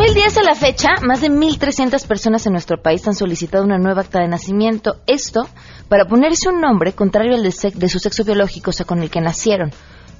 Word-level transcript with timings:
2010 0.00 0.38
a 0.38 0.42
la 0.42 0.54
fecha, 0.54 0.88
más 1.02 1.20
de 1.20 1.28
1.300 1.28 2.08
personas 2.08 2.46
en 2.46 2.52
nuestro 2.52 2.80
país 2.80 3.06
han 3.06 3.14
solicitado 3.14 3.64
una 3.64 3.76
nueva 3.76 4.00
acta 4.00 4.18
de 4.22 4.28
nacimiento. 4.28 4.96
Esto 5.06 5.46
para 5.90 6.06
ponerse 6.06 6.48
un 6.48 6.58
nombre 6.58 6.94
contrario 6.94 7.34
al 7.34 7.42
de, 7.42 7.52
de 7.74 7.88
su 7.90 7.98
sexo 7.98 8.24
biológico, 8.24 8.70
o 8.70 8.72
sea, 8.72 8.86
con 8.86 9.02
el 9.02 9.10
que 9.10 9.20
nacieron. 9.20 9.72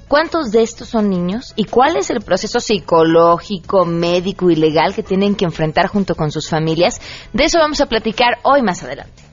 ¿Cuántos 0.07 0.51
de 0.51 0.61
estos 0.61 0.89
son 0.89 1.09
niños? 1.09 1.53
¿Y 1.55 1.65
cuál 1.65 1.97
es 1.97 2.11
el 2.11 2.21
proceso 2.21 2.59
psicológico, 2.59 3.83
médico 3.85 4.51
y 4.51 4.55
legal 4.55 4.93
que 4.93 5.01
tienen 5.01 5.33
que 5.33 5.45
enfrentar 5.45 5.87
junto 5.87 6.13
con 6.13 6.29
sus 6.29 6.47
familias? 6.47 7.01
De 7.33 7.45
eso 7.45 7.57
vamos 7.57 7.81
a 7.81 7.87
platicar 7.87 8.37
hoy 8.43 8.61
más 8.61 8.83
adelante. 8.83 9.23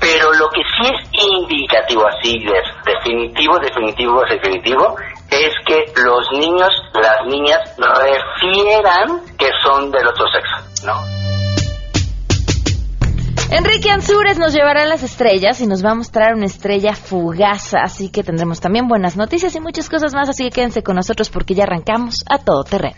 Pero 0.00 0.32
lo 0.32 0.48
que 0.48 0.62
sí 0.62 0.88
es 0.88 1.22
indicativo, 1.22 2.06
así 2.06 2.34
definitivo, 2.86 3.58
definitivo, 3.58 4.22
definitivo, 4.24 4.96
es 5.30 5.50
que 5.66 5.92
los 6.02 6.30
niños, 6.32 6.70
las 6.94 7.26
niñas 7.26 7.60
refieran 7.76 9.20
que 9.36 9.48
son 9.62 9.90
del 9.90 10.06
otro 10.06 10.24
sexo, 10.32 10.86
¿no? 10.86 11.18
Enrique 13.50 13.90
Ansures 13.90 14.38
nos 14.38 14.52
llevará 14.52 14.82
a 14.82 14.86
las 14.86 15.02
estrellas 15.02 15.60
y 15.62 15.66
nos 15.66 15.82
va 15.82 15.92
a 15.92 15.94
mostrar 15.94 16.34
una 16.34 16.44
estrella 16.44 16.94
fugaz, 16.94 17.72
así 17.74 18.10
que 18.10 18.22
tendremos 18.22 18.60
también 18.60 18.88
buenas 18.88 19.16
noticias 19.16 19.54
y 19.56 19.60
muchas 19.60 19.88
cosas 19.88 20.12
más, 20.12 20.28
así 20.28 20.44
que 20.44 20.50
quédense 20.50 20.82
con 20.82 20.96
nosotros 20.96 21.30
porque 21.30 21.54
ya 21.54 21.64
arrancamos 21.64 22.24
a 22.28 22.38
todo 22.38 22.64
terreno. 22.64 22.96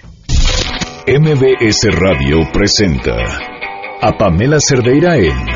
MBS 1.07 1.89
Radio 1.93 2.39
presenta 2.53 3.15
a 4.03 4.13
Pamela 4.19 4.59
Cerdeira 4.61 5.17
en 5.17 5.49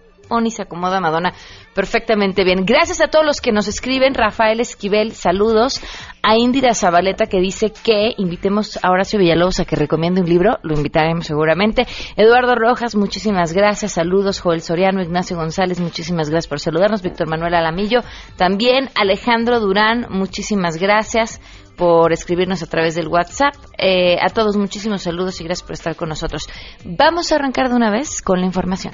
y 0.45 0.51
se 0.51 0.63
acomoda 0.63 0.99
Madonna 0.99 1.33
perfectamente 1.73 2.43
bien. 2.43 2.65
Gracias 2.65 3.01
a 3.01 3.07
todos 3.07 3.25
los 3.25 3.41
que 3.41 3.51
nos 3.51 3.67
escriben. 3.67 4.13
Rafael 4.13 4.59
Esquivel, 4.59 5.11
saludos. 5.11 5.81
A 6.23 6.37
Indira 6.37 6.73
Zabaleta 6.73 7.27
que 7.27 7.39
dice 7.39 7.71
que 7.71 8.13
invitemos 8.17 8.79
a 8.81 8.89
Horacio 8.89 9.19
Villalobos 9.19 9.59
a 9.59 9.65
que 9.65 9.75
recomiende 9.75 10.21
un 10.21 10.29
libro. 10.29 10.57
Lo 10.63 10.75
invitaremos 10.75 11.27
seguramente. 11.27 11.85
Eduardo 12.15 12.55
Rojas, 12.55 12.95
muchísimas 12.95 13.53
gracias. 13.53 13.93
Saludos. 13.93 14.39
Joel 14.39 14.61
Soriano, 14.61 15.01
Ignacio 15.01 15.37
González, 15.37 15.79
muchísimas 15.79 16.29
gracias 16.29 16.47
por 16.47 16.59
saludarnos. 16.59 17.03
Víctor 17.03 17.27
Manuel 17.27 17.53
Alamillo. 17.53 18.01
También 18.37 18.89
Alejandro 18.95 19.59
Durán, 19.59 20.07
muchísimas 20.09 20.77
gracias 20.77 21.39
por 21.75 22.13
escribirnos 22.13 22.63
a 22.63 22.67
través 22.67 22.95
del 22.95 23.07
WhatsApp. 23.07 23.53
Eh, 23.77 24.17
a 24.21 24.29
todos 24.29 24.57
muchísimos 24.57 25.03
saludos 25.03 25.39
y 25.41 25.43
gracias 25.43 25.67
por 25.67 25.73
estar 25.73 25.95
con 25.95 26.09
nosotros. 26.09 26.47
Vamos 26.83 27.31
a 27.31 27.35
arrancar 27.35 27.69
de 27.69 27.75
una 27.75 27.91
vez 27.91 28.21
con 28.21 28.39
la 28.39 28.45
información. 28.45 28.93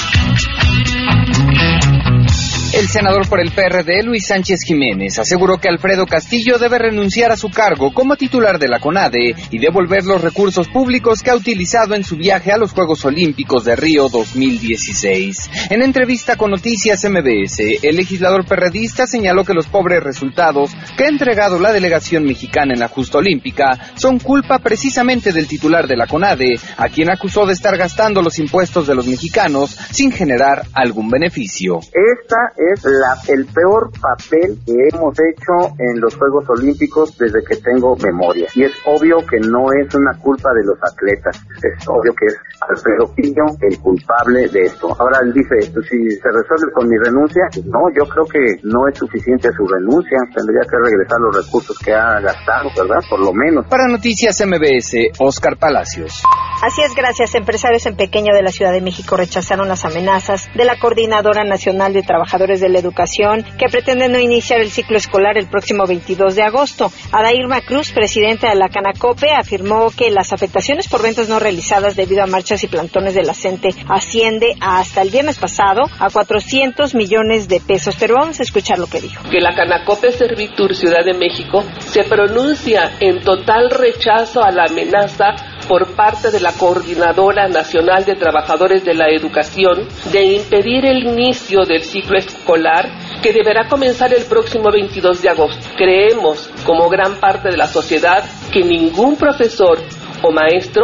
El 2.73 2.87
senador 2.87 3.27
por 3.27 3.41
el 3.41 3.51
PRD, 3.51 4.01
Luis 4.03 4.27
Sánchez 4.27 4.61
Jiménez, 4.65 5.19
aseguró 5.19 5.57
que 5.57 5.67
Alfredo 5.67 6.05
Castillo 6.05 6.57
debe 6.57 6.79
renunciar 6.79 7.29
a 7.29 7.35
su 7.35 7.49
cargo 7.49 7.93
como 7.93 8.15
titular 8.15 8.59
de 8.59 8.69
la 8.69 8.79
CONADE 8.79 9.35
y 9.51 9.59
devolver 9.59 10.05
los 10.05 10.21
recursos 10.21 10.69
públicos 10.69 11.21
que 11.21 11.31
ha 11.31 11.35
utilizado 11.35 11.95
en 11.95 12.05
su 12.05 12.15
viaje 12.15 12.49
a 12.53 12.57
los 12.57 12.71
Juegos 12.71 13.03
Olímpicos 13.03 13.65
de 13.65 13.75
Río 13.75 14.07
2016. 14.07 15.49
En 15.69 15.81
entrevista 15.81 16.37
con 16.37 16.51
Noticias 16.51 17.03
MBS, 17.03 17.59
el 17.83 17.97
legislador 17.97 18.45
perredista 18.45 19.05
señaló 19.05 19.43
que 19.43 19.53
los 19.53 19.67
pobres 19.67 20.01
resultados 20.01 20.71
que 20.97 21.03
ha 21.03 21.09
entregado 21.09 21.59
la 21.59 21.73
delegación 21.73 22.23
mexicana 22.23 22.73
en 22.73 22.79
la 22.79 22.87
justa 22.87 23.17
olímpica 23.17 23.91
son 23.95 24.17
culpa 24.17 24.59
precisamente 24.59 25.33
del 25.33 25.47
titular 25.47 25.87
de 25.87 25.97
la 25.97 26.07
CONADE, 26.07 26.57
a 26.77 26.87
quien 26.87 27.11
acusó 27.11 27.45
de 27.45 27.53
estar 27.53 27.75
gastando 27.75 28.21
los 28.21 28.39
impuestos 28.39 28.87
de 28.87 28.95
los 28.95 29.07
mexicanos 29.07 29.77
sin 29.91 30.09
generar 30.13 30.63
algún 30.73 31.09
beneficio. 31.09 31.79
Esta 31.79 32.60
es 32.73 32.83
la, 32.85 33.17
el 33.27 33.45
peor 33.45 33.91
papel 33.99 34.57
que 34.65 34.73
hemos 34.91 35.17
hecho 35.19 35.73
en 35.79 35.99
los 35.99 36.15
Juegos 36.15 36.45
Olímpicos 36.49 37.17
desde 37.17 37.43
que 37.43 37.57
tengo 37.57 37.95
memoria. 37.97 38.47
Y 38.55 38.63
es 38.63 38.73
obvio 38.85 39.17
que 39.25 39.39
no 39.39 39.71
es 39.73 39.93
una 39.95 40.17
culpa 40.19 40.53
de 40.53 40.63
los 40.63 40.77
atletas, 40.81 41.41
es 41.63 41.87
obvio 41.87 42.13
que 42.13 42.25
es 42.27 42.37
Alfredo 42.61 43.13
Pillo 43.15 43.45
el 43.61 43.79
culpable 43.79 44.47
de 44.49 44.61
esto. 44.61 44.95
Ahora 44.99 45.19
él 45.23 45.33
dice, 45.33 45.71
pues, 45.73 45.87
si 45.87 45.97
se 46.11 46.29
resuelve 46.29 46.71
con 46.73 46.87
mi 46.87 46.97
renuncia, 46.97 47.43
no, 47.65 47.89
yo 47.97 48.05
creo 48.09 48.25
que 48.25 48.61
no 48.63 48.87
es 48.87 48.97
suficiente 48.97 49.49
su 49.51 49.65
renuncia, 49.65 50.17
tendría 50.35 50.61
que 50.61 50.77
regresar 50.77 51.19
los 51.19 51.35
recursos 51.45 51.77
que 51.79 51.93
ha 51.93 52.19
gastado, 52.19 52.69
¿verdad? 52.77 53.01
Por 53.09 53.19
lo 53.19 53.33
menos. 53.33 53.65
Para 53.67 53.87
Noticias 53.87 54.41
MBS, 54.45 55.17
Oscar 55.19 55.57
Palacios. 55.57 56.21
Así 56.61 56.81
es, 56.81 56.93
gracias. 56.93 57.33
Empresarios 57.33 57.85
en 57.87 57.95
pequeño 57.95 58.35
de 58.35 58.43
la 58.43 58.51
Ciudad 58.51 58.71
de 58.71 58.81
México 58.81 59.17
rechazaron 59.17 59.67
las 59.67 59.83
amenazas 59.85 60.47
de 60.55 60.65
la 60.65 60.77
Coordinadora 60.77 61.43
Nacional 61.43 61.93
de 61.93 62.03
Trabajadores 62.03 62.50
de 62.59 62.69
la 62.69 62.79
Educación 62.79 63.45
que 63.57 63.69
pretenden 63.69 64.11
no 64.11 64.19
iniciar 64.19 64.59
el 64.59 64.71
ciclo 64.71 64.97
escolar 64.97 65.37
el 65.37 65.47
próximo 65.47 65.85
22 65.85 66.35
de 66.35 66.43
agosto. 66.43 66.91
Adairma 67.11 67.61
Cruz, 67.61 67.91
presidenta 67.91 68.49
de 68.49 68.55
la 68.55 68.69
Canacope, 68.69 69.31
afirmó 69.31 69.91
que 69.91 70.11
las 70.11 70.33
afectaciones 70.33 70.87
por 70.87 71.01
ventas 71.01 71.29
no 71.29 71.39
realizadas 71.39 71.95
debido 71.95 72.23
a 72.23 72.27
marchas 72.27 72.63
y 72.63 72.67
plantones 72.67 73.13
de 73.13 73.23
la 73.23 73.33
CENTE 73.33 73.69
asciende 73.87 74.55
hasta 74.59 75.01
el 75.01 75.09
viernes 75.09 75.37
pasado 75.37 75.83
a 75.99 76.09
400 76.09 76.95
millones 76.95 77.47
de 77.47 77.59
pesos. 77.59 77.95
Pero 77.99 78.15
vamos 78.15 78.39
a 78.39 78.43
escuchar 78.43 78.79
lo 78.79 78.87
que 78.87 79.01
dijo. 79.01 79.23
Que 79.29 79.39
la 79.39 79.55
Canacope 79.55 80.11
Servitur 80.11 80.75
Ciudad 80.75 81.05
de 81.05 81.13
México 81.13 81.63
se 81.79 82.03
pronuncia 82.03 82.97
en 82.99 83.23
total 83.23 83.69
rechazo 83.69 84.43
a 84.43 84.51
la 84.51 84.65
amenaza 84.65 85.35
por 85.67 85.95
parte 85.95 86.31
de 86.31 86.39
la 86.39 86.53
Coordinadora 86.53 87.47
Nacional 87.47 88.05
de 88.05 88.15
Trabajadores 88.15 88.83
de 88.83 88.93
la 88.93 89.09
Educación 89.09 89.87
de 90.11 90.23
impedir 90.23 90.85
el 90.85 91.07
inicio 91.07 91.65
del 91.65 91.81
ciclo 91.81 92.17
escolar 92.17 92.89
que 93.21 93.33
deberá 93.33 93.67
comenzar 93.67 94.13
el 94.13 94.25
próximo 94.25 94.71
22 94.71 95.21
de 95.21 95.29
agosto. 95.29 95.67
Creemos, 95.77 96.49
como 96.65 96.89
gran 96.89 97.19
parte 97.19 97.49
de 97.49 97.57
la 97.57 97.67
sociedad, 97.67 98.23
que 98.51 98.63
ningún 98.63 99.15
profesor 99.15 99.77
o 100.23 100.31
maestro 100.31 100.83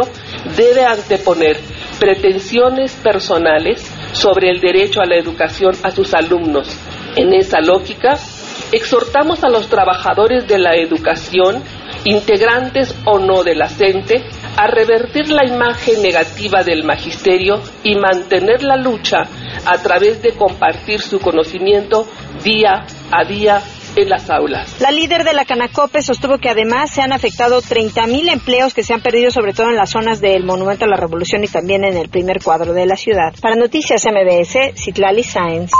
debe 0.56 0.84
anteponer 0.84 1.58
pretensiones 1.98 2.92
personales 2.94 3.92
sobre 4.12 4.50
el 4.50 4.60
derecho 4.60 5.00
a 5.00 5.06
la 5.06 5.16
educación 5.16 5.74
a 5.82 5.90
sus 5.90 6.14
alumnos. 6.14 6.68
En 7.16 7.34
esa 7.34 7.60
lógica, 7.60 8.16
exhortamos 8.72 9.42
a 9.42 9.48
los 9.48 9.68
trabajadores 9.68 10.46
de 10.46 10.58
la 10.58 10.76
educación, 10.76 11.62
integrantes 12.04 12.94
o 13.04 13.18
no 13.18 13.42
de 13.42 13.54
la 13.54 13.68
CENTE, 13.68 14.24
a 14.58 14.66
revertir 14.66 15.30
la 15.30 15.46
imagen 15.46 16.02
negativa 16.02 16.64
del 16.64 16.82
magisterio 16.82 17.62
y 17.84 17.94
mantener 17.94 18.64
la 18.64 18.76
lucha 18.76 19.18
a 19.64 19.78
través 19.80 20.20
de 20.20 20.32
compartir 20.32 21.00
su 21.00 21.20
conocimiento 21.20 22.04
día 22.42 22.84
a 23.12 23.24
día 23.24 23.62
en 23.96 24.08
las 24.08 24.28
aulas. 24.30 24.80
La 24.80 24.90
líder 24.90 25.24
de 25.24 25.32
la 25.32 25.44
Canacope 25.44 26.02
sostuvo 26.02 26.38
que 26.38 26.48
además 26.48 26.90
se 26.90 27.02
han 27.02 27.12
afectado 27.12 27.60
30.000 27.60 28.32
empleos 28.32 28.74
que 28.74 28.82
se 28.82 28.94
han 28.94 29.00
perdido 29.00 29.30
sobre 29.30 29.52
todo 29.52 29.70
en 29.70 29.76
las 29.76 29.90
zonas 29.90 30.20
del 30.20 30.44
Monumento 30.44 30.84
a 30.84 30.88
la 30.88 30.96
Revolución 30.96 31.44
y 31.44 31.48
también 31.48 31.84
en 31.84 31.96
el 31.96 32.08
primer 32.08 32.42
cuadro 32.42 32.72
de 32.72 32.86
la 32.86 32.96
ciudad. 32.96 33.32
Para 33.40 33.56
Noticias 33.56 34.04
MBS, 34.04 34.74
Citlali 34.74 35.22
Sáenz. 35.22 35.70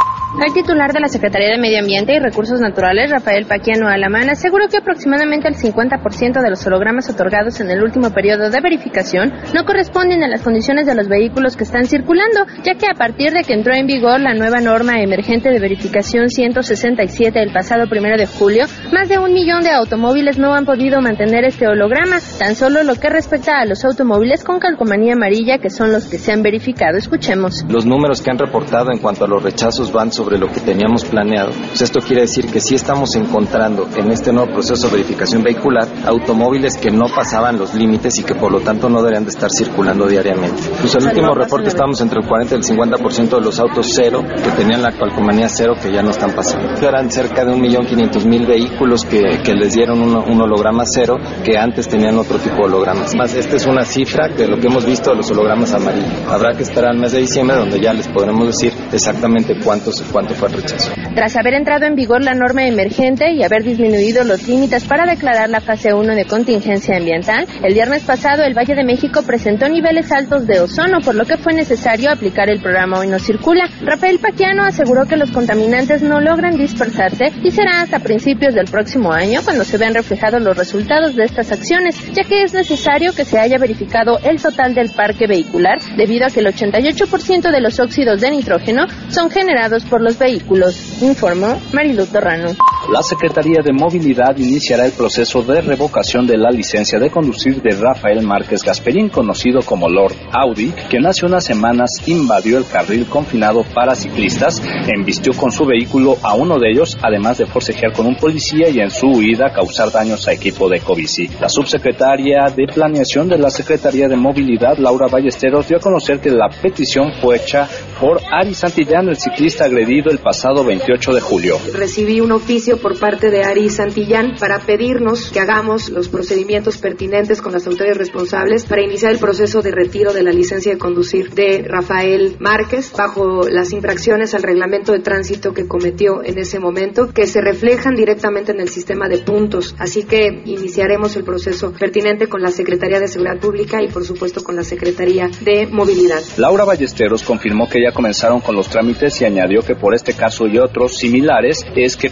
El 0.45 0.53
titular 0.53 0.93
de 0.93 1.01
la 1.01 1.09
Secretaría 1.09 1.49
de 1.49 1.59
Medio 1.59 1.81
Ambiente 1.81 2.15
y 2.15 2.19
Recursos 2.19 2.61
Naturales, 2.61 3.11
Rafael 3.11 3.47
Paquiano 3.47 3.89
Alamán, 3.89 4.29
aseguró 4.29 4.69
que 4.69 4.77
aproximadamente 4.77 5.49
el 5.49 5.57
50% 5.57 6.43
de 6.43 6.51
los 6.51 6.67
hologramas 6.67 7.09
otorgados 7.09 7.61
en 7.61 7.71
el 7.71 7.83
último 7.83 8.11
periodo 8.11 8.51
de 8.51 8.61
verificación 8.61 9.33
no 9.55 9.65
corresponden 9.65 10.23
a 10.23 10.29
las 10.29 10.43
condiciones 10.43 10.87
de 10.87 10.95
los 10.95 11.09
vehículos 11.09 11.57
que 11.57 11.65
están 11.65 11.87
circulando, 11.87 12.45
ya 12.63 12.75
que 12.75 12.87
a 12.87 12.95
partir 12.95 13.33
de 13.33 13.43
que 13.43 13.55
entró 13.55 13.75
en 13.75 13.87
vigor 13.87 14.21
la 14.21 14.35
nueva 14.35 14.61
norma 14.61 15.01
emergente 15.01 15.51
de 15.51 15.61
verificación 15.61 16.29
167 16.29 17.41
el 17.41 17.53
pasado 17.53 17.89
primero 17.99 18.17
de 18.17 18.27
julio, 18.27 18.67
más 18.93 19.09
de 19.09 19.19
un 19.19 19.33
millón 19.33 19.65
de 19.65 19.71
automóviles 19.71 20.39
no 20.39 20.55
han 20.55 20.65
podido 20.65 21.01
mantener 21.01 21.45
este 21.45 21.67
holograma, 21.67 22.21
tan 22.39 22.55
solo 22.55 22.85
lo 22.85 22.95
que 22.95 23.09
respecta 23.09 23.59
a 23.59 23.65
los 23.65 23.85
automóviles 23.85 24.45
con 24.45 24.61
calcomanía 24.61 25.15
amarilla, 25.15 25.59
que 25.59 25.69
son 25.69 25.91
los 25.91 26.05
que 26.05 26.17
se 26.17 26.31
han 26.31 26.43
verificado. 26.43 26.97
Escuchemos. 26.97 27.65
Los 27.69 27.87
números 27.87 28.23
que 28.23 28.31
han 28.31 28.39
reportado 28.39 28.93
en 28.93 29.01
cuanto 29.01 29.25
a 29.25 29.29
los 29.29 29.43
rechazos 29.43 29.91
van 29.91 30.13
sobre 30.13 30.39
lo 30.39 30.47
que 30.47 30.61
teníamos 30.61 31.05
planeado. 31.05 31.51
Pues 31.51 31.83
esto 31.83 31.99
quiere 31.99 32.23
decir 32.23 32.47
que 32.47 32.61
sí 32.61 32.77
estamos 32.77 33.17
encontrando 33.17 33.89
en 33.97 34.13
este 34.13 34.33
nuevo 34.33 34.53
proceso 34.53 34.87
de 34.87 34.93
verificación 34.93 35.43
vehicular 35.43 35.89
automóviles 36.07 36.77
que 36.77 36.93
no 36.93 37.07
pasaban 37.07 37.59
los 37.59 37.75
límites 37.75 38.17
y 38.21 38.23
que 38.23 38.37
por 38.37 38.53
lo 38.53 38.61
tanto 38.61 38.89
no 38.89 38.99
deberían 38.99 39.25
de 39.25 39.31
estar 39.31 39.51
circulando 39.51 40.07
diariamente. 40.07 40.63
Pues 40.81 40.95
el 40.95 41.05
último 41.05 41.35
reporte 41.35 41.67
estábamos 41.67 42.01
entre 42.01 42.21
el 42.21 42.29
40 42.29 42.55
y 42.55 42.59
el 42.59 42.65
50% 42.65 43.29
de 43.29 43.41
los 43.41 43.59
autos 43.59 43.91
cero 43.93 44.23
que 44.23 44.51
tenían 44.53 44.83
la 44.83 44.93
calcomanía 44.93 45.49
cero 45.49 45.75
que 45.83 45.93
ya 45.93 46.03
no 46.03 46.11
están 46.11 46.31
pasando. 46.31 46.69
Eran 46.81 47.11
cerca 47.11 47.45
de 47.45 47.53
1.500.000 47.89 48.47
vehículos 48.47 49.05
que, 49.05 49.21
que 49.43 49.53
les 49.55 49.75
dieron 49.75 50.01
un, 50.01 50.17
un, 50.17 50.41
holograma 50.41 50.85
cero 50.87 51.17
que 51.45 51.57
antes 51.59 51.89
tenían 51.89 52.17
otro 52.19 52.39
tipo 52.39 52.57
de 52.57 52.65
hologramas. 52.65 53.15
Más, 53.15 53.35
esta 53.35 53.57
es 53.57 53.67
una 53.67 53.85
cifra 53.85 54.29
de 54.29 54.47
lo 54.47 54.59
que 54.59 54.67
hemos 54.69 54.85
visto 54.85 55.11
de 55.11 55.17
los 55.17 55.31
hologramas 55.31 55.73
amarillos. 55.73 56.13
Habrá 56.29 56.57
que 56.57 56.63
esperar 56.63 56.93
al 56.93 56.99
mes 56.99 57.13
de 57.13 57.21
diciembre 57.21 57.57
donde 57.57 57.81
ya 57.81 57.93
les 57.93 58.09
podremos 58.09 58.47
decir 58.47 58.73
exactamente 58.93 59.55
cuántos 59.65 60.03
cuánto 60.13 60.35
fue 60.35 60.49
el 60.49 60.55
rechazo. 60.55 60.93
Tras 61.15 61.37
haber 61.37 61.55
entrado 61.55 61.87
en 61.87 61.95
vigor 61.95 62.23
la 62.23 62.35
norma 62.35 62.67
emergente 62.67 63.33
y 63.33 63.43
haber 63.43 63.63
disminuido 63.63 64.25
los 64.25 64.47
límites 64.47 64.85
para 64.85 65.05
declarar 65.07 65.49
la 65.49 65.61
fase 65.61 65.93
1 65.93 66.15
de 66.15 66.25
contingencia 66.25 66.97
ambiental, 66.97 67.47
el 67.63 67.75
viernes 67.75 68.05
pasado 68.05 68.45
el 68.45 68.55
Valle 68.55 68.75
de 68.75 68.85
México 68.85 69.23
presentó 69.27 69.69
niveles 69.69 70.13
altos 70.13 70.47
de 70.47 70.61
ozono, 70.61 71.01
por 71.01 71.15
lo 71.15 71.25
que 71.25 71.37
fue 71.37 71.55
necesario 71.55 72.11
aplicar 72.11 72.51
el 72.51 72.61
programa 72.61 73.01
Hoy 73.01 73.09
no 73.09 73.19
circula. 73.19 73.69
Rafael 73.83 74.19
Paquiano 74.19 74.65
aseguró 74.65 75.07
que 75.07 75.17
los 75.17 75.31
contaminantes 75.31 76.03
no 76.03 76.21
logran 76.21 76.57
dispersarse 76.57 77.33
y 77.43 77.51
será 77.79 77.83
hasta 77.83 77.99
principios 78.01 78.55
del 78.55 78.67
próximo 78.67 79.13
año 79.13 79.41
cuando 79.45 79.65
se 79.65 79.79
vean 79.79 79.95
reflejados 79.95 80.43
los 80.43 80.57
resultados 80.57 81.15
de 81.15 81.25
estas 81.25 81.53
acciones, 81.53 81.97
ya 82.13 82.25
que 82.25 82.43
es 82.43 82.53
necesario 82.53 83.13
que 83.13 83.25
se 83.25 83.39
haya 83.39 83.59
verificado 83.59 84.19
el 84.25 84.41
total 84.41 84.75
del 84.75 84.91
parque 84.91 85.27
vehicular, 85.27 85.79
debido 85.97 86.27
a 86.27 86.31
que 86.31 86.41
el 86.41 86.47
88% 86.47 87.51
de 87.51 87.61
los 87.61 87.79
óxidos 87.79 88.21
de 88.21 88.31
nitrógeno 88.31 88.87
son 89.09 89.31
generados 89.31 89.85
por 89.85 90.01
los 90.01 90.19
vehículos, 90.19 91.03
informó 91.03 91.61
Marilu 91.73 92.07
Torrano. 92.07 92.57
La 92.91 93.03
Secretaría 93.03 93.61
de 93.63 93.71
Movilidad 93.71 94.35
iniciará 94.39 94.87
el 94.87 94.93
proceso 94.93 95.43
de 95.43 95.61
revocación 95.61 96.27
de 96.27 96.39
la 96.39 96.51
licencia 96.51 96.99
de 96.99 97.11
conducir 97.11 97.61
de 97.61 97.77
Rafael 97.77 98.27
Márquez 98.27 98.63
Gasperín, 98.63 99.11
conocido 99.11 99.61
como 99.61 99.91
Lord 99.91 100.15
Audi, 100.33 100.73
quien 100.89 101.05
hace 101.05 101.27
unas 101.27 101.45
semanas 101.45 101.91
invadió 102.07 102.57
el 102.57 102.67
carril 102.67 103.05
confinado 103.05 103.63
para 103.75 103.95
ciclistas, 103.95 104.63
embistió 104.87 105.35
con 105.35 105.53
su 105.53 105.67
vehículo 105.67 106.17
a 106.23 106.33
uno 106.33 106.59
de 106.59 106.71
ellos, 106.71 106.97
además 107.03 107.37
de 107.37 107.45
forcejear 107.45 107.93
con 107.93 108.07
un 108.07 108.17
policía 108.17 108.71
y 108.71 108.81
en 108.81 108.91
su 108.91 109.07
huida 109.07 109.53
causar 109.53 109.93
daños 109.93 110.27
a 110.27 110.33
equipo 110.33 110.67
de 110.71 110.81
Covici. 110.81 111.29
La 111.43 111.51
subsecretaria 111.51 112.47
de 112.49 112.73
Planeación 112.73 113.29
de 113.29 113.37
la 113.37 113.51
Secretaría 113.51 114.09
de 114.09 114.17
Movilidad, 114.17 114.79
Laura 114.79 115.09
Ballesteros, 115.09 115.69
dio 115.69 115.77
a 115.77 115.81
conocer 115.81 116.21
que 116.21 116.31
la 116.31 116.49
petición 116.49 117.13
fue 117.21 117.37
hecha 117.37 117.69
por 118.01 118.23
Ari 118.33 118.55
Santillán, 118.55 119.11
el 119.11 119.17
ciclista 119.17 119.67
agredido 119.67 120.11
el 120.11 120.21
pasado 120.21 120.65
28 120.65 121.13
de 121.13 121.21
julio. 121.21 121.59
Recibí 121.75 122.21
un 122.21 122.33
oficio 122.33 122.78
por 122.79 122.99
parte 122.99 123.31
de 123.31 123.43
Ari 123.45 123.71
Santillán 123.71 124.37
para 124.39 124.61
pedirnos 124.61 125.31
que 125.31 125.41
hagamos 125.41 125.91
los 125.91 126.09
procedimientos 126.09 126.79
pertinentes 126.79 127.43
con 127.43 127.53
las 127.53 127.67
autoridades 127.67 127.99
responsables 127.99 128.65
para 128.65 128.83
iniciar 128.83 129.13
el 129.13 129.19
proceso 129.19 129.63
de 129.63 129.71
retiro 129.71 130.13
de 130.13 130.23
la 130.23 130.33
licencia 130.33 130.73
de 130.73 130.79
conducir 130.79 131.31
de 131.31 131.65
Rafael 131.67 132.37
Márquez 132.39 132.93
bajo 132.97 133.49
las 133.49 133.73
infracciones 133.73 134.35
al 134.35 134.43
reglamento 134.43 134.93
de 134.93 135.01
tránsito 135.01 135.53
que 135.53 135.67
cometió 135.67 136.23
en 136.25 136.39
ese 136.39 136.59
momento, 136.59 137.13
que 137.13 137.27
se 137.27 137.41
reflejan 137.41 137.95
directamente 137.95 138.53
en 138.53 138.61
el 138.61 138.69
sistema 138.69 139.09
de 139.09 139.19
puntos. 139.19 139.75
Así 139.79 140.05
que 140.05 140.43
iniciaremos 140.45 141.17
el 141.17 141.25
proceso 141.25 141.73
pertinente 141.73 142.29
con 142.29 142.43
la 142.43 142.51
Secretaría 142.51 143.01
de 143.01 143.09
Seguridad 143.09 143.39
Pública 143.39 143.83
y 143.83 143.89
por 143.89 144.05
supuesto 144.05 144.43
con 144.43 144.57
la 144.57 144.63
Secretaría 144.63 145.31
de 145.41 145.67
Movilidad. 145.67 146.23
Laura 146.37 146.65
Ballesteros 146.65 147.23
confirmó 147.23 147.69
que 147.69 147.83
ya 147.83 147.93
comenzaron 147.93 148.41
con 148.41 148.55
los 148.55 148.69
trámites 148.69 149.21
y 149.21 149.25
añadió 149.25 149.63
que 149.63 149.75
por 149.75 149.95
este 149.95 150.15
caso 150.15 150.47
y 150.47 150.59
otros 150.59 150.97
similares 150.97 151.65
es 151.77 151.97
que 151.97 152.11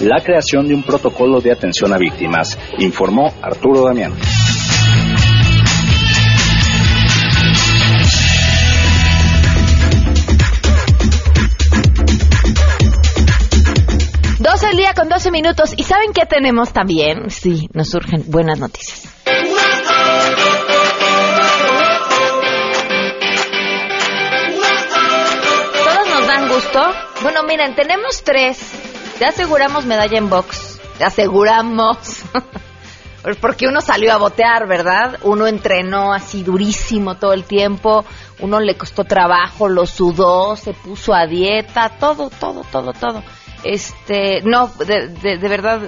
la 0.00 0.22
creación 0.24 0.66
de 0.66 0.74
un 0.74 0.82
protocolo 0.82 1.40
de 1.40 1.52
atención 1.52 1.92
a 1.92 1.98
víctimas, 1.98 2.58
informó 2.78 3.32
Arturo 3.42 3.84
Damián. 3.84 4.14
el 14.70 14.76
día 14.76 14.92
con 14.94 15.08
12 15.08 15.30
minutos. 15.30 15.72
¿Y 15.76 15.84
saben 15.84 16.12
qué 16.12 16.26
tenemos 16.26 16.72
también? 16.72 17.30
Sí, 17.30 17.68
nos 17.72 17.90
surgen 17.90 18.24
buenas 18.26 18.58
noticias. 18.58 19.08
Todos 25.84 26.08
nos 26.08 26.26
dan 26.26 26.48
gusto. 26.48 26.80
Bueno, 27.22 27.42
miren, 27.44 27.74
tenemos 27.74 28.22
tres. 28.24 28.77
Ya 29.20 29.28
aseguramos 29.28 29.84
medalla 29.84 30.16
en 30.16 30.30
box. 30.30 30.80
Te 30.98 31.04
aseguramos. 31.04 31.98
Porque 33.40 33.66
uno 33.66 33.80
salió 33.80 34.12
a 34.12 34.16
botear, 34.16 34.68
¿verdad? 34.68 35.18
Uno 35.22 35.48
entrenó 35.48 36.12
así 36.12 36.44
durísimo 36.44 37.16
todo 37.16 37.32
el 37.32 37.44
tiempo. 37.44 38.04
Uno 38.38 38.60
le 38.60 38.76
costó 38.76 39.04
trabajo, 39.04 39.68
lo 39.68 39.86
sudó, 39.86 40.54
se 40.54 40.72
puso 40.72 41.12
a 41.14 41.26
dieta, 41.26 41.90
todo, 41.98 42.30
todo, 42.30 42.62
todo, 42.70 42.92
todo. 42.92 43.22
Este, 43.64 44.40
no, 44.42 44.68
de, 44.68 45.08
de, 45.08 45.36
de 45.36 45.48
verdad, 45.48 45.80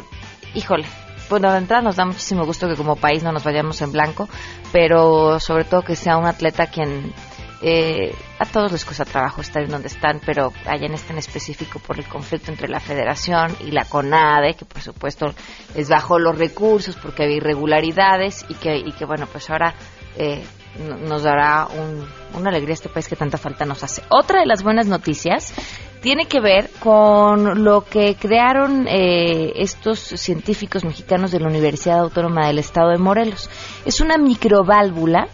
híjole. 0.54 0.86
Bueno, 1.30 1.52
de 1.52 1.58
entrada 1.58 1.82
nos 1.82 1.94
da 1.94 2.04
muchísimo 2.04 2.44
gusto 2.44 2.66
que 2.68 2.74
como 2.74 2.96
país 2.96 3.22
no 3.22 3.30
nos 3.30 3.44
vayamos 3.44 3.80
en 3.80 3.92
blanco, 3.92 4.28
pero 4.72 5.38
sobre 5.38 5.62
todo 5.62 5.82
que 5.82 5.94
sea 5.94 6.16
un 6.16 6.26
atleta 6.26 6.66
quien 6.66 7.14
eh, 7.62 8.14
a 8.38 8.46
todos 8.46 8.72
les 8.72 8.84
cuesta 8.84 9.04
trabajo 9.04 9.42
estar 9.42 9.62
en 9.62 9.70
donde 9.70 9.88
están, 9.88 10.20
pero 10.24 10.52
allá 10.66 10.86
en 10.86 10.94
este 10.94 11.12
en 11.12 11.18
específico 11.18 11.78
por 11.78 11.98
el 11.98 12.06
conflicto 12.06 12.50
entre 12.50 12.68
la 12.68 12.80
Federación 12.80 13.54
y 13.60 13.70
la 13.70 13.84
CONADE, 13.84 14.54
que 14.54 14.64
por 14.64 14.80
supuesto 14.80 15.34
les 15.74 15.88
bajó 15.88 16.18
los 16.18 16.38
recursos 16.38 16.96
porque 16.96 17.24
había 17.24 17.36
irregularidades 17.36 18.46
y 18.48 18.54
que, 18.54 18.76
y 18.78 18.92
que 18.92 19.04
bueno, 19.04 19.26
pues 19.26 19.50
ahora 19.50 19.74
eh, 20.16 20.42
nos 20.78 21.22
dará 21.24 21.66
un, 21.66 22.06
una 22.38 22.50
alegría 22.50 22.74
este 22.74 22.88
país 22.88 23.08
que 23.08 23.16
tanta 23.16 23.36
falta 23.36 23.64
nos 23.64 23.82
hace. 23.82 24.02
Otra 24.08 24.40
de 24.40 24.46
las 24.46 24.62
buenas 24.62 24.86
noticias 24.86 25.52
tiene 26.00 26.26
que 26.26 26.40
ver 26.40 26.70
con 26.80 27.62
lo 27.62 27.84
que 27.84 28.14
crearon 28.14 28.86
eh, 28.88 29.52
estos 29.56 29.98
científicos 29.98 30.84
mexicanos 30.84 31.30
de 31.30 31.40
la 31.40 31.48
Universidad 31.48 31.98
Autónoma 31.98 32.46
del 32.46 32.58
Estado 32.58 32.90
de 32.90 32.98
Morelos. 32.98 33.50
Es 33.84 34.00
una 34.00 34.16
microválvula 34.16 35.28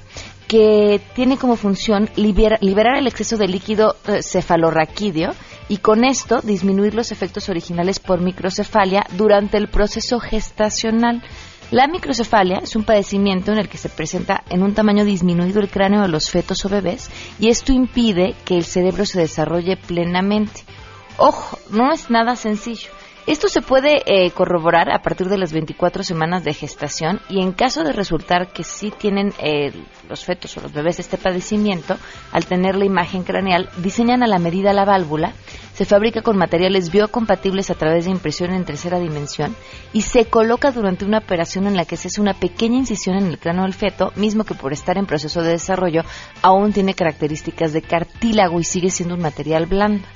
que 0.47 1.01
tiene 1.15 1.39
como 1.39 1.57
función 1.57 2.09
libera, 2.17 2.59
liberar 2.61 2.99
el 2.99 3.07
exceso 3.07 3.37
de 3.37 3.49
líquido 3.49 3.97
eh, 4.07 4.23
cefalorraquídeo 4.23 5.33
y 5.69 5.79
con 5.79 6.05
esto 6.05 6.41
disminuir 6.41 6.95
los 6.95 7.11
efectos 7.11 7.49
originales 7.49 7.99
por 7.99 8.21
microcefalia 8.21 9.05
durante 9.17 9.57
el 9.57 9.69
proceso 9.69 10.21
gestacional. 10.21 11.23
La 11.73 11.89
microcefalia 11.89 12.59
es 12.59 12.77
un 12.77 12.85
padecimiento 12.85 13.51
en 13.51 13.59
el 13.59 13.69
que 13.69 13.79
se 13.79 13.89
presenta 13.89 14.45
en 14.49 14.63
un 14.63 14.75
tamaño 14.75 15.05
disminuido 15.05 15.61
el 15.61 15.69
cráneo 15.69 16.03
de 16.03 16.09
los 16.09 16.31
fetos 16.31 16.65
o 16.65 16.69
bebés 16.69 17.11
y 17.41 17.49
esto 17.49 17.73
impide 17.73 18.37
que 18.45 18.57
el 18.57 18.65
cerebro 18.65 19.05
se 19.05 19.19
desarrolle 19.19 19.77
plenamente. 19.77 20.63
Ojo, 21.17 21.59
no 21.71 21.93
es 21.93 22.09
nada 22.09 22.37
sencillo. 22.37 22.91
Esto 23.27 23.49
se 23.49 23.61
puede 23.61 24.03
eh, 24.07 24.31
corroborar 24.31 24.89
a 24.89 25.03
partir 25.03 25.29
de 25.29 25.37
las 25.37 25.53
24 25.53 26.05
semanas 26.05 26.45
de 26.45 26.55
gestación 26.55 27.21
y 27.29 27.43
en 27.43 27.51
caso 27.51 27.83
de 27.83 27.93
resultar 27.93 28.53
que 28.53 28.63
sí 28.63 28.93
tienen 28.97 29.33
eh, 29.41 29.73
los 30.09 30.25
fetos 30.25 30.57
o 30.57 30.61
los 30.61 30.73
bebés 30.73 31.01
este 31.01 31.19
padecimiento, 31.19 31.97
al 32.31 32.47
tener 32.47 32.77
la 32.77 32.85
imagen 32.85 33.25
craneal, 33.25 33.69
diseñan 33.79 34.23
a 34.23 34.29
la 34.29 34.39
medida 34.39 34.73
la 34.73 34.85
válvula, 34.85 35.33
se 35.75 35.85
fabrica 35.85 36.23
con 36.23 36.39
materiales 36.39 36.93
biocompatibles 36.93 37.69
a 37.71 37.75
través 37.75 38.05
de 38.05 38.13
impresión 38.13 38.53
en 38.53 38.65
tercera 38.65 39.01
dimensión 39.01 39.57
y 39.93 40.03
se 40.03 40.27
coloca 40.27 40.71
durante 40.71 41.05
una 41.05 41.19
operación 41.19 41.67
en 41.67 41.77
la 41.77 41.85
que 41.85 41.97
se 41.97 42.07
hace 42.07 42.21
una 42.21 42.35
pequeña 42.35 42.79
incisión 42.79 43.17
en 43.17 43.27
el 43.27 43.41
cráneo 43.41 43.65
del 43.65 43.75
feto, 43.75 44.13
mismo 44.15 44.45
que 44.45 44.55
por 44.55 44.73
estar 44.73 44.99
en 44.99 45.07
proceso 45.07 45.43
de 45.43 45.51
desarrollo 45.51 46.05
aún 46.43 46.73
tiene 46.73 46.95
características 46.95 47.73
de 47.73 47.83
cartílago 47.83 48.61
y 48.61 48.65
sigue 48.65 48.91
siendo 48.91 49.17
un 49.17 49.23
material 49.23 49.67
blando. 49.67 50.07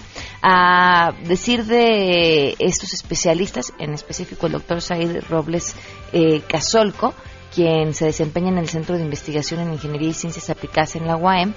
A 0.42 1.12
decir 1.24 1.64
de 1.66 2.56
estos 2.58 2.94
especialistas, 2.94 3.72
en 3.78 3.92
específico 3.92 4.46
el 4.46 4.52
doctor 4.52 4.80
Said 4.80 5.22
Robles 5.28 5.74
eh, 6.12 6.40
Casolco, 6.48 7.14
quien 7.54 7.92
se 7.92 8.06
desempeña 8.06 8.48
en 8.48 8.58
el 8.58 8.68
Centro 8.68 8.96
de 8.96 9.04
Investigación 9.04 9.60
en 9.60 9.72
Ingeniería 9.72 10.08
y 10.08 10.14
Ciencias 10.14 10.48
Aplicadas 10.48 10.96
en 10.96 11.06
la 11.06 11.16
UAM, 11.16 11.54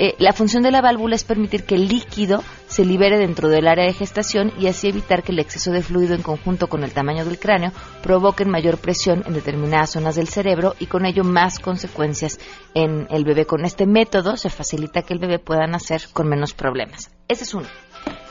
eh, 0.00 0.14
la 0.18 0.32
función 0.32 0.62
de 0.62 0.70
la 0.70 0.80
válvula 0.80 1.16
es 1.16 1.24
permitir 1.24 1.64
que 1.64 1.74
el 1.74 1.88
líquido 1.88 2.44
se 2.68 2.84
libere 2.84 3.18
dentro 3.18 3.48
del 3.48 3.66
área 3.66 3.84
de 3.84 3.92
gestación 3.92 4.52
y 4.56 4.68
así 4.68 4.88
evitar 4.88 5.24
que 5.24 5.32
el 5.32 5.40
exceso 5.40 5.72
de 5.72 5.82
fluido 5.82 6.14
en 6.14 6.22
conjunto 6.22 6.68
con 6.68 6.84
el 6.84 6.92
tamaño 6.92 7.24
del 7.24 7.40
cráneo 7.40 7.72
provoquen 8.00 8.48
mayor 8.48 8.78
presión 8.78 9.24
en 9.26 9.34
determinadas 9.34 9.90
zonas 9.90 10.14
del 10.14 10.28
cerebro 10.28 10.76
y 10.78 10.86
con 10.86 11.04
ello 11.04 11.24
más 11.24 11.58
consecuencias 11.58 12.38
en 12.74 13.08
el 13.10 13.24
bebé. 13.24 13.44
Con 13.44 13.64
este 13.64 13.86
método 13.86 14.36
se 14.36 14.50
facilita 14.50 15.02
que 15.02 15.14
el 15.14 15.18
bebé 15.18 15.40
pueda 15.40 15.66
nacer 15.66 16.02
con 16.12 16.28
menos 16.28 16.54
problemas. 16.54 17.10
Ese 17.26 17.42
es 17.42 17.54
uno. 17.54 17.66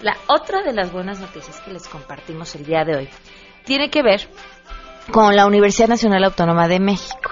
La 0.01 0.16
otra 0.27 0.62
de 0.62 0.74
las 0.74 0.92
buenas 0.92 1.20
noticias 1.20 1.60
que 1.62 1.74
les 1.74 1.88
compartimos 1.88 2.54
el 2.56 2.66
día 2.66 2.84
de 2.86 2.96
hoy 2.96 3.10
tiene 3.66 3.89
que 3.89 4.04
ver 4.04 4.30
con 5.12 5.36
la 5.36 5.48
Universidad 5.48 5.88
Nacional 5.88 6.24
Autónoma 6.24 6.68
de 6.68 6.80
México. 6.80 7.32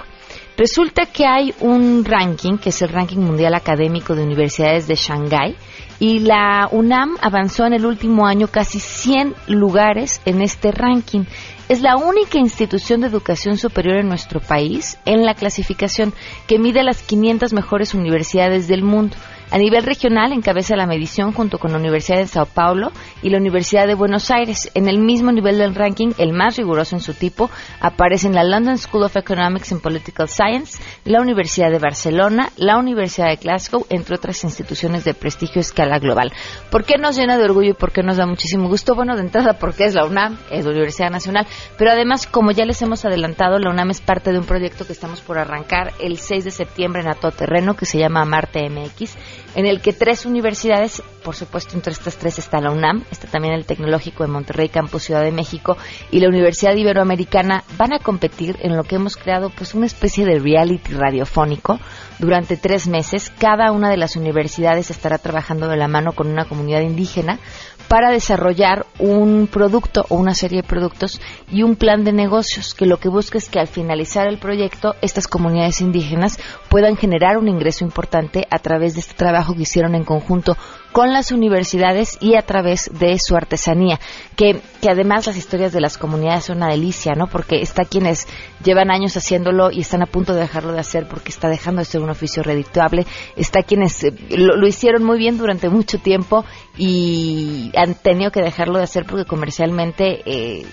Resulta 0.58 1.06
que 1.06 1.28
hay 1.28 1.54
un 1.60 2.04
ranking, 2.06 2.58
que 2.58 2.70
es 2.70 2.82
el 2.82 2.90
ranking 2.90 3.20
mundial 3.20 3.54
académico 3.54 4.16
de 4.16 4.24
universidades 4.24 4.88
de 4.88 4.96
Shanghái, 4.96 5.56
y 6.00 6.20
la 6.20 6.68
UNAM 6.72 7.18
avanzó 7.22 7.66
en 7.66 7.74
el 7.74 7.86
último 7.86 8.26
año 8.26 8.48
casi 8.48 8.80
100 8.80 9.36
lugares 9.48 10.22
en 10.26 10.42
este 10.42 10.72
ranking. 10.72 11.26
Es 11.70 11.82
la 11.82 11.98
única 11.98 12.40
institución 12.40 13.02
de 13.02 13.08
educación 13.08 13.58
superior 13.58 13.98
en 13.98 14.08
nuestro 14.08 14.40
país 14.40 14.98
en 15.06 15.26
la 15.26 15.36
clasificación 15.36 16.14
que 16.48 16.58
mide 16.58 16.84
las 16.84 17.04
500 17.04 17.54
mejores 17.54 17.94
universidades 17.94 18.68
del 18.68 18.84
mundo. 18.84 19.18
A 19.56 19.58
nivel 19.58 19.86
regional 19.86 20.34
encabeza 20.34 20.76
la 20.76 20.86
medición 20.86 21.32
junto 21.32 21.60
con 21.60 21.72
la 21.72 21.78
Universidad 21.78 22.18
de 22.18 22.28
Sao 22.28 22.46
Paulo 22.46 22.92
y 23.22 23.30
la 23.30 23.38
Universidad 23.38 23.88
de 23.88 23.94
Buenos 23.94 24.30
Aires. 24.30 24.70
En 24.74 24.90
el 24.90 25.00
mismo 25.00 25.32
nivel 25.32 25.58
del 25.58 25.76
ranking, 25.76 26.12
el 26.18 26.34
más 26.34 26.58
riguroso 26.58 26.98
en 26.98 27.02
su 27.02 27.14
tipo, 27.14 27.50
aparecen 27.80 28.36
la 28.36 28.44
London 28.44 28.78
School 28.78 29.04
of 29.04 29.16
Economics 29.16 29.72
and 29.72 29.82
Political 29.82 30.28
Science, 30.28 30.84
la 31.06 31.22
Universidad 31.22 31.72
de 31.72 31.80
Barcelona, 31.80 32.50
la 32.58 32.78
Universidad 32.78 33.30
de 33.30 33.38
Glasgow, 33.38 33.86
entre 33.90 34.18
otras 34.18 34.44
instituciones 34.44 35.06
de 35.06 35.14
prestigio 35.14 35.60
a 35.60 35.62
escala 35.62 36.00
global. 36.00 36.34
¿Por 36.70 36.84
qué 36.84 36.98
nos 36.98 37.16
llena 37.16 37.38
de 37.38 37.46
orgullo 37.46 37.70
y 37.70 37.76
por 37.76 37.94
qué 37.94 38.04
nos 38.04 38.18
da 38.18 38.26
muchísimo 38.26 38.68
gusto? 38.68 38.94
Bueno, 38.94 39.16
de 39.16 39.22
entrada 39.22 39.54
porque 39.54 39.86
es 39.86 39.96
la 39.96 40.04
UNAM, 40.04 40.38
es 40.52 40.66
la 40.66 40.72
Universidad 40.72 41.12
Nacional, 41.12 41.48
pero 41.78 41.92
además, 41.92 42.28
como 42.28 42.52
ya 42.52 42.66
les 42.66 42.82
hemos 42.82 43.06
adelantado, 43.06 43.58
la 43.58 43.70
UNAM 43.70 43.92
es 43.92 44.02
parte 44.02 44.34
de 44.34 44.40
un 44.40 44.46
proyecto 44.46 44.86
que 44.86 44.92
estamos 44.92 45.22
por 45.22 45.38
arrancar 45.38 45.94
el 46.02 46.18
6 46.18 46.44
de 46.44 46.52
septiembre 46.52 47.04
en 47.04 47.08
Ato 47.08 47.32
Terreno, 47.32 47.78
que 47.78 47.86
se 47.86 48.00
llama 48.00 48.26
Marte 48.26 48.70
MX 48.70 49.16
en 49.56 49.66
el 49.66 49.82
que 49.82 49.94
tres 49.94 50.26
universidades, 50.26 51.02
por 51.24 51.36
supuesto 51.36 51.76
entre 51.76 51.94
estas 51.94 52.18
tres 52.18 52.38
está 52.38 52.60
la 52.60 52.72
UNAM, 52.72 53.04
está 53.10 53.28
también 53.28 53.54
el 53.54 53.66
Tecnológico 53.66 54.24
de 54.24 54.30
Monterrey, 54.30 54.70
Campus 54.70 55.04
Ciudad 55.04 55.24
de 55.24 55.32
México 55.32 55.78
y 56.12 56.20
la 56.20 56.28
Universidad 56.28 56.76
Iberoamericana, 56.76 57.64
van 57.78 57.94
a 57.94 58.00
competir 58.00 58.58
en 58.62 58.76
lo 58.76 58.84
que 58.84 58.96
hemos 58.96 59.16
creado 59.16 59.50
pues 59.50 59.74
una 59.74 59.86
especie 59.86 60.26
de 60.26 60.40
reality 60.40 60.94
radiofónico 60.94 61.80
durante 62.20 62.58
tres 62.58 62.88
meses. 62.88 63.32
Cada 63.38 63.72
una 63.72 63.90
de 63.90 63.98
las 63.98 64.16
universidades 64.16 64.92
estará 64.92 65.18
trabajando 65.18 65.68
de 65.68 65.78
la 65.78 65.88
mano 65.88 66.14
con 66.14 66.28
una 66.28 66.46
comunidad 66.46 66.82
indígena 66.82 67.40
para 67.88 68.10
desarrollar 68.10 68.86
un 69.00 69.48
producto 69.52 70.06
o 70.10 70.16
una 70.16 70.34
serie 70.34 70.62
de 70.62 70.68
productos 70.68 71.22
y 71.52 71.64
un 71.64 71.76
plan 71.76 72.04
de 72.04 72.14
negocios 72.14 72.74
que 72.74 72.86
lo 72.86 72.98
que 72.98 73.10
busca 73.10 73.38
es 73.38 73.50
que 73.50 73.60
al 73.60 73.68
finalizar 73.68 74.28
el 74.28 74.40
proyecto 74.40 74.96
estas 75.02 75.28
comunidades 75.28 75.82
indígenas 75.82 76.40
puedan 76.70 76.98
generar 76.98 77.38
un 77.38 77.48
ingreso 77.48 77.84
importante 77.84 78.48
a 78.50 78.60
través 78.60 78.96
de 78.96 79.02
este 79.02 79.14
trabajo 79.14 79.54
que 79.54 79.64
hicieron 79.64 79.96
en 79.96 80.04
conjunto 80.04 80.58
con 80.92 81.12
las 81.12 81.32
universidades 81.32 82.18
y 82.22 82.36
a 82.36 82.44
través 82.44 82.90
de 82.98 83.18
su 83.20 83.36
artesanía, 83.36 84.00
que, 84.38 84.62
que 84.86 84.92
además 84.92 85.26
las 85.26 85.36
historias 85.36 85.74
de 85.74 85.82
las 85.82 85.98
comunidades 85.98 86.46
son 86.46 86.58
una 86.58 86.68
delicia, 86.68 87.16
¿no? 87.16 87.26
Porque 87.26 87.60
está 87.60 87.86
quienes 87.86 88.28
llevan 88.64 88.92
años 88.92 89.18
haciéndolo 89.18 89.72
y 89.72 89.80
están 89.80 90.04
a 90.04 90.06
punto 90.06 90.36
de 90.36 90.42
dejarlo 90.42 90.74
de 90.74 90.80
hacer 90.80 91.08
porque 91.08 91.30
está 91.30 91.50
dejando 91.50 91.80
de 91.80 91.86
ser 91.86 92.02
un 92.02 92.12
oficio 92.12 92.44
redituable, 92.44 93.08
está 93.36 93.64
quienes 93.64 94.04
eh, 94.04 94.14
lo, 94.30 94.68
hicieron 94.68 95.04
muy 95.04 95.18
bien 95.18 95.40
durante 95.40 95.70
mucho 95.70 95.98
tiempo 95.98 96.46
y 96.78 97.72
han 97.76 97.96
tenido 97.96 98.30
que 98.30 98.44
dejarlo 98.44 98.78
de 98.78 98.84
hacer 98.84 99.06
porque 99.06 99.26
comercialmente 99.26 100.22
eh, 100.28 100.68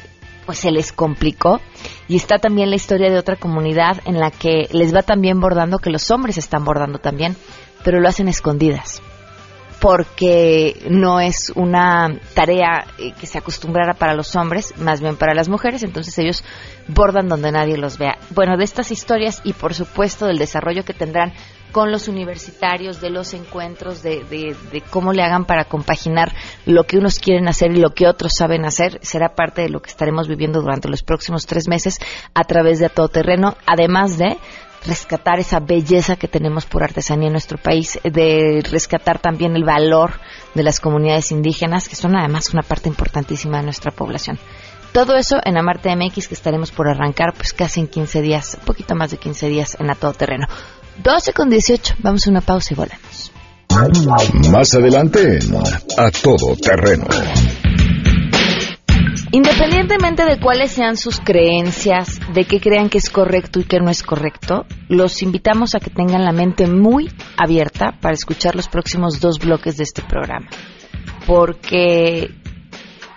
pues 0.44 0.58
se 0.58 0.70
les 0.70 0.92
complicó. 0.92 1.62
Y 2.06 2.16
está 2.16 2.36
también 2.36 2.68
la 2.68 2.76
historia 2.76 3.10
de 3.10 3.16
otra 3.16 3.36
comunidad 3.36 4.02
en 4.04 4.20
la 4.20 4.30
que 4.30 4.68
les 4.72 4.94
va 4.94 5.00
también 5.00 5.40
bordando 5.40 5.78
que 5.78 5.88
los 5.88 6.10
hombres 6.10 6.36
están 6.36 6.66
bordando 6.66 6.98
también 6.98 7.34
pero 7.82 7.98
lo 7.98 8.08
hacen 8.08 8.28
escondidas 8.28 9.02
porque 9.82 10.80
no 10.88 11.18
es 11.18 11.50
una 11.56 12.16
tarea 12.34 12.86
eh, 12.98 13.12
que 13.18 13.26
se 13.26 13.38
acostumbrara 13.38 13.94
para 13.94 14.14
los 14.14 14.36
hombres, 14.36 14.78
más 14.78 15.00
bien 15.00 15.16
para 15.16 15.34
las 15.34 15.48
mujeres, 15.48 15.82
entonces 15.82 16.16
ellos 16.20 16.44
bordan 16.86 17.26
donde 17.26 17.50
nadie 17.50 17.76
los 17.76 17.98
vea. 17.98 18.16
Bueno, 18.30 18.56
de 18.56 18.62
estas 18.62 18.92
historias 18.92 19.40
y 19.42 19.54
por 19.54 19.74
supuesto 19.74 20.26
del 20.26 20.38
desarrollo 20.38 20.84
que 20.84 20.94
tendrán 20.94 21.32
con 21.72 21.90
los 21.90 22.06
universitarios, 22.06 23.00
de 23.00 23.10
los 23.10 23.34
encuentros, 23.34 24.02
de, 24.04 24.22
de, 24.22 24.82
cómo 24.90 25.12
le 25.12 25.22
hagan 25.22 25.46
para 25.46 25.64
compaginar 25.64 26.32
lo 26.64 26.84
que 26.84 26.98
unos 26.98 27.18
quieren 27.18 27.48
hacer 27.48 27.72
y 27.72 27.80
lo 27.80 27.90
que 27.90 28.06
otros 28.06 28.34
saben 28.36 28.64
hacer, 28.64 29.00
será 29.02 29.34
parte 29.34 29.62
de 29.62 29.70
lo 29.70 29.80
que 29.80 29.90
estaremos 29.90 30.28
viviendo 30.28 30.60
durante 30.60 30.88
los 30.88 31.02
próximos 31.02 31.46
tres 31.46 31.66
meses 31.66 31.98
a 32.34 32.44
través 32.44 32.78
de 32.78 32.88
todo 32.88 33.08
terreno, 33.08 33.56
además 33.66 34.18
de 34.18 34.36
rescatar 34.86 35.38
esa 35.38 35.60
belleza 35.60 36.16
que 36.16 36.28
tenemos 36.28 36.66
por 36.66 36.82
artesanía 36.82 37.28
en 37.28 37.32
nuestro 37.32 37.58
país, 37.58 37.98
de 38.02 38.62
rescatar 38.70 39.18
también 39.18 39.56
el 39.56 39.64
valor 39.64 40.12
de 40.54 40.62
las 40.62 40.80
comunidades 40.80 41.30
indígenas, 41.32 41.88
que 41.88 41.96
son 41.96 42.16
además 42.16 42.52
una 42.52 42.62
parte 42.62 42.88
importantísima 42.88 43.58
de 43.58 43.64
nuestra 43.64 43.90
población. 43.90 44.38
Todo 44.92 45.16
eso 45.16 45.38
en 45.42 45.56
Amarte 45.56 45.94
MX 45.96 46.28
que 46.28 46.34
estaremos 46.34 46.70
por 46.70 46.88
arrancar 46.88 47.32
pues 47.34 47.52
casi 47.54 47.80
en 47.80 47.88
15 47.88 48.20
días, 48.20 48.56
un 48.58 48.66
poquito 48.66 48.94
más 48.94 49.10
de 49.10 49.16
15 49.16 49.48
días 49.48 49.76
en 49.80 49.90
A 49.90 49.94
Todo 49.94 50.12
Terreno. 50.12 50.46
12 51.02 51.32
con 51.32 51.48
18, 51.48 51.94
vamos 52.00 52.26
a 52.26 52.30
una 52.30 52.42
pausa 52.42 52.74
y 52.74 52.76
volvemos. 52.76 53.32
Más 54.50 54.74
adelante 54.74 55.38
A 55.96 56.10
Todo 56.10 56.54
Terreno. 56.56 57.06
Independientemente 59.34 60.26
de 60.26 60.38
cuáles 60.38 60.72
sean 60.72 60.98
sus 60.98 61.18
creencias, 61.18 62.20
de 62.34 62.44
qué 62.44 62.60
crean 62.60 62.90
que 62.90 62.98
es 62.98 63.08
correcto 63.08 63.60
y 63.60 63.64
qué 63.64 63.78
no 63.80 63.90
es 63.90 64.02
correcto, 64.02 64.66
los 64.90 65.22
invitamos 65.22 65.74
a 65.74 65.80
que 65.80 65.88
tengan 65.88 66.26
la 66.26 66.32
mente 66.32 66.66
muy 66.66 67.10
abierta 67.38 67.96
para 67.98 68.12
escuchar 68.12 68.54
los 68.54 68.68
próximos 68.68 69.20
dos 69.20 69.38
bloques 69.38 69.78
de 69.78 69.84
este 69.84 70.02
programa. 70.02 70.48
Porque 71.26 72.30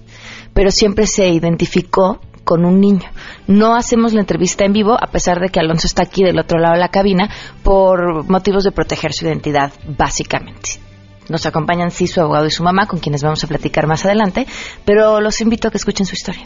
pero 0.54 0.70
siempre 0.70 1.06
se 1.06 1.28
identificó 1.28 2.18
con 2.44 2.64
un 2.64 2.80
niño. 2.80 3.08
No 3.46 3.74
hacemos 3.74 4.12
la 4.12 4.20
entrevista 4.20 4.64
en 4.64 4.72
vivo, 4.72 4.96
a 5.00 5.06
pesar 5.06 5.40
de 5.40 5.48
que 5.48 5.60
Alonso 5.60 5.86
está 5.86 6.02
aquí 6.02 6.22
del 6.22 6.38
otro 6.38 6.58
lado 6.58 6.74
de 6.74 6.80
la 6.80 6.88
cabina, 6.88 7.28
por 7.62 8.28
motivos 8.30 8.64
de 8.64 8.72
proteger 8.72 9.12
su 9.12 9.26
identidad, 9.26 9.72
básicamente. 9.98 10.80
Nos 11.28 11.46
acompañan 11.46 11.90
sí 11.90 12.06
su 12.06 12.20
abogado 12.20 12.46
y 12.46 12.50
su 12.50 12.62
mamá, 12.62 12.86
con 12.86 13.00
quienes 13.00 13.22
vamos 13.22 13.42
a 13.42 13.46
platicar 13.46 13.86
más 13.86 14.04
adelante, 14.04 14.46
pero 14.84 15.20
los 15.20 15.40
invito 15.40 15.68
a 15.68 15.70
que 15.70 15.78
escuchen 15.78 16.06
su 16.06 16.14
historia. 16.14 16.44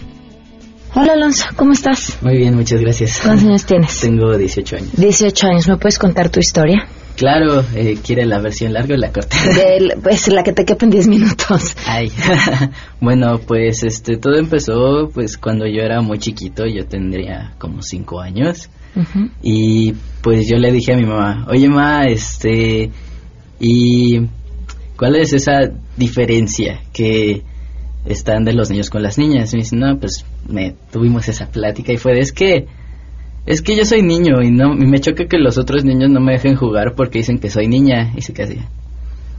Hola 0.95 1.13
Alonso, 1.13 1.47
¿cómo 1.57 1.73
estás? 1.73 2.17
Muy 2.23 2.39
bien, 2.39 2.55
muchas 2.55 2.81
gracias. 2.81 3.21
¿Cuántos 3.23 3.47
años 3.47 3.67
tienes? 3.67 4.01
Tengo 4.01 4.37
18 4.37 4.77
años. 4.77 4.91
18 4.97 5.47
años, 5.47 5.69
¿me 5.69 5.77
puedes 5.77 5.99
contar 5.99 6.31
tu 6.31 6.41
historia? 6.41 6.89
Claro, 7.19 7.65
eh, 7.75 7.99
¿quiere 8.03 8.25
la 8.25 8.39
versión 8.39 8.73
larga 8.73 8.95
o 8.95 8.97
la 8.97 9.13
corta? 9.13 9.37
pues 10.03 10.29
la 10.29 10.45
que 10.45 10.53
te 10.53 10.65
quepa 10.65 10.85
en 10.87 10.91
10 10.91 11.09
minutos. 11.09 11.77
Ay, 11.85 12.13
bueno, 13.01 13.41
pues 13.45 13.83
este, 13.83 14.19
todo 14.19 14.37
empezó 14.37 15.11
pues 15.13 15.37
cuando 15.37 15.67
yo 15.67 15.83
era 15.83 16.01
muy 16.01 16.21
chiquito, 16.21 16.65
yo 16.65 16.87
tendría 16.87 17.55
como 17.59 17.83
5 17.83 18.21
años. 18.21 18.71
Y 19.43 19.95
pues 20.23 20.49
yo 20.49 20.57
le 20.57 20.73
dije 20.73 20.93
a 20.93 20.97
mi 20.97 21.05
mamá, 21.05 21.47
oye 21.49 21.69
mamá, 21.69 22.07
este, 22.07 22.91
¿y 23.61 24.21
cuál 24.97 25.17
es 25.17 25.33
esa 25.33 25.71
diferencia 25.97 26.81
que 26.93 27.43
están 28.09 28.45
de 28.45 28.53
los 28.53 28.71
niños 28.71 28.91
con 28.91 29.03
las 29.03 29.19
niñas. 29.19 29.53
Y 29.53 29.57
me 29.57 29.63
dice, 29.63 29.77
no, 29.77 29.99
pues 29.99 30.25
me 30.49 30.75
tuvimos 30.93 31.29
esa 31.29 31.47
plática 31.51 31.93
y 31.93 31.97
fue 31.97 32.19
es 32.19 32.33
que, 32.33 32.67
es 33.49 33.63
que 33.63 33.75
yo 33.75 33.87
soy 33.87 34.03
niño 34.03 34.43
y 34.43 34.51
no 34.51 34.75
me 34.75 35.01
choca 35.01 35.25
que 35.25 35.39
los 35.39 35.57
otros 35.57 35.83
niños 35.83 36.11
no 36.11 36.21
me 36.21 36.33
dejen 36.33 36.55
jugar 36.55 36.95
porque 36.95 37.21
dicen 37.21 37.39
que 37.39 37.49
soy 37.49 37.67
niña. 37.67 38.13
Y 38.15 38.21
se 38.21 38.35
quedó 38.35 38.61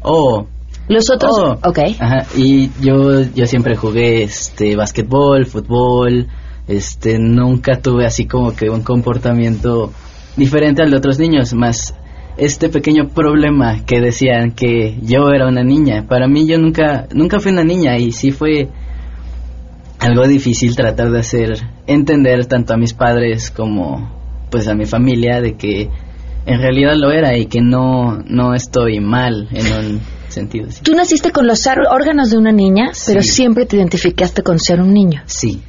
Oh. 0.02 0.48
Los 0.88 1.12
otros, 1.12 1.38
oh. 1.38 1.60
ok. 1.64 1.80
Ajá, 2.00 2.26
y 2.36 2.72
yo, 2.82 3.22
yo 3.36 3.46
siempre 3.46 3.76
jugué, 3.76 4.24
este, 4.24 4.76
básquetbol, 4.76 5.46
fútbol, 5.46 6.26
este, 6.68 7.20
nunca 7.20 7.80
tuve 7.80 8.08
así 8.08 8.26
como 8.26 8.56
que 8.56 8.72
un 8.72 8.82
comportamiento 8.82 9.94
diferente 10.36 10.82
al 10.82 10.90
de 10.90 10.98
otros 10.98 11.20
niños, 11.20 11.54
más 11.54 11.94
este 12.36 12.70
pequeño 12.70 13.10
problema 13.10 13.86
que 13.86 14.02
decían 14.02 14.54
que 14.54 14.98
yo 15.04 15.30
era 15.30 15.48
una 15.48 15.64
niña. 15.64 16.08
Para 16.08 16.28
mí 16.28 16.48
yo 16.48 16.58
nunca, 16.58 17.08
nunca 17.14 17.40
fui 17.40 17.52
una 17.52 17.64
niña 17.64 18.00
y 18.00 18.12
sí 18.12 18.32
fue 18.32 18.70
algo 20.00 20.28
difícil 20.28 20.76
tratar 20.76 21.12
de 21.12 21.20
hacer 21.20 21.60
entender 21.88 22.46
tanto 22.46 22.74
a 22.74 22.78
mis 22.78 22.94
padres 22.94 23.52
como 23.52 24.48
pues 24.50 24.68
a 24.68 24.74
mi 24.74 24.86
familia 24.86 25.42
de 25.42 25.56
que 25.56 25.90
en 26.46 26.62
realidad 26.62 26.96
lo 26.96 27.12
era 27.12 27.38
y 27.38 27.46
que 27.46 27.62
no, 27.62 28.18
no 28.26 28.54
estoy 28.56 29.00
mal 29.00 29.48
en 29.52 29.66
un 29.74 30.02
sentido. 30.30 30.68
Tú 30.82 30.96
naciste 30.96 31.32
con 31.32 31.46
los 31.46 31.68
órganos 31.68 32.32
de 32.32 32.38
una 32.38 32.52
niña, 32.52 32.92
pero 33.06 33.22
siempre 33.22 33.66
te 33.66 33.78
identificaste 33.78 34.42
con 34.42 34.60
ser 34.60 34.82
un 34.82 34.94
niño. 34.94 35.22
Sí. 35.26 35.62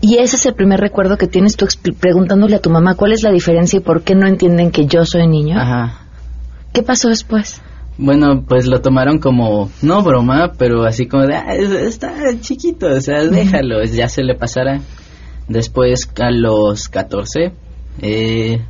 Y 0.00 0.18
ese 0.18 0.36
es 0.36 0.46
el 0.46 0.54
primer 0.54 0.80
recuerdo 0.80 1.16
que 1.18 1.26
tienes 1.26 1.56
tú 1.56 1.66
preguntándole 1.98 2.56
a 2.56 2.60
tu 2.60 2.70
mamá 2.70 2.94
cuál 2.94 3.12
es 3.12 3.22
la 3.22 3.30
diferencia 3.30 3.78
y 3.78 3.80
por 3.80 4.02
qué 4.02 4.14
no 4.14 4.26
entienden 4.26 4.70
que 4.70 4.86
yo 4.86 5.04
soy 5.04 5.26
niño. 5.26 5.60
Ajá. 5.60 6.06
¿Qué 6.72 6.82
pasó 6.82 7.08
después? 7.08 7.60
Bueno, 8.00 8.44
pues 8.46 8.66
lo 8.66 8.80
tomaron 8.80 9.18
como, 9.18 9.72
no 9.82 10.02
broma, 10.02 10.52
pero 10.56 10.84
así 10.84 11.06
como 11.06 11.26
de, 11.26 11.34
ah, 11.34 11.52
está 11.52 12.14
chiquito, 12.40 12.86
o 12.86 13.00
sea, 13.00 13.24
déjalo, 13.24 13.82
ya 13.84 14.08
se 14.08 14.22
le 14.22 14.36
pasará. 14.36 14.80
Después, 15.48 16.08
a 16.20 16.30
los 16.30 16.88
14, 16.88 17.52
eh, 18.00 18.60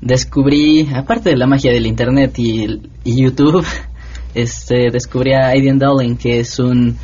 descubrí, 0.00 0.88
aparte 0.92 1.30
de 1.30 1.36
la 1.36 1.46
magia 1.46 1.72
del 1.72 1.86
Internet 1.86 2.34
y, 2.38 2.80
YouTube, 3.04 3.64
este, 4.34 4.90
descubrí 4.90 5.32
a 5.34 5.48
Aiden 5.48 5.78
Dowling, 5.78 6.16
que 6.16 6.40
es 6.40 6.58
un 6.58 6.96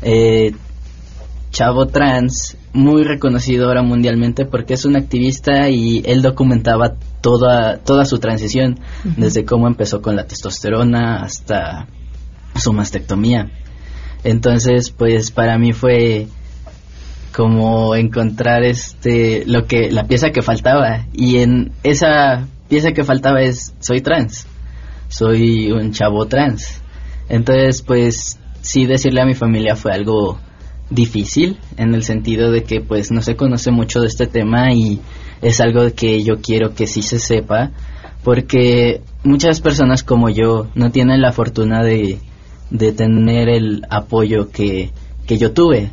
eh, 0.00 0.52
chavo 1.50 1.88
trans 1.88 2.56
muy 2.72 3.04
reconocido 3.04 3.68
ahora 3.68 3.82
mundialmente 3.82 4.46
porque 4.46 4.74
es 4.74 4.84
un 4.84 4.96
activista 4.96 5.68
y 5.68 6.02
él 6.06 6.22
documentaba 6.22 6.94
toda, 7.20 7.78
toda 7.78 8.04
su 8.04 8.18
transición, 8.18 8.80
desde 9.16 9.44
cómo 9.44 9.66
empezó 9.66 10.00
con 10.00 10.16
la 10.16 10.26
testosterona 10.26 11.22
hasta 11.22 11.86
su 12.56 12.72
mastectomía. 12.72 13.50
Entonces, 14.24 14.90
pues 14.90 15.30
para 15.30 15.58
mí 15.58 15.72
fue 15.72 16.28
como 17.34 17.94
encontrar 17.94 18.62
este 18.62 19.44
lo 19.46 19.66
que 19.66 19.90
la 19.90 20.04
pieza 20.04 20.30
que 20.30 20.42
faltaba 20.42 21.06
y 21.12 21.38
en 21.38 21.72
esa 21.82 22.46
pieza 22.68 22.92
que 22.92 23.04
faltaba 23.04 23.42
es 23.42 23.74
soy 23.80 24.00
trans. 24.00 24.46
Soy 25.08 25.70
un 25.72 25.92
chavo 25.92 26.26
trans. 26.26 26.80
Entonces, 27.28 27.82
pues 27.82 28.38
sí 28.60 28.86
decirle 28.86 29.20
a 29.20 29.26
mi 29.26 29.34
familia 29.34 29.76
fue 29.76 29.92
algo 29.92 30.38
difícil 30.94 31.58
en 31.76 31.94
el 31.94 32.02
sentido 32.02 32.50
de 32.50 32.64
que 32.64 32.80
pues 32.80 33.10
no 33.10 33.22
se 33.22 33.36
conoce 33.36 33.70
mucho 33.70 34.00
de 34.00 34.08
este 34.08 34.26
tema 34.26 34.72
y 34.72 35.00
es 35.40 35.60
algo 35.60 35.82
que 35.94 36.22
yo 36.22 36.40
quiero 36.40 36.74
que 36.74 36.86
sí 36.86 37.02
se 37.02 37.18
sepa 37.18 37.70
porque 38.22 39.00
muchas 39.24 39.60
personas 39.60 40.02
como 40.02 40.28
yo 40.28 40.68
no 40.74 40.90
tienen 40.90 41.20
la 41.20 41.32
fortuna 41.32 41.82
de, 41.82 42.18
de 42.70 42.92
tener 42.92 43.48
el 43.48 43.82
apoyo 43.90 44.50
que, 44.50 44.90
que 45.26 45.38
yo 45.38 45.52
tuve. 45.52 45.90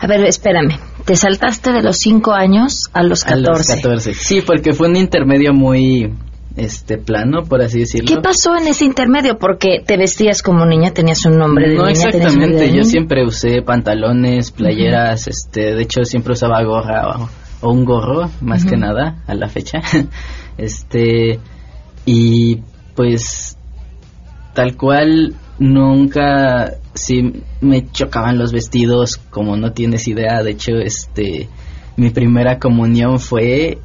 A 0.00 0.06
ver, 0.06 0.24
espérame, 0.24 0.78
te 1.04 1.16
saltaste 1.16 1.72
de 1.72 1.82
los 1.82 1.98
5 1.98 2.32
años 2.32 2.90
a 2.92 3.02
los 3.02 3.24
14. 3.24 3.48
A 3.48 3.52
los 3.52 3.66
14, 3.66 4.14
sí, 4.14 4.40
porque 4.42 4.72
fue 4.72 4.88
un 4.88 4.96
intermedio 4.96 5.52
muy 5.52 6.12
este 6.56 6.98
plano, 6.98 7.44
por 7.44 7.62
así 7.62 7.80
decirlo. 7.80 8.14
¿Qué 8.14 8.20
pasó 8.20 8.56
en 8.56 8.68
ese 8.68 8.84
intermedio? 8.84 9.38
Porque 9.38 9.82
te 9.84 9.96
vestías 9.96 10.42
como 10.42 10.64
niña, 10.64 10.92
tenías 10.92 11.24
un 11.26 11.38
nombre 11.38 11.68
de 11.68 11.74
no 11.74 11.86
niña. 11.86 12.00
No 12.00 12.08
exactamente, 12.08 12.72
yo 12.72 12.84
siempre 12.84 13.24
usé 13.24 13.62
pantalones, 13.62 14.52
playeras, 14.52 15.26
este, 15.26 15.74
de 15.74 15.82
hecho 15.82 16.04
siempre 16.04 16.34
usaba 16.34 16.62
gorra 16.62 17.28
o, 17.60 17.70
un 17.70 17.84
gorro, 17.84 18.30
más 18.40 18.64
que 18.64 18.76
nada, 18.76 19.22
a 19.26 19.34
la 19.34 19.48
fecha. 19.48 19.80
este, 20.58 21.40
y 22.06 22.60
pues 22.94 23.58
tal 24.54 24.76
cual 24.76 25.34
nunca 25.58 26.74
sí 26.94 27.42
me 27.60 27.90
chocaban 27.90 28.38
los 28.38 28.52
vestidos 28.52 29.16
como 29.16 29.56
no 29.56 29.72
tienes 29.72 30.06
idea, 30.06 30.42
de 30.42 30.52
hecho 30.52 30.76
este 30.76 31.48
mi 31.96 32.10
primera 32.10 32.58
comunión 32.58 33.18
fue 33.18 33.78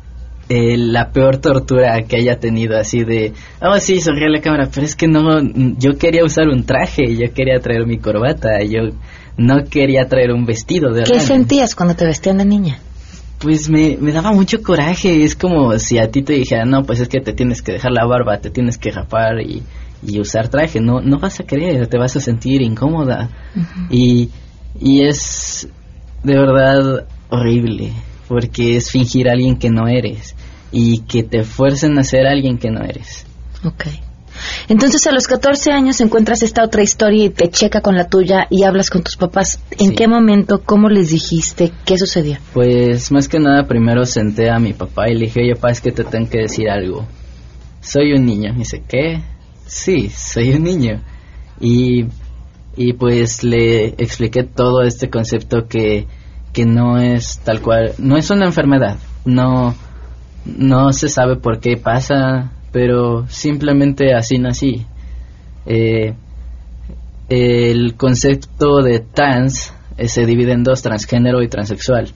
eh, 0.49 0.77
la 0.77 1.11
peor 1.11 1.37
tortura 1.37 2.01
que 2.07 2.17
haya 2.17 2.39
tenido, 2.39 2.75
así 2.75 3.03
de, 3.03 3.33
oh 3.61 3.77
sí, 3.79 4.01
sonríe 4.01 4.29
la 4.29 4.41
cámara, 4.41 4.67
pero 4.73 4.83
es 4.83 4.95
que 4.95 5.07
no, 5.07 5.41
yo 5.77 5.97
quería 5.99 6.25
usar 6.25 6.47
un 6.49 6.65
traje, 6.65 7.15
yo 7.15 7.31
quería 7.33 7.59
traer 7.59 7.85
mi 7.85 7.99
corbata, 7.99 8.63
yo 8.63 8.89
no 9.37 9.63
quería 9.69 10.07
traer 10.07 10.31
un 10.31 10.45
vestido 10.45 10.91
de 10.91 11.03
¿Qué 11.03 11.19
sentías 11.19 11.75
cuando 11.75 11.95
te 11.95 12.05
vestían 12.05 12.39
de 12.39 12.45
niña? 12.45 12.79
Pues 13.37 13.69
me, 13.69 13.95
me 14.01 14.11
daba 14.11 14.31
mucho 14.31 14.61
coraje, 14.63 15.23
es 15.23 15.35
como 15.35 15.77
si 15.77 15.99
a 15.99 16.09
ti 16.09 16.23
te 16.23 16.33
dijera, 16.33 16.65
no, 16.65 16.83
pues 16.83 16.99
es 16.99 17.07
que 17.07 17.21
te 17.21 17.33
tienes 17.33 17.61
que 17.61 17.73
dejar 17.73 17.91
la 17.91 18.05
barba, 18.05 18.39
te 18.39 18.49
tienes 18.49 18.79
que 18.79 18.89
rapar 18.91 19.39
y, 19.41 19.61
y 20.03 20.19
usar 20.19 20.49
traje, 20.49 20.81
no, 20.81 20.99
no 20.99 21.19
vas 21.19 21.39
a 21.39 21.43
querer, 21.43 21.85
te 21.87 21.97
vas 21.99 22.15
a 22.15 22.19
sentir 22.19 22.63
incómoda. 22.63 23.29
y, 23.91 24.29
y 24.79 25.05
es 25.05 25.69
de 26.23 26.33
verdad 26.33 27.05
horrible, 27.29 27.93
porque 28.29 28.77
es 28.77 28.91
fingir 28.91 29.27
a 29.27 29.33
alguien 29.33 29.57
que 29.57 29.69
no 29.69 29.87
eres 29.87 30.35
y 30.71 30.99
que 30.99 31.23
te 31.23 31.43
fuercen 31.43 31.97
a 31.97 32.03
ser 32.03 32.27
alguien 32.27 32.59
que 32.59 32.69
no 32.69 32.81
eres. 32.81 33.25
Ok. 33.65 33.87
Entonces 34.69 35.05
a 35.07 35.11
los 35.11 35.27
14 35.27 35.71
años 35.71 35.99
encuentras 35.99 36.43
esta 36.43 36.63
otra 36.63 36.83
historia 36.83 37.25
y 37.25 37.29
te 37.29 37.49
checa 37.49 37.81
con 37.81 37.95
la 37.95 38.07
tuya 38.07 38.47
y 38.49 38.63
hablas 38.63 38.89
con 38.89 39.03
tus 39.03 39.17
papás. 39.17 39.59
¿En 39.79 39.95
qué 39.95 40.07
momento? 40.07 40.61
¿Cómo 40.63 40.89
les 40.89 41.09
dijiste? 41.09 41.73
¿Qué 41.85 41.97
sucedió? 41.97 42.37
Pues 42.53 43.11
más 43.11 43.27
que 43.27 43.39
nada 43.39 43.67
primero 43.67 44.05
senté 44.05 44.49
a 44.49 44.59
mi 44.59 44.73
papá 44.73 45.09
y 45.09 45.15
le 45.15 45.25
dije, 45.25 45.41
oye 45.41 45.55
papá, 45.55 45.71
es 45.71 45.81
que 45.81 45.91
te 45.91 46.03
tengo 46.03 46.29
que 46.29 46.41
decir 46.43 46.69
algo. 46.69 47.05
Soy 47.81 48.13
un 48.13 48.25
niño. 48.25 48.53
Y 48.53 48.59
dice, 48.59 48.83
¿qué? 48.87 49.21
Sí, 49.65 50.09
soy 50.09 50.51
un 50.51 50.63
niño. 50.63 51.01
Y, 51.59 52.05
y 52.77 52.93
pues 52.93 53.43
le 53.43 53.87
expliqué 53.97 54.43
todo 54.43 54.83
este 54.83 55.09
concepto 55.09 55.67
que, 55.67 56.05
que 56.53 56.65
no 56.65 56.97
es 56.99 57.39
tal 57.39 57.61
cual, 57.61 57.93
no 57.97 58.17
es 58.17 58.29
una 58.29 58.45
enfermedad, 58.45 58.97
no 59.25 59.75
no 60.45 60.93
se 60.93 61.09
sabe 61.09 61.35
por 61.35 61.59
qué 61.59 61.77
pasa, 61.77 62.51
pero 62.71 63.27
simplemente 63.27 64.13
así 64.13 64.37
nací. 64.37 64.85
Eh, 65.65 66.13
el 67.29 67.95
concepto 67.95 68.81
de 68.81 68.99
trans 68.99 69.73
eh, 69.97 70.07
se 70.07 70.25
divide 70.25 70.53
en 70.53 70.63
dos, 70.63 70.81
transgénero 70.81 71.41
y 71.41 71.47
transexual. 71.47 72.11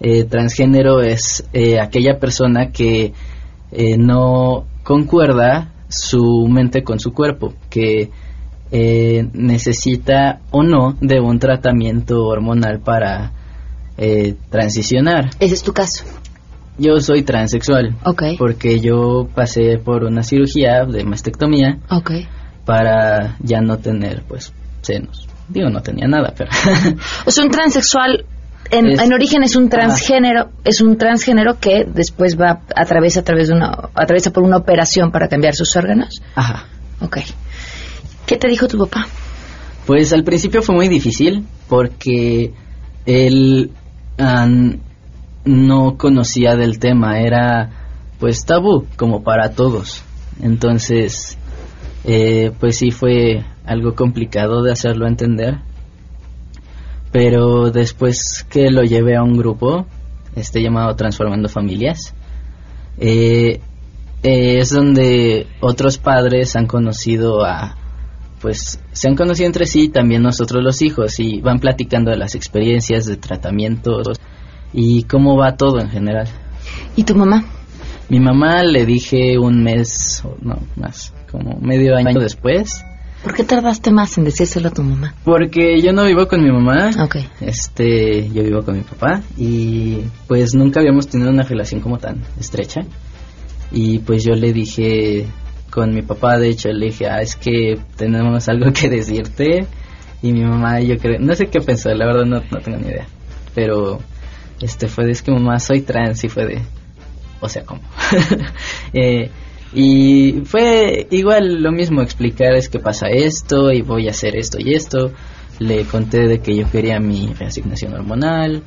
Eh, 0.00 0.24
transgénero 0.24 1.02
es 1.02 1.44
aquella 1.80 2.18
persona 2.18 2.70
que 2.72 3.12
no 3.98 4.64
concuerda 4.82 5.72
su 5.88 6.46
mente 6.48 6.82
con 6.82 6.98
su 6.98 7.12
cuerpo, 7.12 7.54
que 7.68 8.10
necesita 8.70 10.40
o 10.50 10.62
no 10.62 10.96
de 11.00 11.20
un 11.20 11.38
tratamiento 11.38 12.24
hormonal 12.24 12.80
para 12.80 13.32
transicionar. 14.50 15.30
Ese 15.40 15.54
es 15.54 15.62
tu 15.62 15.72
caso. 15.72 16.04
yo 16.78 16.98
soy 17.00 17.22
transexual. 17.22 17.94
Ok. 18.04 18.22
Porque 18.38 18.80
yo 18.80 19.28
pasé 19.34 19.78
por 19.78 20.04
una 20.04 20.22
cirugía 20.22 20.84
de 20.86 21.04
mastectomía 21.04 21.78
Ok. 21.90 22.10
para 22.64 23.36
ya 23.40 23.60
no 23.60 23.78
tener, 23.78 24.22
pues, 24.26 24.52
senos. 24.80 25.26
Digo, 25.48 25.68
no 25.68 25.82
tenía 25.82 26.06
nada, 26.08 26.32
pero... 26.36 26.50
O 27.26 27.30
sea, 27.30 27.44
un 27.44 27.50
transexual 27.50 28.24
en, 28.70 28.86
Es- 28.86 29.00
en 29.00 29.12
origen 29.12 29.42
es 29.42 29.56
un 29.56 29.68
transgénero, 29.68 30.50
es 30.64 30.80
un 30.80 30.96
transgénero 30.96 31.58
que 31.58 31.84
después 31.84 32.38
va 32.40 32.60
a 32.74 32.84
través 32.86 33.16
a 33.18 33.22
través 33.24 33.48
de 33.48 33.54
una 33.54 33.72
atraviesa 33.94 34.30
por 34.32 34.44
una 34.44 34.56
operación 34.58 35.10
para 35.10 35.28
cambiar 35.28 35.54
sus 35.54 35.74
órganos. 35.76 36.22
Ajá. 36.36 36.64
Ok. 37.00 37.18
¿Qué 38.26 38.36
te 38.36 38.48
dijo 38.48 38.68
tu 38.68 38.78
papá? 38.78 39.06
Pues 39.86 40.12
al 40.12 40.22
principio 40.24 40.62
fue 40.62 40.74
muy 40.76 40.88
difícil 40.88 41.44
porque 41.68 42.52
él 43.06 43.72
no 45.44 45.96
conocía 45.96 46.56
del 46.56 46.78
tema, 46.78 47.20
era 47.20 47.70
pues 48.18 48.44
tabú 48.44 48.86
como 48.96 49.22
para 49.22 49.52
todos. 49.52 50.02
Entonces, 50.42 51.38
eh, 52.04 52.52
pues 52.60 52.76
sí 52.78 52.90
fue 52.90 53.44
algo 53.64 53.94
complicado 53.94 54.62
de 54.62 54.72
hacerlo 54.72 55.06
entender. 55.06 55.58
Pero 57.12 57.70
después 57.70 58.46
que 58.48 58.70
lo 58.70 58.82
llevé 58.82 59.16
a 59.16 59.22
un 59.22 59.36
grupo, 59.36 59.86
este 60.36 60.62
llamado 60.62 60.94
Transformando 60.94 61.48
Familias, 61.48 62.14
eh, 62.98 63.60
eh, 64.22 64.58
es 64.58 64.70
donde 64.70 65.46
otros 65.60 65.98
padres 65.98 66.54
han 66.54 66.66
conocido 66.66 67.44
a, 67.44 67.76
pues 68.40 68.80
se 68.92 69.08
han 69.08 69.16
conocido 69.16 69.46
entre 69.46 69.66
sí, 69.66 69.88
también 69.88 70.22
nosotros 70.22 70.62
los 70.62 70.82
hijos, 70.82 71.18
y 71.20 71.40
van 71.40 71.58
platicando 71.58 72.10
de 72.10 72.16
las 72.16 72.34
experiencias, 72.34 73.06
de 73.06 73.16
tratamientos 73.16 74.18
y 74.72 75.02
cómo 75.04 75.36
va 75.36 75.56
todo 75.56 75.80
en 75.80 75.90
general. 75.90 76.28
¿Y 76.96 77.04
tu 77.04 77.14
mamá? 77.14 77.44
Mi 78.08 78.18
mamá 78.20 78.62
le 78.62 78.86
dije 78.86 79.38
un 79.38 79.62
mes, 79.62 80.22
no, 80.42 80.58
más, 80.76 81.12
como 81.30 81.58
medio 81.60 81.96
año 81.96 82.18
después, 82.20 82.84
¿Por 83.22 83.34
qué 83.34 83.44
tardaste 83.44 83.90
más 83.92 84.16
en 84.16 84.24
decírselo 84.24 84.68
a 84.68 84.70
tu 84.70 84.82
mamá? 84.82 85.14
porque 85.24 85.78
yo 85.82 85.92
no 85.92 86.06
vivo 86.06 86.26
con 86.26 86.42
mi 86.42 86.50
mamá, 86.50 86.90
Ok. 87.04 87.16
este, 87.42 88.30
yo 88.30 88.42
vivo 88.42 88.62
con 88.62 88.78
mi 88.78 88.82
papá 88.82 89.20
y 89.36 89.98
pues 90.26 90.54
nunca 90.54 90.80
habíamos 90.80 91.06
tenido 91.06 91.28
una 91.30 91.42
relación 91.42 91.82
como 91.82 91.98
tan 91.98 92.22
estrecha 92.38 92.80
y 93.70 93.98
pues 93.98 94.24
yo 94.24 94.32
le 94.34 94.54
dije 94.54 95.26
con 95.70 95.94
mi 95.94 96.02
papá, 96.02 96.38
de 96.38 96.48
hecho 96.48 96.68
le 96.70 96.86
dije, 96.86 97.06
ah, 97.08 97.22
es 97.22 97.36
que 97.36 97.78
tenemos 97.96 98.48
algo 98.48 98.72
que 98.72 98.88
decirte 98.90 99.66
y 100.22 100.32
mi 100.32 100.42
mamá, 100.42 100.80
yo 100.80 100.98
creo, 100.98 101.18
no 101.18 101.34
sé 101.34 101.46
qué 101.46 101.60
pensó, 101.60 101.94
la 101.94 102.06
verdad 102.06 102.24
no, 102.24 102.42
no 102.50 102.60
tengo 102.60 102.78
ni 102.78 102.88
idea, 102.88 103.06
pero 103.54 104.00
este 104.60 104.88
fue 104.88 105.10
es 105.10 105.22
que 105.22 105.30
mamá 105.32 105.58
soy 105.58 105.80
trans 105.80 106.22
y 106.24 106.28
fue 106.28 106.46
de, 106.46 106.62
o 107.40 107.48
sea, 107.48 107.64
¿cómo? 107.64 107.82
Eh, 108.92 109.30
y 109.72 110.42
fue 110.46 111.06
igual 111.10 111.62
lo 111.62 111.70
mismo 111.70 112.02
explicar 112.02 112.54
es 112.54 112.68
que 112.68 112.80
pasa 112.80 113.08
esto 113.08 113.70
y 113.70 113.82
voy 113.82 114.08
a 114.08 114.10
hacer 114.10 114.36
esto 114.36 114.58
y 114.60 114.74
esto. 114.74 115.12
Le 115.60 115.84
conté 115.84 116.26
de 116.26 116.40
que 116.40 116.56
yo 116.56 116.68
quería 116.70 116.98
mi 116.98 117.32
reasignación 117.34 117.92
hormonal, 117.92 118.62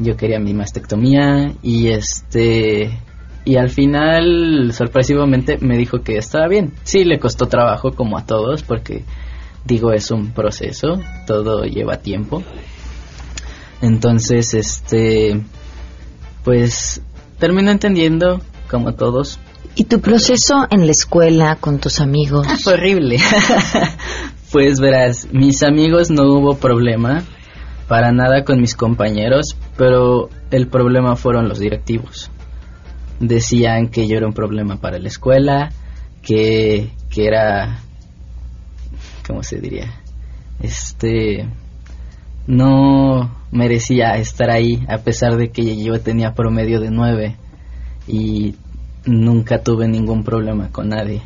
yo 0.00 0.16
quería 0.16 0.38
mi 0.38 0.54
mastectomía 0.54 1.52
y 1.62 1.88
este 1.88 2.98
y 3.44 3.56
al 3.56 3.70
final 3.70 4.72
sorpresivamente 4.72 5.58
me 5.60 5.76
dijo 5.76 6.02
que 6.02 6.16
estaba 6.16 6.48
bien. 6.48 6.72
Sí 6.84 7.04
le 7.04 7.18
costó 7.18 7.46
trabajo 7.46 7.92
como 7.92 8.18
a 8.18 8.26
todos 8.26 8.62
porque 8.62 9.04
digo 9.64 9.92
es 9.92 10.10
un 10.10 10.32
proceso, 10.32 11.00
todo 11.26 11.64
lleva 11.64 11.98
tiempo. 11.98 12.42
Entonces, 13.80 14.54
este 14.54 15.40
pues 16.44 17.02
termino 17.38 17.70
entendiendo 17.70 18.40
como 18.68 18.94
todos 18.94 19.38
¿Y 19.74 19.84
tu 19.84 20.00
proceso 20.00 20.66
en 20.70 20.84
la 20.84 20.92
escuela 20.92 21.56
con 21.56 21.78
tus 21.78 22.00
amigos? 22.00 22.46
fue 22.62 22.74
horrible. 22.74 23.18
pues 24.52 24.80
verás, 24.80 25.28
mis 25.32 25.62
amigos 25.62 26.10
no 26.10 26.24
hubo 26.24 26.56
problema 26.56 27.22
para 27.88 28.12
nada 28.12 28.44
con 28.44 28.60
mis 28.60 28.74
compañeros, 28.74 29.56
pero 29.76 30.28
el 30.50 30.68
problema 30.68 31.16
fueron 31.16 31.48
los 31.48 31.58
directivos. 31.58 32.30
Decían 33.22 33.86
que 33.88 34.08
yo 34.08 34.16
era 34.16 34.26
un 34.26 34.32
problema 34.32 34.78
para 34.80 34.98
la 34.98 35.06
escuela, 35.06 35.70
que, 36.22 36.90
que 37.08 37.26
era, 37.26 37.78
¿cómo 39.24 39.44
se 39.44 39.60
diría? 39.60 39.94
Este, 40.60 41.48
no 42.48 43.30
merecía 43.52 44.16
estar 44.16 44.50
ahí 44.50 44.84
a 44.88 44.98
pesar 44.98 45.36
de 45.36 45.50
que 45.50 45.80
yo 45.80 46.00
tenía 46.00 46.34
promedio 46.34 46.80
de 46.80 46.90
nueve 46.90 47.36
y 48.08 48.56
nunca 49.06 49.62
tuve 49.62 49.86
ningún 49.86 50.24
problema 50.24 50.70
con 50.70 50.88
nadie. 50.88 51.22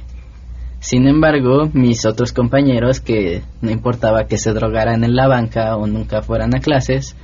Sin 0.80 1.08
embargo, 1.08 1.70
mis 1.72 2.04
otros 2.04 2.34
compañeros, 2.34 3.00
que 3.00 3.42
no 3.62 3.70
importaba 3.70 4.26
que 4.26 4.36
se 4.36 4.52
drogaran 4.52 5.02
en 5.02 5.16
la 5.16 5.26
banca 5.26 5.76
o 5.76 5.86
nunca 5.86 6.20
fueran 6.20 6.54
a 6.54 6.60
clases, 6.60 7.16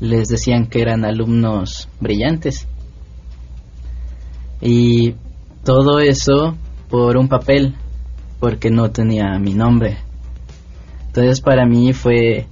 les 0.00 0.28
decían 0.28 0.66
que 0.66 0.80
eran 0.80 1.04
alumnos 1.04 1.88
brillantes. 2.00 2.66
Y 4.60 5.14
todo 5.64 5.98
eso 6.00 6.56
por 6.88 7.16
un 7.16 7.28
papel, 7.28 7.74
porque 8.40 8.70
no 8.70 8.90
tenía 8.90 9.38
mi 9.38 9.54
nombre. 9.54 9.98
Entonces 11.08 11.40
para 11.40 11.66
mí 11.66 11.92
fue 11.92 12.46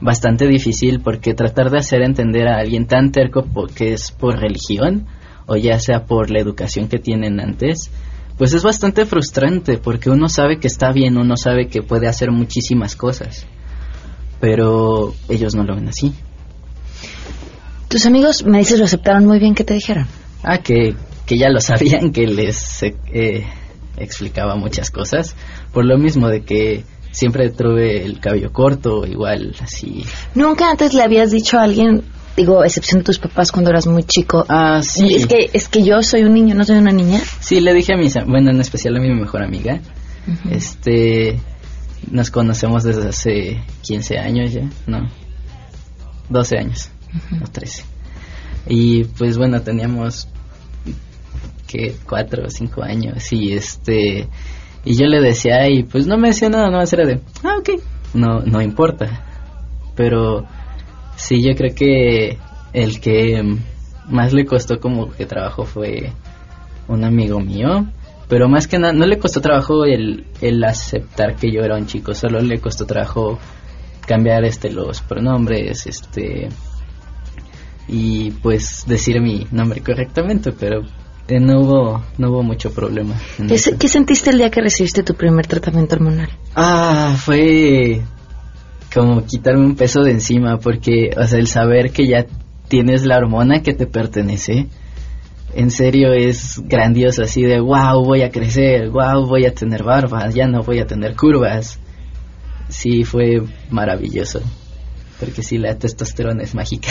bastante 0.00 0.46
difícil 0.46 1.00
porque 1.00 1.34
tratar 1.34 1.70
de 1.70 1.78
hacer 1.78 2.02
entender 2.02 2.48
a 2.48 2.58
alguien 2.58 2.86
tan 2.86 3.12
terco 3.12 3.42
po- 3.44 3.66
que 3.66 3.92
es 3.92 4.10
por 4.12 4.38
religión 4.38 5.06
o 5.46 5.56
ya 5.56 5.78
sea 5.78 6.04
por 6.04 6.30
la 6.30 6.38
educación 6.38 6.88
que 6.88 6.98
tienen 6.98 7.40
antes, 7.40 7.90
pues 8.38 8.54
es 8.54 8.62
bastante 8.62 9.04
frustrante 9.04 9.76
porque 9.78 10.08
uno 10.10 10.28
sabe 10.28 10.58
que 10.58 10.68
está 10.68 10.92
bien, 10.92 11.18
uno 11.18 11.36
sabe 11.36 11.68
que 11.68 11.82
puede 11.82 12.08
hacer 12.08 12.30
muchísimas 12.30 12.94
cosas, 12.96 13.46
pero 14.40 15.14
ellos 15.28 15.54
no 15.54 15.64
lo 15.64 15.74
ven 15.74 15.88
así. 15.88 16.14
Tus 17.88 18.06
amigos, 18.06 18.44
me 18.46 18.58
dices, 18.58 18.78
lo 18.78 18.84
aceptaron 18.84 19.26
muy 19.26 19.38
bien. 19.38 19.54
¿Qué 19.54 19.64
te 19.64 19.74
dijeron? 19.74 20.06
Ah, 20.44 20.58
que, 20.58 20.94
que 21.30 21.38
ya 21.38 21.48
lo 21.48 21.60
sabían, 21.60 22.10
que 22.10 22.26
les 22.26 22.82
eh, 22.82 23.46
explicaba 23.96 24.56
muchas 24.56 24.90
cosas, 24.90 25.36
por 25.72 25.84
lo 25.84 25.96
mismo 25.96 26.26
de 26.26 26.42
que 26.42 26.82
siempre 27.12 27.50
tuve 27.50 28.04
el 28.04 28.18
cabello 28.18 28.52
corto, 28.52 29.06
igual 29.06 29.54
así. 29.62 30.04
¿Nunca 30.34 30.72
antes 30.72 30.92
le 30.92 31.04
habías 31.04 31.30
dicho 31.30 31.56
a 31.56 31.62
alguien, 31.62 32.02
digo, 32.36 32.64
excepción 32.64 32.98
de 32.98 33.04
tus 33.04 33.20
papás 33.20 33.52
cuando 33.52 33.70
eras 33.70 33.86
muy 33.86 34.02
chico? 34.02 34.44
Ah, 34.48 34.80
sí. 34.82 35.14
Es 35.14 35.28
que, 35.28 35.50
es 35.52 35.68
que 35.68 35.84
yo 35.84 36.02
soy 36.02 36.24
un 36.24 36.34
niño, 36.34 36.56
no 36.56 36.64
soy 36.64 36.78
una 36.78 36.90
niña. 36.90 37.20
Sí, 37.38 37.60
le 37.60 37.74
dije 37.74 37.92
a 37.94 37.96
mis, 37.96 38.16
bueno, 38.26 38.50
en 38.50 38.60
especial 38.60 38.96
a 38.96 39.00
mi 39.00 39.14
mejor 39.14 39.44
amiga, 39.44 39.80
este, 40.50 41.38
nos 42.10 42.32
conocemos 42.32 42.82
desde 42.82 43.08
hace 43.08 43.62
15 43.82 44.18
años 44.18 44.52
ya, 44.52 44.68
no, 44.88 45.08
12 46.28 46.58
años, 46.58 46.90
o 47.40 47.48
13. 47.48 47.84
Y 48.66 49.04
pues 49.04 49.38
bueno, 49.38 49.62
teníamos 49.62 50.26
que 51.70 51.94
4 52.08 52.44
o 52.44 52.50
5 52.50 52.82
años 52.82 53.32
y 53.32 53.52
este, 53.52 54.28
y 54.84 54.94
yo 54.94 55.06
le 55.06 55.20
decía, 55.20 55.68
y 55.68 55.84
pues 55.84 56.06
no 56.06 56.16
me 56.16 56.28
decía 56.28 56.48
nada, 56.48 56.70
no 56.70 56.80
era 56.80 57.06
de, 57.06 57.20
ah, 57.44 57.56
ok, 57.58 57.70
no, 58.14 58.40
no 58.40 58.60
importa. 58.60 59.24
Pero 59.94 60.46
sí, 61.16 61.42
yo 61.42 61.54
creo 61.54 61.74
que 61.74 62.38
el 62.72 63.00
que 63.00 63.42
más 64.08 64.32
le 64.32 64.44
costó 64.44 64.80
como 64.80 65.10
que 65.10 65.26
trabajo 65.26 65.64
fue 65.64 66.12
un 66.88 67.04
amigo 67.04 67.40
mío, 67.40 67.86
pero 68.28 68.48
más 68.48 68.66
que 68.66 68.78
nada 68.78 68.92
no 68.92 69.06
le 69.06 69.18
costó 69.18 69.40
trabajo 69.40 69.84
el, 69.84 70.24
el 70.40 70.64
aceptar 70.64 71.36
que 71.36 71.52
yo 71.52 71.60
era 71.60 71.76
un 71.76 71.86
chico, 71.86 72.14
solo 72.14 72.40
le 72.40 72.60
costó 72.60 72.86
trabajo 72.86 73.38
cambiar 74.06 74.44
este 74.44 74.70
los 74.70 75.02
pronombres, 75.02 75.86
este 75.86 76.48
y 77.86 78.30
pues 78.30 78.84
decir 78.86 79.20
mi 79.20 79.46
nombre 79.50 79.80
correctamente, 79.80 80.52
pero 80.52 80.82
eh, 81.30 81.40
no 81.40 81.60
hubo 81.60 82.04
no 82.18 82.30
hubo 82.30 82.42
mucho 82.42 82.72
problema. 82.72 83.14
¿Qué, 83.48 83.56
se- 83.58 83.76
qué 83.76 83.88
sentiste 83.88 84.30
el 84.30 84.38
día 84.38 84.50
que 84.50 84.60
recibiste 84.60 85.02
tu 85.02 85.14
primer 85.14 85.46
tratamiento 85.46 85.94
hormonal? 85.96 86.28
Ah, 86.54 87.16
fue 87.18 88.02
como 88.92 89.24
quitarme 89.24 89.64
un 89.66 89.76
peso 89.76 90.02
de 90.02 90.10
encima 90.10 90.58
porque, 90.58 91.10
o 91.16 91.24
sea, 91.26 91.38
el 91.38 91.46
saber 91.46 91.92
que 91.92 92.08
ya 92.08 92.26
tienes 92.68 93.04
la 93.04 93.18
hormona 93.18 93.62
que 93.62 93.72
te 93.74 93.86
pertenece, 93.86 94.66
en 95.54 95.70
serio 95.70 96.12
es 96.12 96.60
grandioso, 96.66 97.22
así 97.22 97.42
de, 97.42 97.60
wow, 97.60 98.04
voy 98.04 98.22
a 98.22 98.30
crecer, 98.30 98.90
wow, 98.90 99.26
voy 99.26 99.46
a 99.46 99.54
tener 99.54 99.82
barbas, 99.84 100.34
ya 100.34 100.46
no 100.46 100.62
voy 100.62 100.78
a 100.80 100.86
tener 100.86 101.14
curvas. 101.16 101.78
Sí, 102.68 103.02
fue 103.04 103.42
maravilloso, 103.70 104.40
porque 105.18 105.42
sí, 105.42 105.58
la 105.58 105.76
testosterona 105.76 106.42
es 106.44 106.54
mágica. 106.54 106.90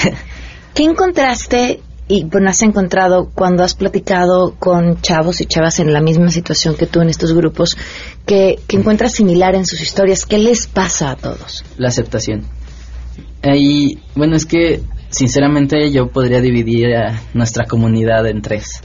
¿Qué 0.73 0.83
encontraste 0.83 1.79
y 2.11 2.23
bueno, 2.23 2.49
has 2.49 2.63
encontrado 2.63 3.29
cuando 3.35 3.63
has 3.63 3.75
platicado 3.75 4.55
con 4.57 4.99
chavos 4.99 5.41
y 5.41 5.45
chavas 5.45 5.79
en 5.79 5.93
la 5.93 6.01
misma 6.01 6.31
situación 6.31 6.75
que 6.75 6.87
tú 6.87 7.01
en 7.01 7.09
estos 7.09 7.33
grupos 7.33 7.77
que, 8.25 8.59
que 8.67 8.77
encuentras 8.77 9.13
similar 9.13 9.53
en 9.53 9.67
sus 9.67 9.79
historias? 9.79 10.25
¿Qué 10.25 10.39
les 10.39 10.65
pasa 10.65 11.11
a 11.11 11.15
todos? 11.15 11.63
la 11.77 11.89
aceptación. 11.89 12.43
Ahí, 13.43 13.99
bueno, 14.15 14.35
es 14.35 14.47
que 14.47 14.81
sinceramente 15.09 15.91
yo 15.91 16.07
podría 16.07 16.41
dividir 16.41 16.95
a 16.95 17.21
nuestra 17.35 17.65
comunidad 17.65 18.25
en 18.25 18.41
tres. 18.41 18.81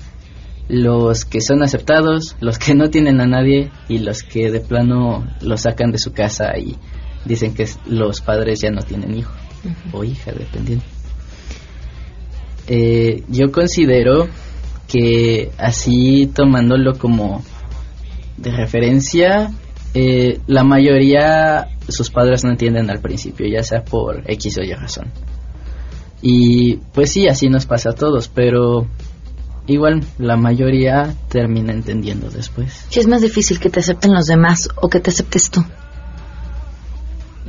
Los 0.68 1.24
que 1.24 1.40
son 1.40 1.62
aceptados, 1.62 2.36
los 2.40 2.58
que 2.58 2.74
no 2.74 2.90
tienen 2.90 3.22
a 3.22 3.26
nadie 3.26 3.70
y 3.88 3.98
los 3.98 4.22
que 4.22 4.50
de 4.50 4.60
plano 4.60 5.26
lo 5.40 5.56
sacan 5.56 5.92
de 5.92 5.98
su 5.98 6.12
casa 6.12 6.58
y 6.58 6.76
dicen 7.24 7.54
que 7.54 7.66
los 7.86 8.20
padres 8.20 8.60
ya 8.60 8.70
no 8.70 8.82
tienen 8.82 9.16
hijo 9.16 9.32
o 9.92 10.04
hija, 10.04 10.30
dependiendo. 10.30 10.84
Eh, 12.66 13.22
yo 13.28 13.52
considero 13.52 14.28
que 14.88 15.50
así 15.58 16.30
tomándolo 16.34 16.98
como 16.98 17.42
de 18.36 18.50
referencia, 18.50 19.50
eh, 19.94 20.40
la 20.46 20.64
mayoría 20.64 21.68
sus 21.88 22.10
padres 22.10 22.44
no 22.44 22.50
entienden 22.50 22.90
al 22.90 23.00
principio, 23.00 23.46
ya 23.46 23.62
sea 23.62 23.84
por 23.84 24.22
X 24.26 24.58
o 24.58 24.62
Y 24.62 24.72
razón. 24.72 25.10
Y 26.22 26.76
pues 26.92 27.12
sí, 27.12 27.28
así 27.28 27.48
nos 27.48 27.66
pasa 27.66 27.90
a 27.90 27.92
todos, 27.94 28.28
pero 28.28 28.86
igual 29.66 30.04
la 30.18 30.36
mayoría 30.36 31.14
termina 31.28 31.72
entendiendo 31.72 32.30
después. 32.30 32.86
¿Qué 32.90 33.00
es 33.00 33.06
más 33.06 33.22
difícil 33.22 33.60
que 33.60 33.70
te 33.70 33.80
acepten 33.80 34.14
los 34.14 34.26
demás 34.26 34.68
o 34.76 34.88
que 34.88 35.00
te 35.00 35.10
aceptes 35.10 35.50
tú? 35.50 35.64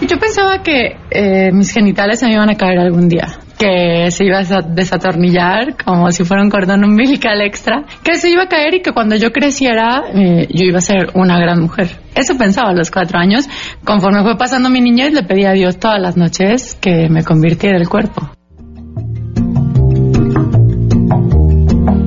Yo 0.00 0.18
pensaba 0.18 0.62
que 0.62 0.96
eh, 1.10 1.50
mis 1.52 1.72
genitales 1.72 2.20
se 2.20 2.26
me 2.26 2.34
iban 2.34 2.50
a 2.50 2.56
caer 2.56 2.78
algún 2.78 3.08
día 3.08 3.38
que 3.58 4.10
se 4.10 4.24
iba 4.24 4.38
a 4.38 4.62
desatornillar 4.62 5.76
como 5.82 6.10
si 6.10 6.24
fuera 6.24 6.42
un 6.42 6.50
cordón 6.50 6.84
umbilical 6.84 7.40
extra, 7.40 7.84
que 8.02 8.16
se 8.16 8.30
iba 8.30 8.44
a 8.44 8.48
caer 8.48 8.74
y 8.74 8.82
que 8.82 8.92
cuando 8.92 9.16
yo 9.16 9.32
creciera 9.32 10.02
eh, 10.12 10.46
yo 10.50 10.64
iba 10.64 10.78
a 10.78 10.82
ser 10.82 11.10
una 11.14 11.38
gran 11.38 11.60
mujer. 11.60 11.88
Eso 12.14 12.36
pensaba 12.36 12.70
a 12.70 12.74
los 12.74 12.90
cuatro 12.90 13.18
años. 13.18 13.48
Conforme 13.84 14.22
fue 14.22 14.36
pasando 14.36 14.70
mi 14.70 14.80
niñez 14.80 15.12
le 15.12 15.22
pedí 15.22 15.44
a 15.44 15.52
Dios 15.52 15.78
todas 15.78 16.00
las 16.00 16.16
noches 16.16 16.76
que 16.80 17.08
me 17.08 17.22
convirtiera 17.22 17.78
el 17.78 17.88
cuerpo. 17.88 18.28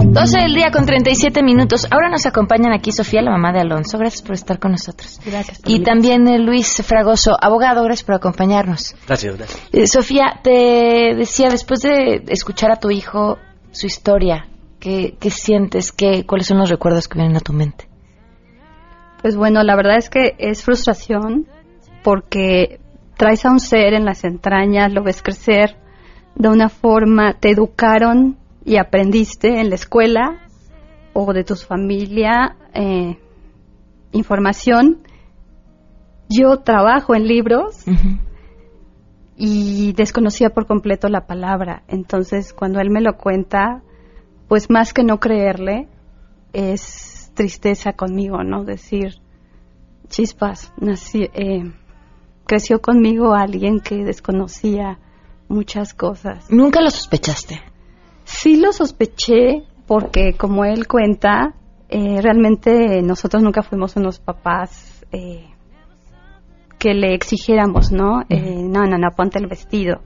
12 0.09 0.39
del 0.39 0.53
día 0.53 0.71
con 0.71 0.85
37 0.85 1.43
minutos. 1.43 1.85
Ahora 1.91 2.09
nos 2.09 2.25
acompañan 2.25 2.71
aquí 2.71 2.91
Sofía, 2.91 3.21
la 3.21 3.31
mamá 3.31 3.51
de 3.51 3.59
Alonso. 3.59 3.97
Gracias 3.97 4.21
por 4.21 4.33
estar 4.33 4.57
con 4.57 4.71
nosotros. 4.71 5.19
Gracias. 5.25 5.61
y 5.65 5.83
también 5.83 6.27
eh, 6.27 6.39
Luis 6.39 6.81
Fragoso, 6.83 7.37
abogado. 7.39 7.83
Gracias 7.83 8.05
por 8.05 8.15
acompañarnos. 8.15 8.95
Gracias, 9.05 9.37
gracias. 9.37 9.61
Eh, 9.71 9.85
Sofía, 9.85 10.39
te 10.41 11.13
decía, 11.15 11.49
después 11.49 11.81
de 11.81 12.23
escuchar 12.29 12.71
a 12.71 12.77
tu 12.77 12.89
hijo, 12.89 13.37
su 13.71 13.85
historia, 13.85 14.47
¿qué, 14.79 15.17
qué 15.19 15.29
sientes? 15.29 15.91
Qué, 15.91 16.25
¿Cuáles 16.25 16.47
son 16.47 16.57
los 16.57 16.69
recuerdos 16.69 17.07
que 17.07 17.19
vienen 17.19 17.35
a 17.35 17.41
tu 17.41 17.53
mente? 17.53 17.87
Pues 19.21 19.35
bueno, 19.35 19.61
la 19.63 19.75
verdad 19.75 19.97
es 19.97 20.09
que 20.09 20.35
es 20.39 20.63
frustración 20.63 21.47
porque 22.03 22.79
traes 23.17 23.45
a 23.45 23.51
un 23.51 23.59
ser 23.59 23.93
en 23.93 24.05
las 24.05 24.23
entrañas, 24.23 24.93
lo 24.93 25.03
ves 25.03 25.21
crecer 25.21 25.75
de 26.35 26.49
una 26.49 26.69
forma, 26.69 27.33
te 27.33 27.49
educaron 27.49 28.37
y 28.67 28.75
aprendiste 28.75 29.61
en 29.61 29.69
la 29.69 29.75
escuela 29.75 30.41
o 31.13 31.31
de 31.31 31.45
tu 31.45 31.55
familia 31.55 32.57
eh, 32.73 33.17
información. 34.11 35.03
Yo 36.29 36.57
trabajo 36.57 37.15
en 37.15 37.27
libros 37.27 37.85
y 39.37 39.93
desconocía 39.93 40.49
por 40.49 40.67
completo 40.67 41.07
la 41.07 41.25
palabra. 41.25 41.83
Entonces, 41.87 42.51
cuando 42.51 42.81
él 42.81 42.89
me 42.89 42.99
lo 42.99 43.15
cuenta, 43.15 43.83
pues 44.49 44.69
más 44.69 44.93
que 44.93 45.05
no 45.05 45.21
creerle, 45.21 45.87
es 46.51 47.31
tristeza 47.35 47.93
conmigo, 47.93 48.43
¿no? 48.43 48.65
Decir, 48.65 49.13
chispas, 50.09 50.73
nací, 50.75 51.29
eh, 51.33 51.71
creció 52.45 52.81
conmigo 52.81 53.33
alguien 53.33 53.79
que 53.79 54.03
desconocía 54.03 54.99
muchas 55.47 55.93
cosas. 55.93 56.51
¿Nunca 56.51 56.81
lo 56.81 56.89
sospechaste? 56.89 57.61
Sí 58.27 58.57
lo 58.57 58.73
sospeché 58.73 59.63
porque, 59.87 60.33
como 60.33 60.65
él 60.65 60.85
cuenta, 60.85 61.53
eh, 61.87 62.21
realmente 62.21 63.01
nosotros 63.01 63.41
nunca 63.41 63.63
fuimos 63.63 63.95
unos 63.95 64.19
papás 64.19 65.05
eh, 65.13 65.45
que 66.77 66.93
le 66.93 67.13
exigiéramos, 67.13 67.93
¿no? 67.93 68.23
Eh, 68.27 68.63
no, 68.63 68.85
no, 68.85 68.97
no, 68.97 69.15
ponte 69.15 69.39
el 69.39 69.47
vestido. 69.47 70.01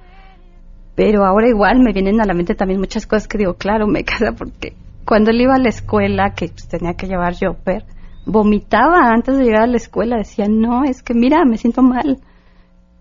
Pero 0.93 1.25
ahora 1.25 1.49
igual 1.49 1.79
me 1.79 1.93
vienen 1.93 2.21
a 2.21 2.25
la 2.25 2.35
mente 2.35 2.53
también 2.53 2.79
muchas 2.79 3.07
cosas 3.07 3.27
que 3.27 3.39
digo, 3.39 3.55
claro, 3.55 3.87
me 3.87 4.03
casa 4.05 4.33
porque 4.37 4.75
cuando 5.03 5.31
él 5.31 5.41
iba 5.41 5.55
a 5.55 5.59
la 5.59 5.69
escuela, 5.69 6.35
que 6.35 6.49
pues, 6.49 6.67
tenía 6.67 6.93
que 6.93 7.07
llevar 7.07 7.33
Jopper, 7.33 7.85
vomitaba 8.27 9.09
antes 9.11 9.35
de 9.35 9.45
llegar 9.45 9.63
a 9.63 9.67
la 9.67 9.77
escuela, 9.77 10.17
decía, 10.17 10.45
no, 10.47 10.83
es 10.83 11.01
que 11.01 11.15
mira, 11.15 11.43
me 11.43 11.57
siento 11.57 11.81
mal. 11.81 12.19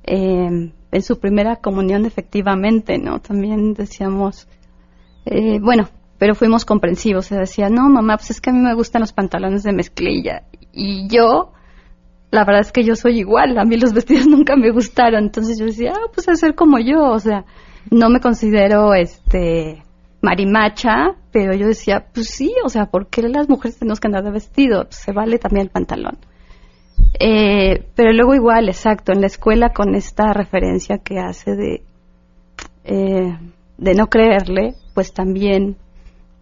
en 0.03 1.03
su 1.03 1.21
primera 1.21 1.57
comunión, 1.57 2.07
efectivamente, 2.07 2.97
¿no? 2.97 3.19
También 3.19 3.75
decíamos, 3.75 4.49
eh, 5.27 5.59
bueno, 5.61 5.89
pero 6.19 6.35
fuimos 6.35 6.65
comprensivos. 6.65 7.27
Se 7.27 7.37
decía, 7.37 7.69
no, 7.69 7.89
mamá, 7.89 8.17
pues 8.17 8.31
es 8.31 8.41
que 8.41 8.51
a 8.51 8.53
mí 8.53 8.61
me 8.61 8.75
gustan 8.75 9.01
los 9.01 9.13
pantalones 9.13 9.63
de 9.63 9.73
mezclilla. 9.73 10.43
Y 10.73 11.09
yo, 11.09 11.53
la 12.31 12.45
verdad 12.45 12.61
es 12.61 12.73
que 12.73 12.85
yo 12.85 12.95
soy 12.95 13.19
igual. 13.19 13.59
A 13.59 13.65
mí 13.65 13.77
los 13.77 13.93
vestidos 13.95 14.27
nunca 14.27 14.57
me 14.57 14.71
gustaron. 14.71 15.25
Entonces 15.25 15.59
yo 15.59 15.67
decía, 15.67 15.93
ah, 15.95 16.11
pues 16.13 16.29
a 16.29 16.35
ser 16.35 16.55
como 16.55 16.79
yo. 16.79 17.05
O 17.11 17.19
sea, 17.19 17.45
no 17.91 18.11
me 18.11 18.21
considero, 18.21 18.95
este, 18.95 19.83
marimacha, 20.21 21.15
pero 21.33 21.55
yo 21.55 21.67
decía, 21.67 22.07
pues 22.13 22.29
sí, 22.29 22.53
o 22.65 22.69
sea, 22.69 22.87
¿por 22.87 23.09
qué 23.09 23.23
las 23.23 23.49
mujeres 23.49 23.79
tenemos 23.79 24.01
que 24.01 24.09
andar 24.09 24.25
de 24.25 24.31
vestido? 24.31 24.85
Pues 24.85 24.97
se 24.97 25.13
vale 25.13 25.39
también 25.39 25.67
el 25.67 25.71
pantalón. 25.71 26.19
Eh, 27.19 27.87
pero 27.95 28.13
luego 28.13 28.35
igual, 28.35 28.69
exacto, 28.69 29.13
en 29.13 29.21
la 29.21 29.27
escuela 29.27 29.71
con 29.71 29.95
esta 29.95 30.33
referencia 30.33 30.99
que 30.99 31.19
hace 31.19 31.57
de, 31.57 31.83
eh, 32.85 33.39
de 33.81 33.95
no 33.95 34.09
creerle, 34.09 34.75
pues 34.95 35.13
también 35.13 35.77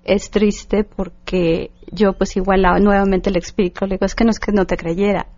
es 0.04 0.30
triste 0.30 0.84
porque 0.84 1.70
yo 1.92 2.12
pues 2.14 2.36
igual 2.36 2.62
nuevamente 2.82 3.30
le 3.30 3.38
explico, 3.38 3.86
le 3.86 3.94
digo, 3.94 4.06
es 4.06 4.14
que 4.16 4.24
no 4.24 4.30
es 4.30 4.40
que 4.40 4.52
no 4.52 4.66
te 4.66 4.76
creyera, 4.76 5.28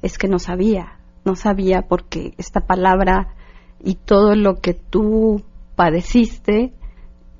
es 0.00 0.18
que 0.18 0.28
no 0.28 0.38
sabía, 0.38 0.98
no 1.24 1.34
sabía 1.34 1.82
porque 1.82 2.32
esta 2.38 2.60
palabra 2.60 3.34
y 3.82 3.96
todo 3.96 4.36
lo 4.36 4.60
que 4.60 4.72
tú 4.72 5.42
padeciste, 5.74 6.72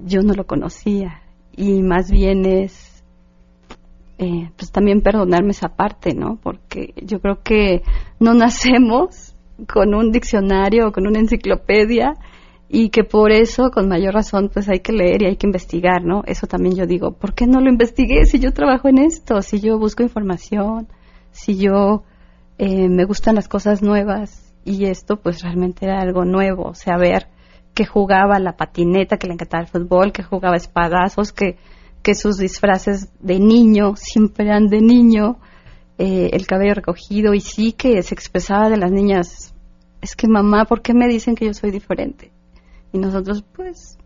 yo 0.01 0.23
no 0.23 0.35
lo 0.35 0.47
conocía 0.47 1.23
y 1.57 1.83
más 1.83 2.11
bien 2.11 2.45
es 2.45 3.05
eh, 4.19 4.51
pues 4.57 4.73
también 4.73 5.01
perdonarme 5.01 5.51
esa 5.51 5.69
parte, 5.69 6.13
¿no? 6.13 6.41
Porque 6.43 6.93
yo 7.01 7.21
creo 7.21 7.41
que 7.45 7.83
no 8.19 8.35
nacemos 8.35 9.37
con 9.73 9.95
un 9.95 10.11
diccionario 10.11 10.89
o 10.89 10.93
con 10.93 11.07
una 11.07 11.21
enciclopedia 11.21 12.15
y 12.69 12.91
que 12.91 13.03
por 13.03 13.33
eso, 13.33 13.71
con 13.71 13.89
mayor 13.89 14.15
razón, 14.15 14.51
pues 14.53 14.69
hay 14.69 14.81
que 14.81 14.93
leer 14.93 15.23
y 15.23 15.27
hay 15.27 15.37
que 15.37 15.47
investigar, 15.47 16.05
¿no? 16.05 16.23
Eso 16.27 16.47
también 16.47 16.77
yo 16.77 16.87
digo, 16.87 17.13
¿por 17.13 17.35
qué 17.35 17.47
no 17.47 17.61
lo 17.61 17.71
investigué 17.71 18.27
si 18.27 18.39
yo 18.39 18.53
trabajo 18.53 18.89
en 18.89 18.99
esto? 18.99 19.41
Si 19.41 19.61
yo 19.61 19.79
busco 19.79 20.03
información, 20.03 20.87
si 21.31 21.57
yo 21.57 22.05
eh, 22.59 22.89
me 22.89 23.05
gustan 23.05 23.37
las 23.37 23.49
cosas 23.49 23.83
nuevas 23.83 24.55
y 24.65 24.85
esto 24.85 25.17
pues 25.17 25.43
realmente 25.43 25.87
era 25.87 26.01
algo 26.01 26.27
nuevo, 26.27 26.65
o 26.65 26.75
sea, 26.75 26.99
ver 26.99 27.29
que 27.75 27.87
jugaba 27.87 28.39
la 28.39 28.57
patineta, 28.57 29.17
que 29.17 29.29
le 29.29 29.35
encantaba 29.35 29.63
el 29.63 29.69
fútbol, 29.69 30.13
que 30.13 30.23
jugaba 30.23 30.57
espadazos, 30.57 31.33
que, 31.33 31.57
que 32.03 32.15
sus 32.15 32.37
disfraces 32.37 33.09
de 33.21 33.39
niño 33.39 33.95
siempre 33.97 34.47
eran 34.47 34.67
de 34.67 34.81
niño, 34.81 35.39
eh, 35.97 36.31
el 36.33 36.47
cabello 36.47 36.75
recogido 36.75 37.33
y 37.35 37.41
sí 37.41 37.73
que 37.73 38.03
se 38.03 38.15
expresaba 38.15 38.69
de 38.69 38.77
las 38.77 38.91
niñas, 38.91 39.55
es 40.03 40.17
que 40.17 40.29
mamá, 40.29 40.65
¿por 40.65 40.83
qué 40.83 40.93
me 40.93 41.09
dicen 41.09 41.35
que 41.35 41.47
yo 41.47 41.55
soy 41.55 41.71
diferente? 41.71 42.33
Y 42.93 42.99
nosotros, 42.99 43.45
pues, 43.55 43.99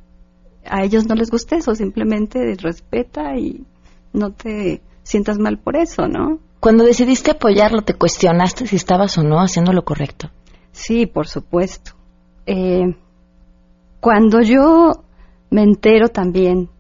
a 0.65 0.85
ellos 0.85 1.07
no 1.07 1.15
les 1.15 1.31
gusta 1.31 1.57
eso, 1.57 1.75
simplemente 1.75 2.55
respeta 2.61 3.37
y 3.37 3.65
no 4.13 4.33
te 4.33 4.83
sientas 5.03 5.39
mal 5.39 5.59
por 5.59 5.77
eso, 5.77 6.07
¿no? 6.09 6.39
Cuando 6.61 6.85
decidiste 6.85 7.33
apoyarlo, 7.33 7.83
¿te 7.83 7.95
cuestionaste 7.95 8.67
si 8.67 8.77
estabas 8.77 9.19
o 9.19 9.23
no 9.23 9.39
haciendo 9.41 9.73
lo 9.73 9.85
correcto? 9.85 10.31
Sí, 10.71 11.07
por 11.07 11.27
supuesto. 11.27 11.93
Eh, 12.47 12.95
cuando 14.01 14.41
yo 14.43 14.93
me 15.51 15.63
entero 15.63 16.09
también 16.09 16.71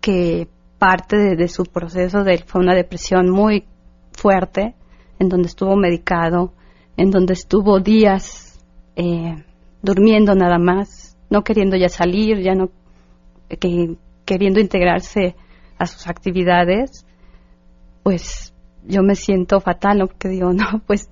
que 0.00 0.48
parte 0.78 1.36
de, 1.36 1.48
su 1.48 1.64
proceso 1.64 2.24
de, 2.24 2.38
fue 2.46 2.62
una 2.62 2.74
depresión 2.74 3.28
muy 3.30 3.66
fuerte, 4.12 4.74
en 5.18 5.28
donde 5.28 5.48
estuvo 5.48 5.76
medicado, 5.76 6.52
en 6.96 7.10
donde 7.10 7.34
estuvo 7.34 7.80
días 7.80 8.58
eh, 8.96 9.44
durmiendo 9.82 10.34
nada 10.34 10.58
más, 10.58 11.05
no 11.30 11.42
queriendo 11.42 11.76
ya 11.76 11.88
salir, 11.88 12.40
ya 12.40 12.54
no 12.54 12.70
que, 13.48 13.96
queriendo 14.24 14.60
integrarse 14.60 15.36
a 15.78 15.86
sus 15.86 16.06
actividades, 16.06 17.06
pues 18.02 18.54
yo 18.86 19.02
me 19.02 19.14
siento 19.14 19.60
fatal, 19.60 19.98
¿no? 19.98 20.06
Porque 20.06 20.28
digo, 20.28 20.52
no, 20.52 20.82
pues 20.86 21.08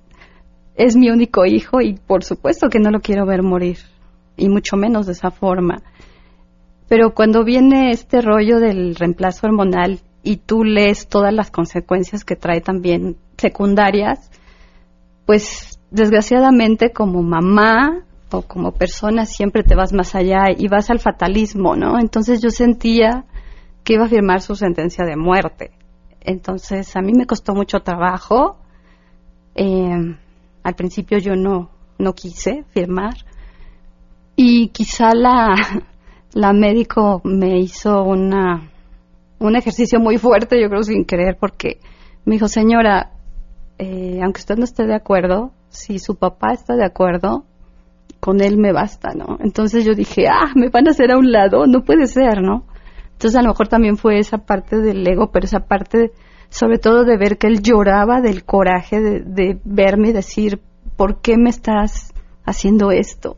es 0.76 0.96
mi 0.96 1.10
único 1.10 1.46
hijo 1.46 1.80
y 1.80 1.94
por 1.94 2.24
supuesto 2.24 2.68
que 2.68 2.80
no 2.80 2.90
lo 2.90 3.00
quiero 3.00 3.26
ver 3.26 3.42
morir, 3.42 3.78
y 4.36 4.48
mucho 4.48 4.76
menos 4.76 5.06
de 5.06 5.12
esa 5.12 5.30
forma. 5.30 5.82
Pero 6.88 7.14
cuando 7.14 7.44
viene 7.44 7.90
este 7.90 8.20
rollo 8.20 8.58
del 8.58 8.94
reemplazo 8.94 9.46
hormonal 9.46 10.00
y 10.22 10.36
tú 10.36 10.64
lees 10.64 11.08
todas 11.08 11.32
las 11.32 11.50
consecuencias 11.50 12.24
que 12.24 12.36
trae 12.36 12.60
también 12.60 13.16
secundarias, 13.38 14.30
pues 15.24 15.78
desgraciadamente 15.90 16.92
como 16.92 17.22
mamá 17.22 18.04
como 18.42 18.72
persona 18.72 19.26
siempre 19.26 19.62
te 19.62 19.74
vas 19.74 19.92
más 19.92 20.14
allá 20.14 20.44
y 20.56 20.68
vas 20.68 20.90
al 20.90 21.00
fatalismo, 21.00 21.76
¿no? 21.76 21.98
Entonces 21.98 22.42
yo 22.42 22.50
sentía 22.50 23.24
que 23.82 23.94
iba 23.94 24.04
a 24.04 24.08
firmar 24.08 24.40
su 24.40 24.54
sentencia 24.54 25.04
de 25.04 25.16
muerte. 25.16 25.72
Entonces 26.20 26.96
a 26.96 27.00
mí 27.00 27.12
me 27.12 27.26
costó 27.26 27.54
mucho 27.54 27.80
trabajo. 27.80 28.58
Eh, 29.54 30.16
al 30.62 30.74
principio 30.74 31.18
yo 31.18 31.36
no, 31.36 31.70
no 31.98 32.14
quise 32.14 32.64
firmar. 32.70 33.14
Y 34.36 34.68
quizá 34.68 35.14
la, 35.14 35.54
la 36.32 36.52
médico 36.52 37.20
me 37.24 37.58
hizo 37.58 38.02
una, 38.02 38.70
un 39.38 39.56
ejercicio 39.56 40.00
muy 40.00 40.18
fuerte, 40.18 40.60
yo 40.60 40.68
creo 40.68 40.82
sin 40.82 41.04
querer, 41.04 41.36
porque 41.38 41.80
me 42.24 42.34
dijo, 42.34 42.48
señora, 42.48 43.12
eh, 43.78 44.20
aunque 44.22 44.40
usted 44.40 44.56
no 44.56 44.64
esté 44.64 44.86
de 44.86 44.94
acuerdo, 44.94 45.52
si 45.68 45.98
su 45.98 46.16
papá 46.16 46.52
está 46.52 46.74
de 46.74 46.84
acuerdo, 46.84 47.44
con 48.24 48.40
él 48.40 48.56
me 48.56 48.72
basta, 48.72 49.10
¿no? 49.14 49.36
Entonces 49.40 49.84
yo 49.84 49.94
dije, 49.94 50.28
ah, 50.28 50.50
me 50.54 50.70
van 50.70 50.88
a 50.88 50.92
hacer 50.92 51.12
a 51.12 51.18
un 51.18 51.30
lado, 51.30 51.66
no 51.66 51.82
puede 51.82 52.06
ser, 52.06 52.40
¿no? 52.40 52.64
Entonces 53.12 53.36
a 53.36 53.42
lo 53.42 53.48
mejor 53.48 53.68
también 53.68 53.98
fue 53.98 54.18
esa 54.18 54.38
parte 54.38 54.78
del 54.78 55.06
ego, 55.06 55.30
pero 55.30 55.44
esa 55.44 55.60
parte 55.60 56.10
sobre 56.48 56.78
todo 56.78 57.04
de 57.04 57.18
ver 57.18 57.36
que 57.36 57.48
él 57.48 57.60
lloraba 57.60 58.22
del 58.22 58.46
coraje 58.46 58.98
de, 58.98 59.60
verme 59.64 60.08
y 60.08 60.12
decir, 60.12 60.58
¿por 60.96 61.20
qué 61.20 61.36
me 61.36 61.50
estás 61.50 62.14
haciendo 62.46 62.92
esto? 62.92 63.36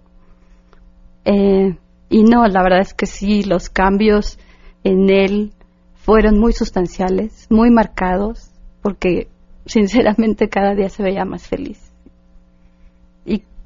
Eh, 1.25 1.77
y 2.09 2.23
no, 2.23 2.47
la 2.47 2.63
verdad 2.63 2.83
es 2.83 2.95
que 2.95 3.07
sí, 3.07 3.43
los 3.43 3.69
cambios 3.69 4.39
en 4.85 5.11
él 5.11 5.53
fueron 5.95 6.39
muy 6.39 6.53
sustanciales, 6.53 7.49
muy 7.51 7.73
marcados, 7.73 8.53
porque 8.83 9.27
sinceramente 9.65 10.49
cada 10.49 10.77
día 10.77 10.91
se 10.91 11.03
veía 11.03 11.25
más 11.25 11.49
feliz. 11.49 11.86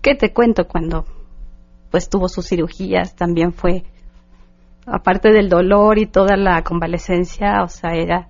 ¿Qué 0.03 0.15
te 0.15 0.33
cuento 0.33 0.67
cuando 0.67 1.05
pues 1.91 2.09
tuvo 2.09 2.29
sus 2.29 2.49
cirugías? 2.49 3.15
También 3.15 3.53
fue, 3.53 3.85
aparte 4.87 5.33
del 5.33 5.49
dolor 5.49 5.99
y 5.99 6.07
toda 6.07 6.37
la 6.37 6.63
convalecencia, 6.63 7.63
o 7.63 7.69
sea, 7.69 7.93
era, 7.93 8.29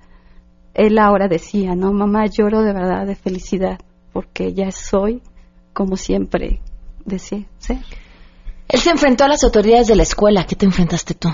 él 0.74 0.98
ahora 0.98 1.28
decía, 1.28 1.74
no, 1.74 1.92
mamá, 1.92 2.26
lloro 2.26 2.62
de 2.62 2.72
verdad 2.72 3.06
de 3.06 3.14
felicidad, 3.14 3.78
porque 4.12 4.52
ya 4.52 4.70
soy 4.72 5.22
como 5.72 5.96
siempre 5.96 6.60
decía 7.04 7.46
ser. 7.58 7.78
Él 8.68 8.80
se 8.80 8.90
enfrentó 8.90 9.24
a 9.24 9.28
las 9.28 9.42
autoridades 9.44 9.88
de 9.88 9.96
la 9.96 10.02
escuela, 10.02 10.46
¿qué 10.46 10.56
te 10.56 10.66
enfrentaste 10.66 11.14
tú? 11.14 11.28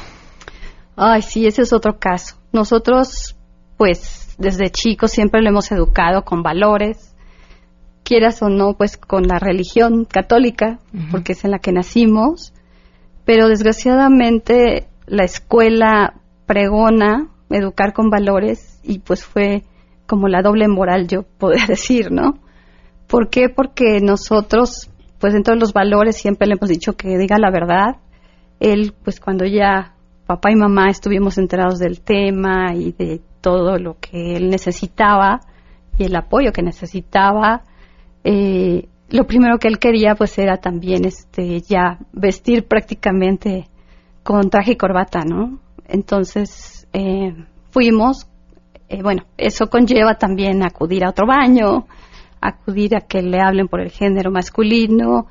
Ay, 0.97 1.23
sí, 1.23 1.47
ese 1.47 1.63
es 1.63 1.73
otro 1.73 1.99
caso. 1.99 2.37
Nosotros, 2.53 3.37
pues, 3.77 4.35
desde 4.39 4.71
chicos 4.71 5.11
siempre 5.11 5.43
lo 5.43 5.51
hemos 5.51 5.71
educado 5.71 6.25
con 6.25 6.43
valores, 6.43 7.15
quieras 8.07 8.41
o 8.41 8.49
no, 8.49 8.75
pues 8.75 8.97
con 8.97 9.25
la 9.25 9.41
religión 9.41 10.05
católica, 10.05 10.79
porque 11.11 11.33
es 11.33 11.45
en 11.45 11.51
la 11.51 11.59
que 11.59 11.73
nacimos, 11.73 12.55
pero 13.25 13.49
desgraciadamente 13.49 14.87
la 15.07 15.25
escuela 15.25 16.15
pregona 16.47 17.29
educar 17.51 17.93
con 17.93 18.09
valores 18.09 18.81
y 18.85 19.01
pues 19.01 19.25
fue 19.25 19.65
como 20.07 20.29
la 20.29 20.41
doble 20.41 20.69
moral, 20.69 21.09
yo 21.09 21.25
podría 21.25 21.67
decir, 21.69 22.13
¿no? 22.13 22.39
¿Por 23.09 23.29
qué? 23.29 23.49
Porque 23.49 24.01
nosotros, 24.01 24.89
pues 25.19 25.33
dentro 25.33 25.55
de 25.55 25.61
los 25.61 25.73
valores 25.73 26.17
siempre 26.17 26.47
le 26.47 26.55
hemos 26.55 26.69
dicho 26.69 26.93
que 26.93 27.19
diga 27.19 27.39
la 27.39 27.51
verdad. 27.51 27.97
Él, 28.61 28.95
pues 29.03 29.19
cuando 29.19 29.45
ya 29.45 29.95
papá 30.27 30.53
y 30.53 30.57
mamá 30.57 30.91
estuvimos 30.91 31.39
enterados 31.39 31.79
del 31.81 32.01
tema 32.01 32.75
y 32.75 32.93
de 32.93 33.21
todo 33.41 33.79
lo 33.79 33.97
que 34.01 34.37
él 34.37 34.49
necesitaba 34.49 35.41
y 35.99 36.05
el 36.05 36.17
apoyo 36.17 36.53
que 36.53 36.63
necesitaba, 36.63 37.63
eh, 38.29 38.89
lo 39.09 39.25
primero 39.25 39.57
que 39.59 39.69
él 39.69 39.79
quería 39.79 40.17
pues 40.17 40.37
era 40.37 40.57
también 40.57 41.05
este 41.05 41.61
ya 41.61 42.01
vestir 42.13 42.67
prácticamente 42.67 43.69
con 44.25 44.51
traje 44.51 44.73
y 44.73 44.77
corbata, 44.77 45.21
¿no? 45.21 45.61
Entonces 45.87 46.89
eh, 46.93 47.37
fuimos, 47.71 48.27
eh, 48.89 49.01
bueno, 49.01 49.23
eso 49.37 49.69
conlleva 49.69 50.17
también 50.17 50.65
acudir 50.65 51.05
a 51.05 51.11
otro 51.11 51.25
baño, 51.25 51.87
acudir 52.41 52.97
a 52.97 53.03
que 53.03 53.23
le 53.23 53.39
hablen 53.41 53.69
por 53.69 53.81
el 53.81 53.93
género 53.93 54.33
masculino. 54.33 55.29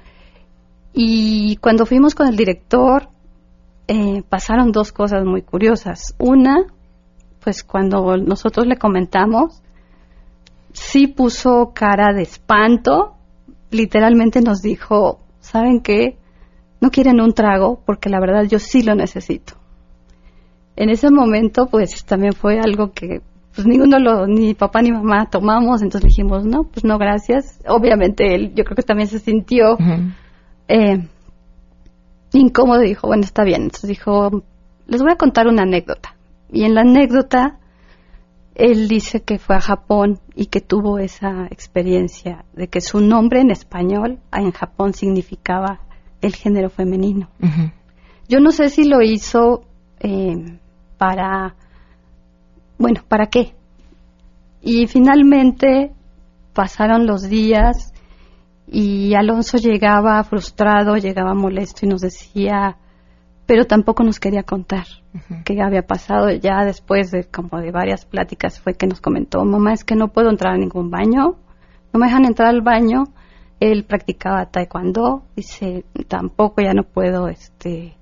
Y 0.94 1.58
cuando 1.58 1.86
fuimos 1.86 2.16
con 2.16 2.30
el 2.30 2.38
director, 2.38 3.10
pasaron 4.30 4.72
dos 4.72 4.94
cosas 4.94 5.26
muy 5.26 5.42
curiosas. 5.42 6.16
Una, 6.18 6.64
pues 7.44 7.62
cuando 7.66 8.16
nosotros 8.16 8.66
le 8.66 8.78
comentamos, 8.78 9.62
sí 10.76 11.08
puso 11.08 11.72
cara 11.74 12.14
de 12.14 12.24
espanto, 12.24 13.16
literalmente 13.72 14.42
nos 14.42 14.62
dijo, 14.62 15.20
¿saben 15.40 15.82
qué? 15.82 16.18
No 16.82 16.92
quieren 16.92 17.22
un 17.22 17.34
trago 17.34 17.82
porque 17.86 18.10
la 18.10 18.20
verdad 18.20 18.44
yo 18.44 18.60
sí 18.60 18.84
lo 18.84 18.94
necesito. 18.94 19.54
En 20.76 20.90
ese 20.90 21.10
momento 21.10 21.68
pues 21.68 22.04
también 22.06 22.34
fue 22.34 22.60
algo 22.60 22.92
que 22.92 23.22
pues 23.56 23.66
ninguno 23.66 24.00
lo, 24.00 24.28
ni 24.28 24.54
papá 24.54 24.82
ni 24.82 24.92
mamá 24.92 25.30
tomamos, 25.30 25.82
entonces 25.82 26.10
dijimos, 26.10 26.46
no, 26.46 26.66
pues 26.66 26.84
no, 26.84 26.98
gracias. 26.98 27.58
Obviamente 27.66 28.36
él, 28.36 28.54
yo 28.54 28.66
creo 28.66 28.76
que 28.76 28.84
también 28.84 29.08
se 29.08 29.20
sintió 29.20 29.78
eh, 30.68 31.08
incómodo 32.34 32.84
y 32.84 32.90
dijo, 32.90 33.08
bueno, 33.08 33.24
está 33.24 33.46
bien. 33.46 33.64
Entonces 33.64 33.88
dijo, 33.88 34.44
les 34.88 35.02
voy 35.02 35.14
a 35.14 35.16
contar 35.16 35.48
una 35.48 35.64
anécdota. 35.64 36.16
Y 36.52 36.66
en 36.66 36.76
la 36.76 36.82
anécdota 36.82 37.60
él 38.56 38.88
dice 38.88 39.22
que 39.22 39.38
fue 39.38 39.58
a 39.58 39.62
Japón 39.62 40.20
y 40.34 40.48
que 40.48 40.62
tuvo 40.62 40.98
esa 40.98 41.46
experiencia 41.52 42.46
de 42.54 42.70
que 42.70 42.80
su 42.80 43.02
nombre 43.02 43.42
en 43.42 43.52
español 43.52 44.20
en 44.32 44.52
Japón 44.52 44.94
significaba 44.94 45.82
el 46.22 46.34
género 46.36 46.70
femenino. 46.70 47.30
Yo 48.30 48.40
no 48.40 48.52
sé 48.52 48.70
si 48.70 48.86
lo 48.86 49.02
hizo 49.02 49.66
eh, 50.00 50.58
para, 50.98 51.56
bueno, 52.78 53.02
¿para 53.08 53.28
qué? 53.28 53.54
Y 54.62 54.88
finalmente 54.88 55.92
pasaron 56.54 57.06
los 57.06 57.30
días 57.30 57.94
y 58.68 59.14
Alonso 59.16 59.58
llegaba 59.58 60.24
frustrado, 60.24 60.96
llegaba 60.96 61.36
molesto 61.36 61.86
y 61.86 61.90
nos 61.90 62.02
decía, 62.02 62.78
pero 63.46 63.66
tampoco 63.66 64.04
nos 64.04 64.20
quería 64.20 64.44
contar 64.44 64.86
qué 65.44 65.62
había 65.62 65.84
pasado. 65.84 66.30
Ya 66.32 66.64
después 66.66 67.12
de 67.12 67.26
como 67.26 67.60
de 67.60 67.72
varias 67.72 68.06
pláticas 68.06 68.60
fue 68.60 68.74
que 68.74 68.88
nos 68.88 69.02
comentó, 69.02 69.44
mamá, 69.46 69.74
es 69.74 69.84
que 69.84 69.96
no 69.96 70.10
puedo 70.10 70.30
entrar 70.30 70.54
a 70.54 70.58
ningún 70.58 70.90
baño, 70.90 71.36
no 71.94 72.00
me 72.00 72.08
dejan 72.08 72.26
entrar 72.26 72.50
al 72.50 72.62
baño 72.62 73.06
Él 73.60 73.86
practicaba 73.86 74.48
taekwondo, 74.48 75.24
dice, 75.36 75.86
tampoco 76.08 76.62
ya 76.62 76.74
no 76.74 76.84
puedo, 76.84 77.28
este, 77.28 77.96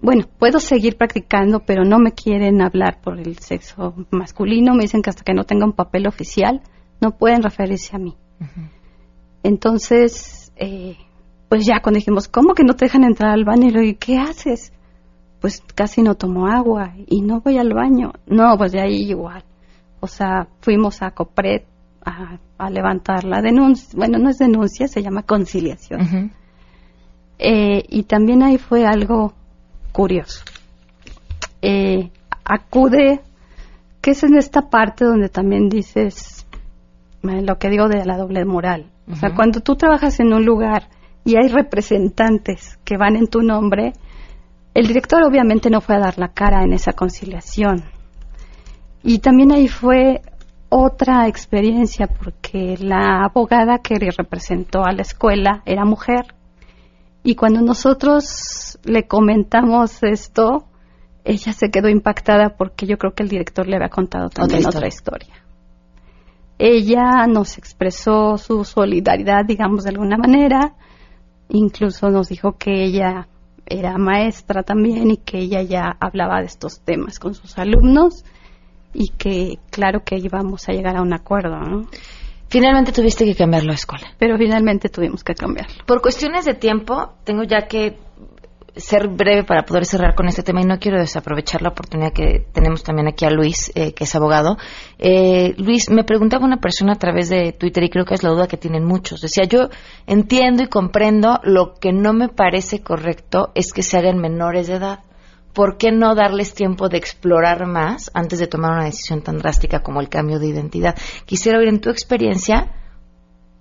bueno, 0.00 0.26
puedo 0.38 0.60
seguir 0.60 0.96
practicando, 0.96 1.60
pero 1.60 1.84
no 1.84 1.98
me 1.98 2.12
quieren 2.12 2.60
hablar 2.60 3.00
por 3.00 3.18
el 3.18 3.38
sexo 3.38 3.94
masculino, 4.10 4.74
me 4.74 4.82
dicen 4.82 5.02
que 5.02 5.10
hasta 5.10 5.24
que 5.24 5.34
no 5.34 5.44
tenga 5.44 5.64
un 5.64 5.72
papel 5.72 6.06
oficial, 6.06 6.62
no 7.00 7.16
pueden 7.16 7.42
referirse 7.42 7.96
a 7.96 7.98
mí. 7.98 8.14
Entonces, 9.42 10.52
eh, 10.56 10.96
pues 11.54 11.66
ya 11.66 11.78
cuando 11.80 11.98
dijimos, 11.98 12.26
¿cómo 12.26 12.52
que 12.52 12.64
no 12.64 12.74
te 12.74 12.86
dejan 12.86 13.04
entrar 13.04 13.30
al 13.30 13.44
baño? 13.44 13.68
Y 13.68 13.70
le 13.70 13.80
digo, 13.82 13.98
¿qué 14.00 14.18
haces? 14.18 14.72
Pues 15.40 15.62
casi 15.76 16.02
no 16.02 16.16
tomo 16.16 16.48
agua 16.48 16.94
y 17.06 17.20
no 17.22 17.42
voy 17.42 17.58
al 17.58 17.72
baño. 17.72 18.10
No, 18.26 18.58
pues 18.58 18.72
de 18.72 18.80
ahí 18.80 19.08
igual. 19.08 19.44
O 20.00 20.08
sea, 20.08 20.48
fuimos 20.62 21.00
a 21.00 21.12
Copret 21.12 21.64
a, 22.04 22.38
a 22.58 22.70
levantar 22.70 23.22
la 23.22 23.40
denuncia. 23.40 23.88
Bueno, 23.96 24.18
no 24.18 24.30
es 24.30 24.38
denuncia, 24.38 24.88
se 24.88 25.00
llama 25.00 25.22
conciliación. 25.22 26.32
Eh, 27.38 27.84
y 27.88 28.02
también 28.02 28.42
ahí 28.42 28.58
fue 28.58 28.84
algo 28.84 29.32
curioso. 29.92 30.42
Eh, 31.62 32.10
acude, 32.44 33.20
que 34.00 34.10
es 34.10 34.24
en 34.24 34.36
esta 34.36 34.70
parte 34.70 35.04
donde 35.04 35.28
también 35.28 35.68
dices 35.68 36.48
eh, 37.22 37.42
lo 37.42 37.58
que 37.60 37.70
digo 37.70 37.86
de 37.86 38.04
la 38.04 38.16
doble 38.16 38.44
moral. 38.44 38.90
O 39.08 39.14
sea, 39.14 39.36
cuando 39.36 39.60
tú 39.60 39.76
trabajas 39.76 40.18
en 40.18 40.32
un 40.32 40.44
lugar 40.44 40.88
y 41.24 41.36
hay 41.36 41.48
representantes 41.48 42.78
que 42.84 42.96
van 42.96 43.16
en 43.16 43.28
tu 43.28 43.40
nombre, 43.42 43.92
el 44.74 44.86
director 44.86 45.22
obviamente 45.22 45.70
no 45.70 45.80
fue 45.80 45.96
a 45.96 46.00
dar 46.00 46.18
la 46.18 46.28
cara 46.28 46.62
en 46.62 46.72
esa 46.72 46.92
conciliación. 46.92 47.84
Y 49.02 49.18
también 49.18 49.52
ahí 49.52 49.68
fue 49.68 50.22
otra 50.68 51.28
experiencia 51.28 52.06
porque 52.08 52.76
la 52.78 53.24
abogada 53.24 53.78
que 53.78 53.94
representó 53.94 54.84
a 54.84 54.92
la 54.92 55.02
escuela 55.02 55.62
era 55.66 55.84
mujer. 55.84 56.34
Y 57.22 57.36
cuando 57.36 57.60
nosotros 57.60 58.78
le 58.84 59.06
comentamos 59.06 60.02
esto, 60.02 60.64
ella 61.24 61.52
se 61.52 61.70
quedó 61.70 61.88
impactada 61.88 62.56
porque 62.56 62.86
yo 62.86 62.98
creo 62.98 63.14
que 63.14 63.22
el 63.22 63.28
director 63.28 63.66
le 63.66 63.76
había 63.76 63.88
contado 63.88 64.28
también 64.28 64.66
Otra 64.66 64.78
otra 64.78 64.88
historia. 64.88 65.34
Ella 66.58 67.26
nos 67.26 67.56
expresó 67.56 68.36
su 68.36 68.64
solidaridad, 68.64 69.44
digamos, 69.46 69.84
de 69.84 69.90
alguna 69.90 70.16
manera. 70.16 70.74
Incluso 71.54 72.10
nos 72.10 72.28
dijo 72.28 72.56
que 72.58 72.84
ella 72.84 73.28
era 73.64 73.96
maestra 73.96 74.64
también 74.64 75.12
y 75.12 75.16
que 75.18 75.38
ella 75.38 75.62
ya 75.62 75.96
hablaba 76.00 76.40
de 76.40 76.46
estos 76.46 76.80
temas 76.80 77.18
con 77.20 77.34
sus 77.34 77.56
alumnos 77.58 78.24
y 78.92 79.10
que 79.10 79.58
claro 79.70 80.02
que 80.04 80.16
íbamos 80.16 80.68
a 80.68 80.72
llegar 80.72 80.96
a 80.96 81.02
un 81.02 81.12
acuerdo, 81.12 81.60
¿no? 81.60 81.86
Finalmente 82.48 82.90
tuviste 82.90 83.24
que 83.24 83.36
cambiar 83.36 83.64
la 83.64 83.74
escuela. 83.74 84.08
Pero 84.18 84.36
finalmente 84.36 84.88
tuvimos 84.88 85.22
que 85.22 85.34
cambiarlo. 85.34 85.84
Por 85.86 86.02
cuestiones 86.02 86.44
de 86.44 86.54
tiempo, 86.54 87.14
tengo 87.24 87.44
ya 87.44 87.68
que 87.68 87.98
ser 88.76 89.08
breve 89.08 89.44
para 89.44 89.64
poder 89.64 89.86
cerrar 89.86 90.14
con 90.14 90.26
este 90.26 90.42
tema 90.42 90.60
y 90.60 90.64
no 90.64 90.78
quiero 90.78 90.98
desaprovechar 90.98 91.62
la 91.62 91.68
oportunidad 91.68 92.12
que 92.12 92.46
tenemos 92.52 92.82
también 92.82 93.08
aquí 93.08 93.24
a 93.24 93.30
Luis, 93.30 93.70
eh, 93.74 93.92
que 93.92 94.04
es 94.04 94.14
abogado. 94.14 94.56
Eh, 94.98 95.54
Luis, 95.58 95.90
me 95.90 96.04
preguntaba 96.04 96.44
una 96.44 96.56
persona 96.56 96.94
a 96.94 96.98
través 96.98 97.28
de 97.28 97.52
Twitter 97.52 97.84
y 97.84 97.90
creo 97.90 98.04
que 98.04 98.14
es 98.14 98.22
la 98.22 98.30
duda 98.30 98.48
que 98.48 98.56
tienen 98.56 98.84
muchos. 98.84 99.20
Decía, 99.20 99.44
yo 99.44 99.68
entiendo 100.06 100.64
y 100.64 100.68
comprendo, 100.68 101.40
lo 101.44 101.74
que 101.74 101.92
no 101.92 102.12
me 102.12 102.28
parece 102.28 102.82
correcto 102.82 103.52
es 103.54 103.72
que 103.72 103.82
se 103.82 103.96
hagan 103.96 104.18
menores 104.18 104.66
de 104.66 104.74
edad. 104.74 105.00
¿Por 105.52 105.76
qué 105.76 105.92
no 105.92 106.16
darles 106.16 106.52
tiempo 106.52 106.88
de 106.88 106.98
explorar 106.98 107.64
más 107.66 108.10
antes 108.12 108.40
de 108.40 108.48
tomar 108.48 108.72
una 108.72 108.86
decisión 108.86 109.22
tan 109.22 109.38
drástica 109.38 109.84
como 109.84 110.00
el 110.00 110.08
cambio 110.08 110.40
de 110.40 110.48
identidad? 110.48 110.96
Quisiera 111.26 111.58
oír 111.58 111.68
en 111.68 111.80
tu 111.80 111.90
experiencia 111.90 112.72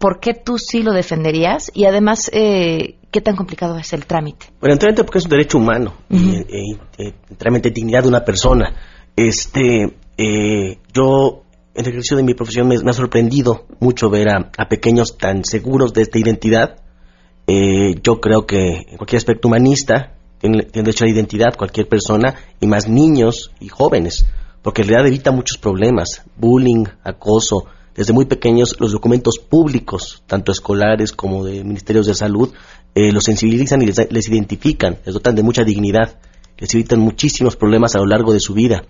por 0.04 0.20
qué 0.20 0.34
tú 0.34 0.58
sí 0.58 0.84
lo 0.84 0.92
defenderías 0.92 1.72
y 1.74 1.86
además 1.86 2.30
eh, 2.34 2.98
qué 3.10 3.22
tan 3.22 3.38
complicado 3.38 3.78
es 3.78 3.94
el 3.94 4.06
trámite. 4.06 4.48
Bueno, 4.60 4.74
enteramente 4.74 5.06
porque 5.06 5.20
es 5.20 5.24
un 5.24 5.30
derecho 5.30 5.60
humano, 5.60 5.94
y, 6.10 6.40
eh, 6.40 6.78
eh, 6.98 7.14
enteramente 7.30 7.72
dignidad 7.72 8.04
de 8.04 8.10
una 8.10 8.26
persona. 8.26 8.76
Este, 9.16 9.96
eh, 10.18 10.78
yo, 10.94 11.44
en 11.74 11.86
el 11.86 11.92
ejercicio 11.92 12.18
de 12.18 12.24
mi 12.24 12.34
profesión, 12.34 12.68
me, 12.68 12.78
me 12.80 12.92
ha 12.92 12.94
sorprendido 12.94 13.66
mucho 13.80 14.10
ver 14.10 14.28
a, 14.28 14.52
a 14.58 14.68
pequeños 14.68 15.18
tan 15.18 15.46
seguros 15.46 15.94
de 15.94 16.02
esta 16.02 16.20
identidad. 16.20 16.82
Eh, 17.48 17.96
yo 18.04 18.20
creo 18.20 18.46
que 18.46 18.80
en 18.86 18.98
cualquier 18.98 19.20
aspecto 19.20 19.48
humanista 19.48 20.18
tiene, 20.38 20.64
tiene 20.64 20.88
derecho 20.88 21.06
a 21.06 21.08
la 21.08 21.14
identidad 21.14 21.56
cualquier 21.58 21.88
persona, 21.88 22.36
y 22.60 22.68
más 22.68 22.90
niños 22.90 23.52
y 23.62 23.70
jóvenes, 23.70 24.26
porque 24.62 24.82
en 24.82 24.90
realidad 24.90 25.08
evita 25.08 25.32
muchos 25.32 25.58
problemas, 25.58 26.24
bullying, 26.36 26.84
acoso. 27.06 27.68
Desde 27.96 28.14
muy 28.14 28.26
pequeños 28.26 28.76
los 28.80 28.92
documentos 28.92 29.38
públicos, 29.38 30.24
tanto 30.28 30.52
escolares 30.52 31.12
como 31.12 31.44
de 31.46 31.64
ministerios 31.64 32.08
de 32.08 32.16
salud, 32.16 32.52
eh, 32.96 33.12
los 33.12 33.24
sensibilizan 33.24 33.82
y 33.82 33.86
les, 33.86 33.98
les 34.12 34.28
identifican, 34.30 34.98
les 35.06 35.14
dotan 35.14 35.36
de 35.36 35.44
mucha 35.44 35.64
dignidad, 35.64 36.20
les 36.58 36.74
evitan 36.74 37.00
muchísimos 37.00 37.56
problemas 37.56 37.96
a 37.96 38.00
lo 38.00 38.06
largo 38.08 38.34
de 38.34 38.40
su 38.40 38.54
vida. 38.54 38.84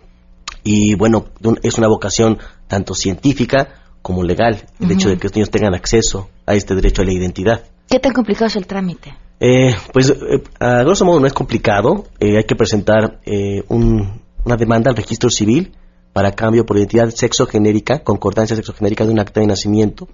Y 0.63 0.95
bueno, 0.95 1.25
es 1.61 1.77
una 1.77 1.87
vocación 1.87 2.37
tanto 2.67 2.93
científica 2.93 3.81
como 4.01 4.23
legal, 4.23 4.65
el 4.79 4.91
hecho 4.91 5.09
de 5.09 5.17
que 5.17 5.27
los 5.27 5.35
niños 5.35 5.49
tengan 5.49 5.73
acceso 5.73 6.29
a 6.45 6.55
este 6.55 6.75
derecho 6.75 7.01
a 7.01 7.05
la 7.05 7.13
identidad. 7.13 7.63
¿Qué 7.89 7.99
tan 7.99 8.13
complicado 8.13 8.47
es 8.47 8.55
el 8.55 8.67
trámite? 8.67 9.13
Eh, 9.39 9.75
pues 9.91 10.09
eh, 10.09 10.43
a 10.59 10.83
grosso 10.83 11.03
modo 11.05 11.19
no 11.19 11.27
es 11.27 11.33
complicado, 11.33 12.05
eh, 12.19 12.37
hay 12.37 12.43
que 12.45 12.55
presentar 12.55 13.19
eh, 13.25 13.63
un- 13.67 14.21
una 14.45 14.55
demanda 14.55 14.89
al 14.91 14.95
registro 14.97 15.29
civil 15.29 15.73
para 16.14 16.32
cambio 16.32 16.66
por 16.66 16.78
identidad 16.78 17.09
sexogenérica, 17.09 18.03
concordancia 18.03 18.55
sexogenérica 18.55 19.05
de 19.05 19.11
un 19.11 19.20
acta 19.20 19.41
de 19.41 19.47
nacimiento. 19.47 20.07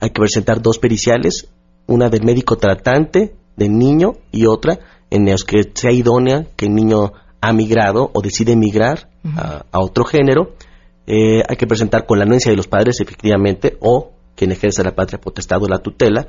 Hay 0.00 0.10
que 0.10 0.20
presentar 0.20 0.60
dos 0.60 0.78
periciales, 0.78 1.48
una 1.86 2.10
del 2.10 2.24
médico 2.24 2.56
tratante 2.56 3.34
del 3.56 3.78
niño 3.78 4.14
y 4.32 4.46
otra 4.46 4.78
en 5.10 5.30
los 5.30 5.44
que 5.44 5.62
sea 5.74 5.92
idónea 5.92 6.46
que 6.56 6.66
el 6.66 6.74
niño 6.74 7.12
ha 7.40 7.52
migrado 7.52 8.10
o 8.12 8.20
decide 8.20 8.56
migrar 8.56 9.08
a, 9.36 9.64
a 9.70 9.80
otro 9.80 10.04
género. 10.04 10.54
Eh, 11.06 11.42
hay 11.48 11.56
que 11.56 11.66
presentar 11.66 12.04
con 12.04 12.18
la 12.18 12.24
anuencia 12.24 12.50
de 12.50 12.56
los 12.56 12.66
padres, 12.66 13.00
efectivamente, 13.00 13.76
o 13.80 14.10
quien 14.34 14.52
ejerce 14.52 14.84
la 14.84 14.94
patria 14.94 15.20
potestad 15.20 15.62
o 15.62 15.68
la 15.68 15.78
tutela. 15.78 16.26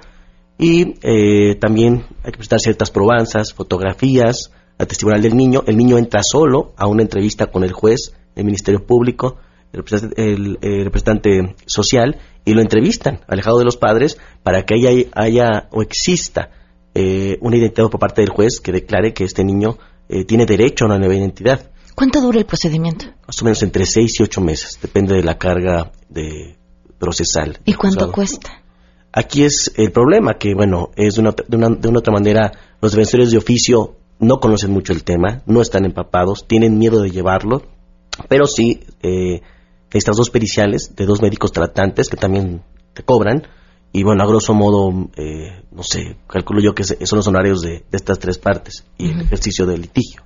Y 0.57 0.95
eh, 1.01 1.55
también 1.55 2.05
hay 2.23 2.31
que 2.31 2.37
presentar 2.37 2.59
ciertas 2.59 2.91
probanzas, 2.91 3.53
fotografías, 3.53 4.51
la 4.77 4.85
testimonial 4.85 5.21
del 5.21 5.35
niño. 5.35 5.63
El 5.67 5.77
niño 5.77 5.97
entra 5.97 6.21
solo 6.23 6.73
a 6.77 6.87
una 6.87 7.01
entrevista 7.01 7.47
con 7.47 7.63
el 7.63 7.71
juez, 7.71 8.13
el 8.39 8.45
Ministerio 8.45 8.85
Público, 8.85 9.37
el 9.71 9.77
representante, 9.77 10.33
el, 10.33 10.57
el 10.61 10.83
representante 10.85 11.55
social, 11.65 12.17
y 12.45 12.53
lo 12.53 12.61
entrevistan, 12.61 13.19
alejado 13.27 13.59
de 13.59 13.65
los 13.65 13.77
padres, 13.77 14.17
para 14.43 14.65
que 14.65 14.75
haya, 14.75 15.07
haya 15.13 15.67
o 15.71 15.81
exista 15.81 16.49
eh, 16.95 17.37
una 17.41 17.57
identidad 17.57 17.89
por 17.89 17.99
parte 17.99 18.21
del 18.21 18.31
juez 18.31 18.59
que 18.59 18.71
declare 18.71 19.13
que 19.13 19.23
este 19.23 19.43
niño 19.43 19.77
eh, 20.07 20.25
tiene 20.25 20.45
derecho 20.45 20.85
a 20.85 20.87
una 20.87 20.97
nueva 20.97 21.15
identidad. 21.15 21.69
¿Cuánto 21.93 22.21
dura 22.21 22.39
el 22.39 22.45
procedimiento? 22.45 23.05
Más 23.27 23.41
o 23.41 23.45
menos 23.45 23.61
entre 23.61 23.85
seis 23.85 24.19
y 24.19 24.23
ocho 24.23 24.41
meses, 24.41 24.79
depende 24.81 25.13
de 25.15 25.23
la 25.23 25.37
carga 25.37 25.91
de 26.09 26.57
procesal. 26.97 27.59
¿Y 27.65 27.73
cuánto 27.73 28.11
cuesta? 28.11 28.63
Aquí 29.11 29.43
es 29.43 29.71
el 29.75 29.91
problema, 29.91 30.37
que 30.37 30.53
bueno, 30.55 30.91
es 30.95 31.15
de 31.15 31.21
una, 31.21 31.31
de 31.31 31.57
una, 31.57 31.69
de 31.69 31.87
una 31.87 31.99
otra 31.99 32.13
manera, 32.13 32.51
los 32.81 32.91
defensores 32.93 33.31
de 33.31 33.37
oficio 33.37 33.97
no 34.19 34.39
conocen 34.39 34.71
mucho 34.71 34.93
el 34.93 35.03
tema, 35.03 35.41
no 35.45 35.61
están 35.61 35.85
empapados, 35.85 36.47
tienen 36.47 36.77
miedo 36.77 37.01
de 37.01 37.11
llevarlo, 37.11 37.63
pero 38.27 38.45
sí, 38.47 38.81
eh, 39.01 39.41
estas 39.91 40.17
dos 40.17 40.29
periciales 40.29 40.95
de 40.95 41.05
dos 41.05 41.21
médicos 41.21 41.51
tratantes 41.51 42.09
que 42.09 42.17
también 42.17 42.61
te 42.93 43.03
cobran, 43.03 43.47
y 43.91 44.03
bueno, 44.03 44.23
a 44.23 44.27
grosso 44.27 44.53
modo, 44.53 45.09
eh, 45.15 45.63
no 45.71 45.81
sé, 45.83 46.17
calculo 46.27 46.61
yo 46.61 46.75
que 46.75 46.83
son 46.83 47.17
los 47.17 47.27
honorarios 47.27 47.61
de, 47.61 47.85
de 47.89 47.97
estas 47.97 48.19
tres 48.19 48.37
partes 48.37 48.85
y 48.97 49.09
el 49.11 49.21
ejercicio 49.21 49.65
del 49.65 49.81
litigio. 49.81 50.21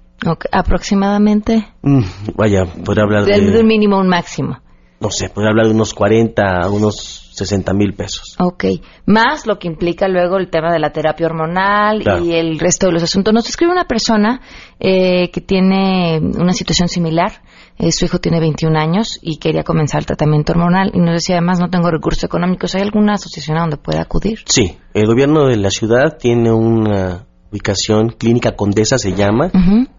Aproximadamente. 0.51 1.67
Mm, 1.81 2.03
vaya, 2.35 2.65
podría 2.83 3.03
hablar 3.03 3.25
De, 3.25 3.59
un 3.59 3.67
mínimo 3.67 3.99
un 3.99 4.07
máximo. 4.07 4.59
no 4.99 5.09
sé, 5.11 5.29
podría 5.29 5.49
hablar 5.51 5.67
de 5.67 5.73
unos 5.73 5.93
40 5.93 6.41
a 6.61 6.69
unos 6.69 7.29
60 7.35 7.73
mil 7.73 7.93
pesos. 7.93 8.35
Ok. 8.39 8.65
Más 9.05 9.45
lo 9.47 9.57
que 9.59 9.67
implica 9.67 10.07
luego 10.07 10.37
el 10.37 10.49
tema 10.49 10.71
de 10.71 10.79
la 10.79 10.91
terapia 10.91 11.25
hormonal 11.25 12.01
Claro. 12.03 12.23
y 12.23 12.33
el 12.33 12.59
resto 12.59 12.87
de 12.87 12.93
los 12.93 13.03
asuntos. 13.03 13.33
Nos 13.33 13.47
escribe 13.49 13.71
una 13.71 13.85
persona 13.85 14.41
eh, 14.79 15.29
que 15.31 15.41
tiene 15.41 16.19
una 16.19 16.53
situación 16.53 16.87
similar. 16.89 17.41
Eh, 17.77 17.91
su 17.91 18.05
hijo 18.05 18.19
tiene 18.19 18.39
21 18.39 18.77
años 18.79 19.19
y 19.21 19.37
quería 19.39 19.63
comenzar 19.63 19.99
el 19.99 20.05
tratamiento 20.05 20.53
hormonal 20.53 20.91
y 20.93 20.99
nos 20.99 21.13
decía 21.13 21.35
además 21.37 21.59
no 21.59 21.69
tengo 21.69 21.89
recursos 21.91 22.23
económicos. 22.23 22.75
¿Hay 22.75 22.81
alguna 22.81 23.13
asociación 23.13 23.57
a 23.57 23.61
donde 23.61 23.77
pueda 23.77 24.01
acudir? 24.01 24.39
Sí, 24.45 24.77
el 24.93 25.07
gobierno 25.07 25.47
de 25.47 25.57
la 25.57 25.69
ciudad 25.71 26.17
tiene 26.19 26.51
una 26.51 27.25
ubicación 27.51 28.09
clínica 28.09 28.55
Condesa, 28.55 28.97
se 28.97 29.13
llama, 29.13 29.51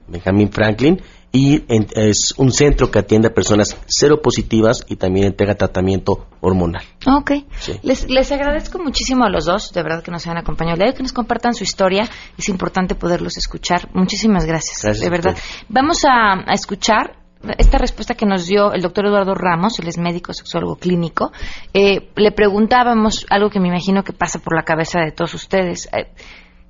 Benjamin 0.09 0.51
Franklin, 0.51 1.01
y 1.31 1.63
en- 1.69 1.87
es 1.95 2.35
un 2.37 2.51
centro 2.53 2.91
que 2.91 2.99
atiende 3.01 3.29
a 3.29 3.35
personas 3.35 3.77
cero 3.87 4.21
positivas 4.23 4.85
y 4.89 4.97
también 4.97 5.27
entrega 5.27 5.55
tratamiento 5.55 6.27
hormonal. 6.41 6.83
Ok. 7.07 7.33
Sí. 7.59 7.73
Les, 7.83 8.09
les 8.09 8.31
agradezco 8.33 8.79
muchísimo 8.79 9.25
a 9.25 9.31
los 9.31 9.45
dos, 9.45 9.73
de 9.73 9.83
verdad 9.83 10.03
que 10.03 10.11
nos 10.13 10.25
hayan 10.27 10.39
acompañado. 10.39 10.79
Le 10.85 10.95
que 10.95 11.03
nos 11.03 11.13
compartan 11.13 11.55
su 11.55 11.65
historia. 11.65 12.09
Es 12.39 12.49
importante 12.49 12.95
poderlos 12.95 13.37
escuchar. 13.37 13.89
Muchísimas 13.95 14.47
gracias, 14.47 14.81
Gracias 14.83 15.05
de 15.05 15.11
verdad. 15.11 15.37
Vamos 15.69 16.05
a, 16.05 16.35
a 16.47 16.55
escuchar 16.55 17.17
esta 17.59 17.79
respuesta 17.79 18.15
que 18.15 18.27
nos 18.27 18.47
dio 18.47 18.73
el 18.73 18.83
doctor 18.83 19.07
Eduardo 19.07 19.35
Ramos, 19.35 19.79
él 19.79 19.89
es 19.89 19.99
médico 19.99 20.33
sexólogo 20.33 20.77
clínico, 20.77 21.33
eh, 21.73 22.11
le 22.17 22.33
preguntábamos 22.33 23.27
algo 23.31 23.51
que 23.51 23.61
me 23.61 23.69
imagino 23.69 24.03
que 24.05 24.13
pasa 24.13 24.39
por 24.39 24.57
la 24.57 24.65
cabeza 24.65 25.01
de 25.01 25.13
todos 25.13 25.35
ustedes. 25.35 25.89
Eh, 25.93 26.13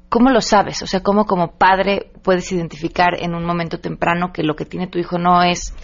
¿Cómo 0.09 0.31
lo 0.31 0.41
sabes? 0.41 0.83
O 0.83 0.87
sea, 0.87 1.03
¿cómo 1.03 1.27
como 1.27 1.59
padre 1.59 2.11
puedes 2.23 2.51
identificar 2.53 3.15
en 3.21 3.35
un 3.35 3.45
momento 3.45 3.81
temprano 3.81 4.33
que 4.33 4.43
lo 4.43 4.55
que 4.55 4.65
tiene 4.65 4.87
tu 4.87 4.99
hijo 4.99 5.19
no 5.19 5.43
es 5.43 5.75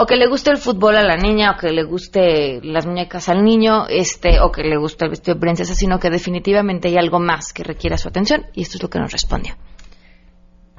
o 0.00 0.06
que 0.06 0.14
le 0.14 0.28
guste 0.28 0.52
el 0.52 0.58
fútbol 0.58 0.96
a 0.96 1.02
la 1.02 1.16
niña, 1.16 1.50
o 1.50 1.56
que 1.56 1.72
le 1.72 1.82
guste 1.82 2.60
las 2.62 2.86
muñecas 2.86 3.28
al 3.28 3.42
niño, 3.42 3.88
este, 3.88 4.38
o 4.40 4.52
que 4.52 4.62
le 4.62 4.76
guste 4.76 5.04
el 5.04 5.10
vestido 5.10 5.34
de 5.34 5.40
princesa, 5.40 5.74
sino 5.74 5.98
que 5.98 6.08
definitivamente 6.08 6.86
hay 6.86 6.96
algo 6.96 7.18
más 7.18 7.52
que 7.52 7.64
requiera 7.64 7.98
su 7.98 8.06
atención, 8.06 8.46
y 8.54 8.62
esto 8.62 8.76
es 8.76 8.82
lo 8.84 8.90
que 8.90 9.00
nos 9.00 9.10
respondió. 9.10 9.54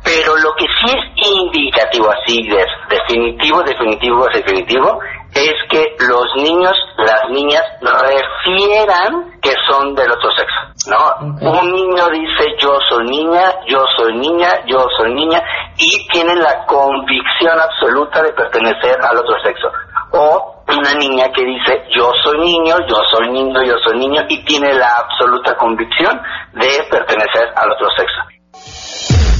Pero 0.03 0.35
lo 0.37 0.53
que 0.55 0.65
sí 0.65 0.95
es 0.95 1.27
indicativo, 1.27 2.09
así, 2.09 2.41
de, 2.47 2.65
definitivo, 2.89 3.61
definitivo, 3.63 4.25
definitivo, 4.33 4.99
es 5.33 5.53
que 5.69 5.95
los 5.99 6.25
niños, 6.37 6.73
las 6.97 7.29
niñas, 7.29 7.63
refieran 7.81 9.39
que 9.41 9.53
son 9.69 9.93
del 9.93 10.11
otro 10.11 10.29
sexo, 10.31 10.89
¿no? 10.89 11.49
Un 11.49 11.71
niño 11.71 12.09
dice 12.09 12.55
yo 12.59 12.77
soy 12.89 13.05
niña, 13.05 13.43
yo 13.67 13.83
soy 13.95 14.17
niña, 14.17 14.49
yo 14.65 14.85
soy 14.97 15.13
niña, 15.13 15.41
y 15.77 16.07
tienen 16.07 16.39
la 16.39 16.65
convicción 16.65 17.59
absoluta 17.59 18.23
de 18.23 18.33
pertenecer 18.33 18.97
al 19.01 19.17
otro 19.17 19.35
sexo. 19.43 19.71
O 20.11 20.63
una 20.67 20.93
niña 20.95 21.31
que 21.31 21.43
dice 21.43 21.83
yo 21.95 22.11
soy 22.23 22.39
niño, 22.39 22.75
yo 22.87 22.95
soy 23.11 23.29
niño, 23.29 23.61
yo 23.63 23.75
soy 23.85 23.99
niño, 23.99 24.23
y 24.27 24.43
tiene 24.45 24.73
la 24.73 24.93
absoluta 24.95 25.55
convicción 25.55 26.19
de 26.53 26.83
pertenecer 26.89 27.53
al 27.55 27.71
otro 27.71 27.87
sexo. 27.95 28.38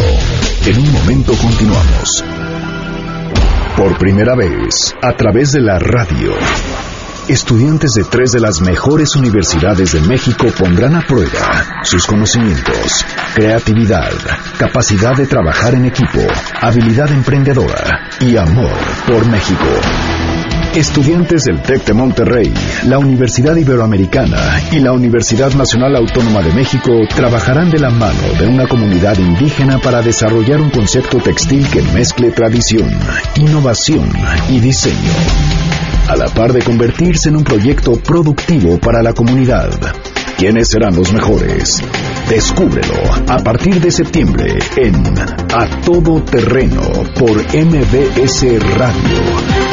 En 0.66 0.78
un 0.78 0.92
momento 0.92 1.32
continuamos. 1.34 2.24
Por 3.76 3.96
primera 3.98 4.34
vez, 4.34 4.94
a 5.02 5.16
través 5.16 5.52
de 5.52 5.60
la 5.60 5.78
radio. 5.78 6.34
Estudiantes 7.28 7.92
de 7.94 8.04
tres 8.04 8.32
de 8.32 8.40
las 8.40 8.60
mejores 8.60 9.14
universidades 9.14 9.92
de 9.92 10.00
México 10.00 10.46
pondrán 10.58 10.96
a 10.96 11.06
prueba 11.06 11.82
sus 11.84 12.06
conocimientos, 12.06 13.04
creatividad, 13.34 14.12
capacidad 14.58 15.16
de 15.16 15.26
trabajar 15.26 15.74
en 15.74 15.86
equipo, 15.86 16.20
habilidad 16.60 17.10
emprendedora 17.12 18.08
y 18.20 18.36
amor 18.36 18.76
por 19.06 19.26
México. 19.26 20.59
Estudiantes 20.74 21.44
del 21.44 21.60
TEC 21.62 21.84
de 21.84 21.94
Monterrey, 21.94 22.54
la 22.86 22.98
Universidad 22.98 23.56
Iberoamericana 23.56 24.62
y 24.70 24.78
la 24.78 24.92
Universidad 24.92 25.52
Nacional 25.54 25.96
Autónoma 25.96 26.42
de 26.42 26.52
México 26.52 26.92
trabajarán 27.14 27.70
de 27.70 27.80
la 27.80 27.90
mano 27.90 28.22
de 28.38 28.46
una 28.46 28.68
comunidad 28.68 29.18
indígena 29.18 29.78
para 29.78 30.00
desarrollar 30.00 30.60
un 30.60 30.70
concepto 30.70 31.18
textil 31.18 31.68
que 31.68 31.82
mezcle 31.92 32.30
tradición, 32.30 32.88
innovación 33.36 34.12
y 34.48 34.60
diseño 34.60 35.10
a 36.08 36.14
la 36.14 36.26
par 36.26 36.52
de 36.52 36.62
convertirse 36.62 37.30
en 37.30 37.36
un 37.36 37.44
proyecto 37.44 37.92
productivo 37.94 38.78
para 38.78 39.02
la 39.02 39.12
comunidad. 39.12 39.70
¿Quiénes 40.38 40.68
serán 40.68 40.94
los 40.94 41.12
mejores? 41.12 41.82
Descúbrelo 42.28 42.94
a 43.28 43.38
partir 43.38 43.80
de 43.80 43.90
septiembre 43.90 44.58
en 44.76 44.94
A 45.52 45.66
Todo 45.84 46.22
Terreno 46.22 46.80
por 47.18 47.36
MBS 47.54 48.44
Radio. 48.78 49.69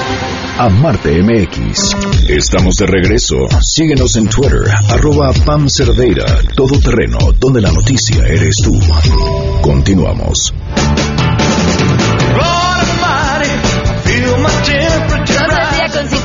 Amarte 0.60 1.22
MX. 1.22 1.96
Estamos 2.30 2.78
de 2.78 2.88
regreso. 2.88 3.36
Síguenos 3.62 4.16
en 4.16 4.28
Twitter, 4.28 4.64
arroba 4.90 5.32
Pam 5.46 5.70
Cerdeira, 5.70 6.26
Todo 6.56 6.80
Terreno, 6.80 7.20
donde 7.40 7.62
la 7.62 7.72
noticia 7.72 8.26
eres 8.26 8.56
tú. 8.64 8.80
Continuamos. 9.62 10.52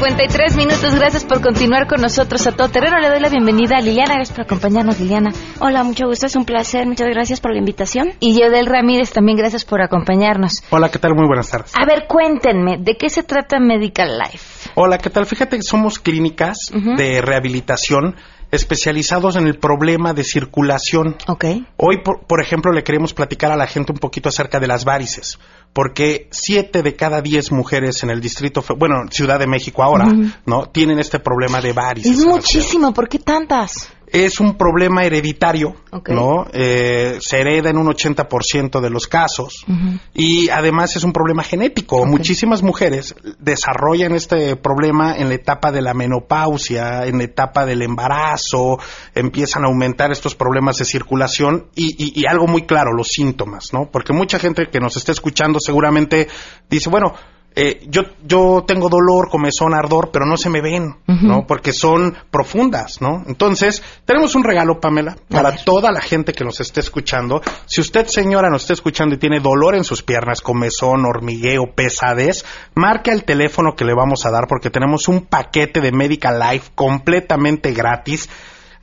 53 0.02 0.56
minutos. 0.56 0.96
Gracias 0.96 1.24
por 1.24 1.40
continuar 1.40 1.86
con 1.86 2.00
nosotros 2.00 2.44
a 2.48 2.50
todo 2.50 2.68
terreno. 2.68 2.98
Le 2.98 3.08
doy 3.08 3.20
la 3.20 3.28
bienvenida 3.28 3.76
a 3.76 3.80
Liliana. 3.80 4.16
Gracias 4.16 4.36
por 4.36 4.46
acompañarnos, 4.46 4.98
Liliana. 4.98 5.30
Hola, 5.60 5.84
mucho 5.84 6.08
gusto. 6.08 6.26
Es 6.26 6.34
un 6.34 6.44
placer. 6.44 6.88
Muchas 6.88 7.08
gracias 7.10 7.40
por 7.40 7.52
la 7.52 7.58
invitación. 7.58 8.14
Y 8.18 8.36
Yodel 8.36 8.66
Ramírez, 8.66 9.12
también 9.12 9.38
gracias 9.38 9.64
por 9.64 9.80
acompañarnos. 9.80 10.64
Hola, 10.70 10.90
¿qué 10.90 10.98
tal? 10.98 11.14
Muy 11.14 11.28
buenas 11.28 11.48
tardes. 11.48 11.72
A 11.76 11.86
ver, 11.86 12.06
cuéntenme, 12.08 12.78
¿de 12.80 12.96
qué 12.96 13.10
se 13.10 13.22
trata 13.22 13.60
Medical 13.60 14.18
Life? 14.18 14.70
Hola, 14.74 14.98
¿qué 14.98 15.08
tal? 15.08 15.24
Fíjate 15.24 15.56
que 15.56 15.62
somos 15.62 16.00
clínicas 16.00 16.72
de 16.96 17.20
rehabilitación 17.22 18.16
especializados 18.50 19.36
en 19.36 19.46
el 19.46 19.56
problema 19.56 20.14
de 20.14 20.24
circulación. 20.24 21.16
Ok. 21.28 21.44
Hoy, 21.76 22.02
por, 22.02 22.26
por, 22.26 22.42
ejemplo, 22.42 22.72
le 22.72 22.82
queremos 22.82 23.14
platicar 23.14 23.52
a 23.52 23.56
la 23.56 23.68
gente 23.68 23.92
un 23.92 23.98
poquito 23.98 24.28
acerca 24.28 24.58
de 24.58 24.66
las 24.66 24.84
varices, 24.84 25.38
porque 25.72 26.28
siete 26.30 26.82
de 26.82 26.96
cada 26.96 27.20
diez 27.22 27.50
mujeres 27.52 28.02
en 28.02 28.10
el 28.10 28.20
distrito, 28.20 28.64
bueno, 28.76 29.04
Ciudad 29.10 29.38
de 29.38 29.46
México 29.46 29.82
ahora, 29.82 30.06
uh 30.06 30.10
-huh. 30.10 30.34
¿no? 30.46 30.66
Tienen 30.66 30.98
este 30.98 31.18
problema 31.18 31.60
de 31.60 31.72
varices. 31.72 32.18
Es 32.18 32.24
muchísimo, 32.26 32.92
¿por 32.92 33.08
qué 33.08 33.18
tantas? 33.18 33.91
Es 34.12 34.40
un 34.40 34.56
problema 34.58 35.04
hereditario, 35.04 35.74
okay. 35.90 36.14
¿no? 36.14 36.46
Eh, 36.52 37.16
se 37.20 37.40
hereda 37.40 37.70
en 37.70 37.78
un 37.78 37.86
80% 37.86 38.80
de 38.80 38.90
los 38.90 39.06
casos 39.06 39.64
uh 39.66 39.72
-huh. 39.72 40.00
y 40.12 40.50
además 40.50 40.96
es 40.96 41.04
un 41.04 41.12
problema 41.12 41.42
genético. 41.42 41.96
Okay. 41.96 42.10
Muchísimas 42.10 42.62
mujeres 42.62 43.14
desarrollan 43.38 44.14
este 44.14 44.56
problema 44.56 45.16
en 45.16 45.28
la 45.30 45.34
etapa 45.34 45.72
de 45.72 45.80
la 45.80 45.94
menopausia, 45.94 47.06
en 47.06 47.18
la 47.18 47.24
etapa 47.24 47.64
del 47.64 47.80
embarazo, 47.80 48.78
empiezan 49.14 49.64
a 49.64 49.68
aumentar 49.68 50.12
estos 50.12 50.34
problemas 50.34 50.76
de 50.76 50.84
circulación 50.84 51.68
y, 51.74 51.94
y, 51.96 52.20
y 52.20 52.26
algo 52.26 52.46
muy 52.46 52.66
claro, 52.66 52.92
los 52.92 53.08
síntomas, 53.08 53.72
¿no? 53.72 53.90
Porque 53.90 54.12
mucha 54.12 54.38
gente 54.38 54.68
que 54.70 54.78
nos 54.78 54.96
está 54.96 55.12
escuchando 55.12 55.58
seguramente 55.58 56.28
dice, 56.68 56.90
bueno, 56.90 57.14
eh, 57.54 57.86
yo, 57.88 58.02
yo 58.24 58.64
tengo 58.66 58.88
dolor, 58.88 59.28
comezón, 59.30 59.74
ardor, 59.74 60.10
pero 60.12 60.26
no 60.26 60.36
se 60.36 60.50
me 60.50 60.60
ven, 60.60 60.84
uh 60.84 61.12
-huh. 61.12 61.22
¿no? 61.22 61.46
Porque 61.46 61.72
son 61.72 62.16
profundas, 62.30 63.00
¿no? 63.00 63.22
Entonces, 63.26 63.82
tenemos 64.04 64.34
un 64.34 64.44
regalo, 64.44 64.80
Pamela, 64.80 65.16
para 65.28 65.56
toda 65.56 65.92
la 65.92 66.00
gente 66.00 66.32
que 66.32 66.44
nos 66.44 66.60
esté 66.60 66.80
escuchando. 66.80 67.42
Si 67.66 67.80
usted, 67.80 68.06
señora, 68.06 68.48
nos 68.50 68.62
está 68.62 68.72
escuchando 68.72 69.14
y 69.14 69.18
tiene 69.18 69.40
dolor 69.40 69.74
en 69.74 69.84
sus 69.84 70.02
piernas, 70.02 70.40
comezón, 70.40 71.04
hormigueo, 71.04 71.74
pesadez, 71.74 72.44
marque 72.74 73.10
el 73.10 73.24
teléfono 73.24 73.74
que 73.76 73.84
le 73.84 73.94
vamos 73.94 74.24
a 74.26 74.30
dar 74.30 74.46
porque 74.48 74.70
tenemos 74.70 75.08
un 75.08 75.26
paquete 75.26 75.80
de 75.80 75.92
Medical 75.92 76.38
Life 76.38 76.70
completamente 76.74 77.72
gratis 77.72 78.28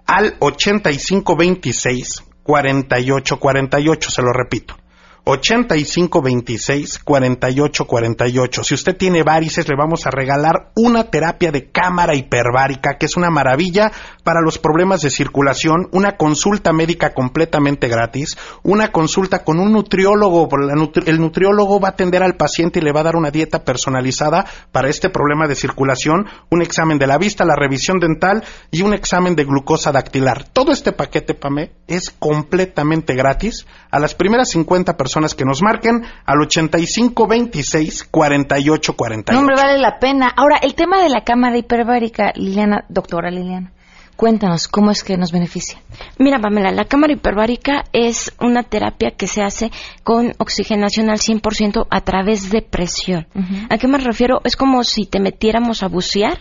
al 0.05 0.35
8526 0.39 2.25
4848, 2.43 4.09
se 4.09 4.21
lo 4.23 4.33
repito. 4.33 4.78
8526 5.29 6.99
4848. 7.03 8.63
Si 8.63 8.73
usted 8.73 8.97
tiene 8.97 9.23
varices, 9.23 9.67
le 9.69 9.75
vamos 9.75 10.07
a 10.07 10.11
regalar 10.11 10.71
una 10.75 11.05
terapia 11.05 11.51
de 11.51 11.69
cámara 11.69 12.15
hiperbárica, 12.15 12.97
que 12.97 13.05
es 13.05 13.15
una 13.15 13.29
maravilla 13.29 13.91
para 14.23 14.41
los 14.41 14.57
problemas 14.57 15.01
de 15.01 15.09
circulación, 15.09 15.87
una 15.91 16.17
consulta 16.17 16.73
médica 16.73 17.13
completamente 17.13 17.87
gratis, 17.87 18.37
una 18.63 18.91
consulta 18.91 19.43
con 19.43 19.59
un 19.59 19.71
nutriólogo. 19.71 20.49
El 21.05 21.19
nutriólogo 21.19 21.79
va 21.79 21.89
a 21.89 21.91
atender 21.91 22.23
al 22.23 22.35
paciente 22.35 22.79
y 22.79 22.81
le 22.81 22.91
va 22.91 23.01
a 23.01 23.03
dar 23.03 23.15
una 23.15 23.31
dieta 23.31 23.63
personalizada 23.63 24.45
para 24.71 24.89
este 24.89 25.09
problema 25.09 25.47
de 25.47 25.55
circulación, 25.55 26.25
un 26.49 26.61
examen 26.61 26.97
de 26.97 27.07
la 27.07 27.17
vista, 27.17 27.45
la 27.45 27.55
revisión 27.55 27.99
dental 27.99 28.43
y 28.71 28.81
un 28.81 28.93
examen 28.93 29.35
de 29.35 29.45
glucosa 29.45 29.91
dactilar. 29.91 30.43
Todo 30.51 30.71
este 30.71 30.91
paquete, 30.91 31.33
Pame, 31.33 31.71
es 31.89 32.09
completamente 32.09 33.15
gratis 33.15 33.65
a 33.91 33.99
las 33.99 34.15
primeras 34.15 34.49
50 34.49 34.95
personas 34.95 35.35
que 35.35 35.45
nos 35.45 35.61
marquen 35.61 36.03
al 36.25 36.41
8526 36.41 38.05
4848. 38.05 39.33
No, 39.33 39.39
hombre, 39.39 39.55
vale 39.55 39.79
la 39.79 39.99
pena. 39.99 40.31
Ahora, 40.35 40.57
el 40.61 40.75
tema 40.75 41.01
de 41.01 41.09
la 41.09 41.23
cámara 41.23 41.57
hiperbárica, 41.57 42.31
Liliana, 42.35 42.85
doctora 42.89 43.31
Liliana. 43.31 43.71
Cuéntanos, 44.19 44.67
¿cómo 44.67 44.91
es 44.91 45.01
que 45.01 45.15
nos 45.15 45.31
beneficia? 45.31 45.79
Mira, 46.17 46.39
Pamela, 46.39 46.71
la 46.71 46.83
cámara 46.83 47.13
hiperbárica 47.13 47.85
es 47.93 48.33
una 48.41 48.63
terapia 48.63 49.11
que 49.11 49.27
se 49.27 49.41
hace 49.41 49.71
con 50.03 50.33
oxigenación 50.39 51.09
al 51.09 51.19
100% 51.19 51.87
a 51.89 52.01
través 52.01 52.49
de 52.49 52.61
presión. 52.61 53.27
Uh 53.33 53.39
-huh. 53.39 53.67
¿A 53.69 53.77
qué 53.77 53.87
me 53.87 53.97
refiero? 53.97 54.41
Es 54.43 54.57
como 54.57 54.83
si 54.83 55.05
te 55.05 55.21
metiéramos 55.21 55.83
a 55.83 55.87
bucear 55.87 56.39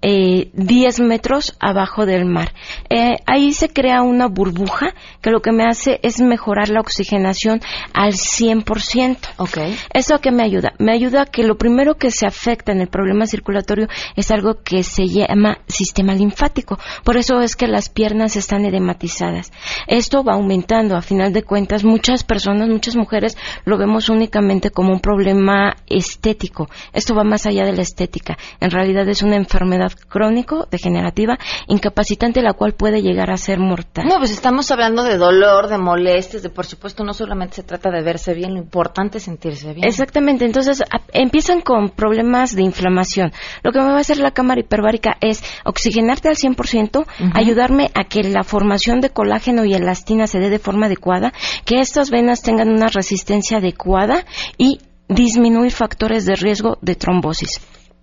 eh, 0.00 0.50
10 0.52 1.00
metros 1.00 1.56
abajo 1.60 2.06
del 2.06 2.24
mar. 2.24 2.52
Eh, 2.88 3.16
ahí 3.26 3.52
se 3.52 3.68
crea 3.68 4.02
una 4.02 4.28
burbuja 4.28 4.94
que 5.20 5.30
lo 5.30 5.40
que 5.40 5.52
me 5.52 5.64
hace 5.64 5.98
es 6.02 6.20
mejorar 6.20 6.68
la 6.68 6.80
oxigenación 6.80 7.60
al 7.92 8.12
100%. 8.12 9.16
Okay. 9.38 9.76
¿Eso 9.92 10.20
qué 10.20 10.30
me 10.30 10.44
ayuda? 10.44 10.72
Me 10.78 10.92
ayuda 10.92 11.22
a 11.22 11.26
que 11.26 11.42
lo 11.42 11.58
primero 11.58 11.96
que 11.96 12.10
se 12.10 12.26
afecta 12.26 12.72
en 12.72 12.80
el 12.80 12.88
problema 12.88 13.26
circulatorio 13.26 13.88
es 14.16 14.30
algo 14.30 14.62
que 14.62 14.82
se 14.82 15.06
llama 15.06 15.58
sistema 15.66 16.14
linfático. 16.14 16.78
Por 17.04 17.16
eso 17.16 17.40
es 17.40 17.56
que 17.56 17.66
las 17.66 17.88
piernas 17.88 18.36
están 18.36 18.64
edematizadas. 18.64 19.52
Esto 19.86 20.22
va 20.22 20.34
aumentando. 20.34 20.96
A 20.96 21.02
final 21.02 21.32
de 21.32 21.42
cuentas, 21.42 21.84
muchas 21.84 22.24
personas, 22.24 22.68
muchas 22.68 22.96
mujeres 22.96 23.36
lo 23.64 23.78
vemos 23.78 24.08
únicamente 24.08 24.70
como 24.70 24.92
un 24.92 25.00
problema 25.00 25.76
estético. 25.86 26.68
Esto 26.92 27.14
va 27.14 27.24
más 27.24 27.46
allá 27.46 27.64
de 27.64 27.72
la 27.72 27.82
estética. 27.82 28.36
En 28.60 28.70
realidad 28.70 29.08
es 29.08 29.22
una 29.22 29.36
enfermedad 29.36 29.87
enfermedad 29.88 30.08
crónico, 30.08 30.66
degenerativa, 30.70 31.38
incapacitante, 31.66 32.42
la 32.42 32.54
cual 32.54 32.72
puede 32.72 33.02
llegar 33.02 33.30
a 33.30 33.36
ser 33.36 33.58
mortal. 33.58 34.06
No, 34.06 34.18
pues 34.18 34.30
estamos 34.30 34.70
hablando 34.70 35.04
de 35.04 35.16
dolor, 35.16 35.68
de 35.68 35.78
molestias, 35.78 36.42
de 36.42 36.48
por 36.48 36.66
supuesto 36.66 37.04
no 37.04 37.12
solamente 37.12 37.56
se 37.56 37.62
trata 37.62 37.90
de 37.90 38.02
verse 38.02 38.34
bien, 38.34 38.54
lo 38.54 38.58
importante 38.58 39.18
es 39.18 39.24
sentirse 39.24 39.72
bien. 39.74 39.86
Exactamente, 39.86 40.44
entonces 40.44 40.82
empiezan 41.12 41.60
con 41.60 41.90
problemas 41.90 42.54
de 42.54 42.62
inflamación. 42.62 43.32
Lo 43.62 43.72
que 43.72 43.80
me 43.80 43.86
va 43.86 43.98
a 43.98 44.00
hacer 44.00 44.18
la 44.18 44.32
cámara 44.32 44.60
hiperbárica 44.60 45.16
es 45.20 45.42
oxigenarte 45.64 46.28
al 46.28 46.36
100%, 46.36 47.06
ayudarme 47.34 47.90
a 47.94 48.04
que 48.04 48.22
la 48.22 48.44
formación 48.44 49.00
de 49.00 49.10
colágeno 49.10 49.64
y 49.64 49.74
elastina 49.74 50.26
se 50.26 50.38
dé 50.38 50.50
de 50.50 50.58
forma 50.58 50.86
adecuada, 50.86 51.32
que 51.64 51.80
estas 51.80 52.10
venas 52.10 52.42
tengan 52.42 52.68
una 52.68 52.88
resistencia 52.88 53.58
adecuada 53.58 54.24
y 54.56 54.80
disminuir 55.08 55.72
factores 55.72 56.26
de 56.26 56.34
riesgo 56.34 56.78
de 56.82 56.94
trombosis. 56.94 57.60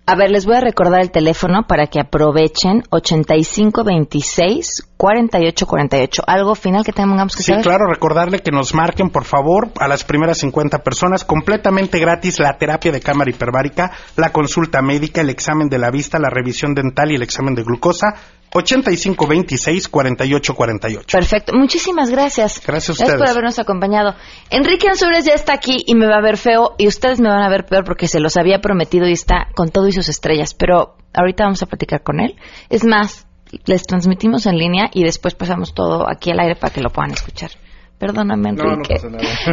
A 0.08 0.14
ver, 0.14 0.30
les 0.30 0.46
voy 0.46 0.54
a 0.54 0.60
recordar 0.60 1.00
el 1.00 1.10
teléfono 1.10 1.66
para 1.66 1.88
que 1.88 1.98
aprovechen 1.98 2.84
8526 2.90 4.86
4848. 4.96 6.22
¿Algo 6.24 6.54
final 6.54 6.84
que 6.84 6.92
tengamos 6.92 7.34
que 7.34 7.42
saber? 7.42 7.64
Sí, 7.64 7.68
claro, 7.68 7.88
recordarle 7.88 8.38
que 8.38 8.52
nos 8.52 8.72
marquen, 8.72 9.10
por 9.10 9.24
favor, 9.24 9.72
a 9.80 9.88
las 9.88 10.04
primeras 10.04 10.38
50 10.38 10.84
personas, 10.84 11.24
completamente 11.24 11.98
gratis 11.98 12.38
la 12.38 12.56
terapia 12.56 12.92
de 12.92 13.00
cámara 13.00 13.30
hiperbárica, 13.30 13.90
la 14.16 14.30
consulta 14.30 14.80
médica, 14.80 15.22
el 15.22 15.30
examen 15.30 15.68
de 15.68 15.78
la 15.78 15.90
vista, 15.90 16.20
la 16.20 16.30
revisión 16.30 16.72
dental 16.72 17.10
y 17.10 17.16
el 17.16 17.22
examen 17.22 17.56
de 17.56 17.64
glucosa 17.64 18.14
8526-4848. 18.56 21.12
Perfecto, 21.12 21.52
muchísimas 21.54 22.10
gracias. 22.10 22.62
Gracias 22.66 22.90
a 22.90 22.92
ustedes. 22.92 23.10
Gracias 23.10 23.20
por 23.20 23.28
habernos 23.28 23.58
acompañado. 23.58 24.14
Enrique 24.50 24.88
Ansures 24.88 25.24
ya 25.24 25.34
está 25.34 25.54
aquí 25.54 25.78
y 25.86 25.94
me 25.94 26.06
va 26.06 26.16
a 26.16 26.22
ver 26.22 26.36
feo 26.36 26.74
y 26.78 26.86
ustedes 26.86 27.20
me 27.20 27.28
van 27.28 27.42
a 27.42 27.48
ver 27.48 27.66
peor 27.66 27.84
porque 27.84 28.08
se 28.08 28.20
los 28.20 28.36
había 28.36 28.60
prometido 28.60 29.08
y 29.08 29.12
está 29.12 29.48
con 29.54 29.70
todo 29.70 29.88
y 29.88 29.92
sus 29.92 30.08
estrellas, 30.08 30.54
pero 30.54 30.96
ahorita 31.14 31.44
vamos 31.44 31.62
a 31.62 31.66
platicar 31.66 32.02
con 32.02 32.20
él. 32.20 32.36
Es 32.70 32.84
más, 32.84 33.26
les 33.64 33.86
transmitimos 33.86 34.46
en 34.46 34.58
línea 34.58 34.90
y 34.92 35.04
después 35.04 35.34
pasamos 35.34 35.74
todo 35.74 36.08
aquí 36.08 36.30
al 36.30 36.40
aire 36.40 36.56
para 36.56 36.72
que 36.72 36.80
lo 36.80 36.90
puedan 36.90 37.12
escuchar. 37.12 37.50
Perdóname, 37.98 38.50
Enrique. 38.50 38.96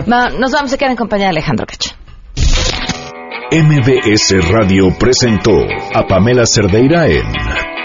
nos 0.05 0.51
vamos 0.51 0.73
a 0.73 0.77
quedar 0.77 0.91
en 0.91 0.97
compañía 0.97 1.27
de 1.27 1.31
Alejandro 1.31 1.65
Cacha. 1.65 1.95
MBS 3.51 4.49
Radio 4.49 4.87
presentó 4.97 5.51
a 5.93 6.07
Pamela 6.07 6.45
Cerdeira 6.45 7.07
en 7.07 7.23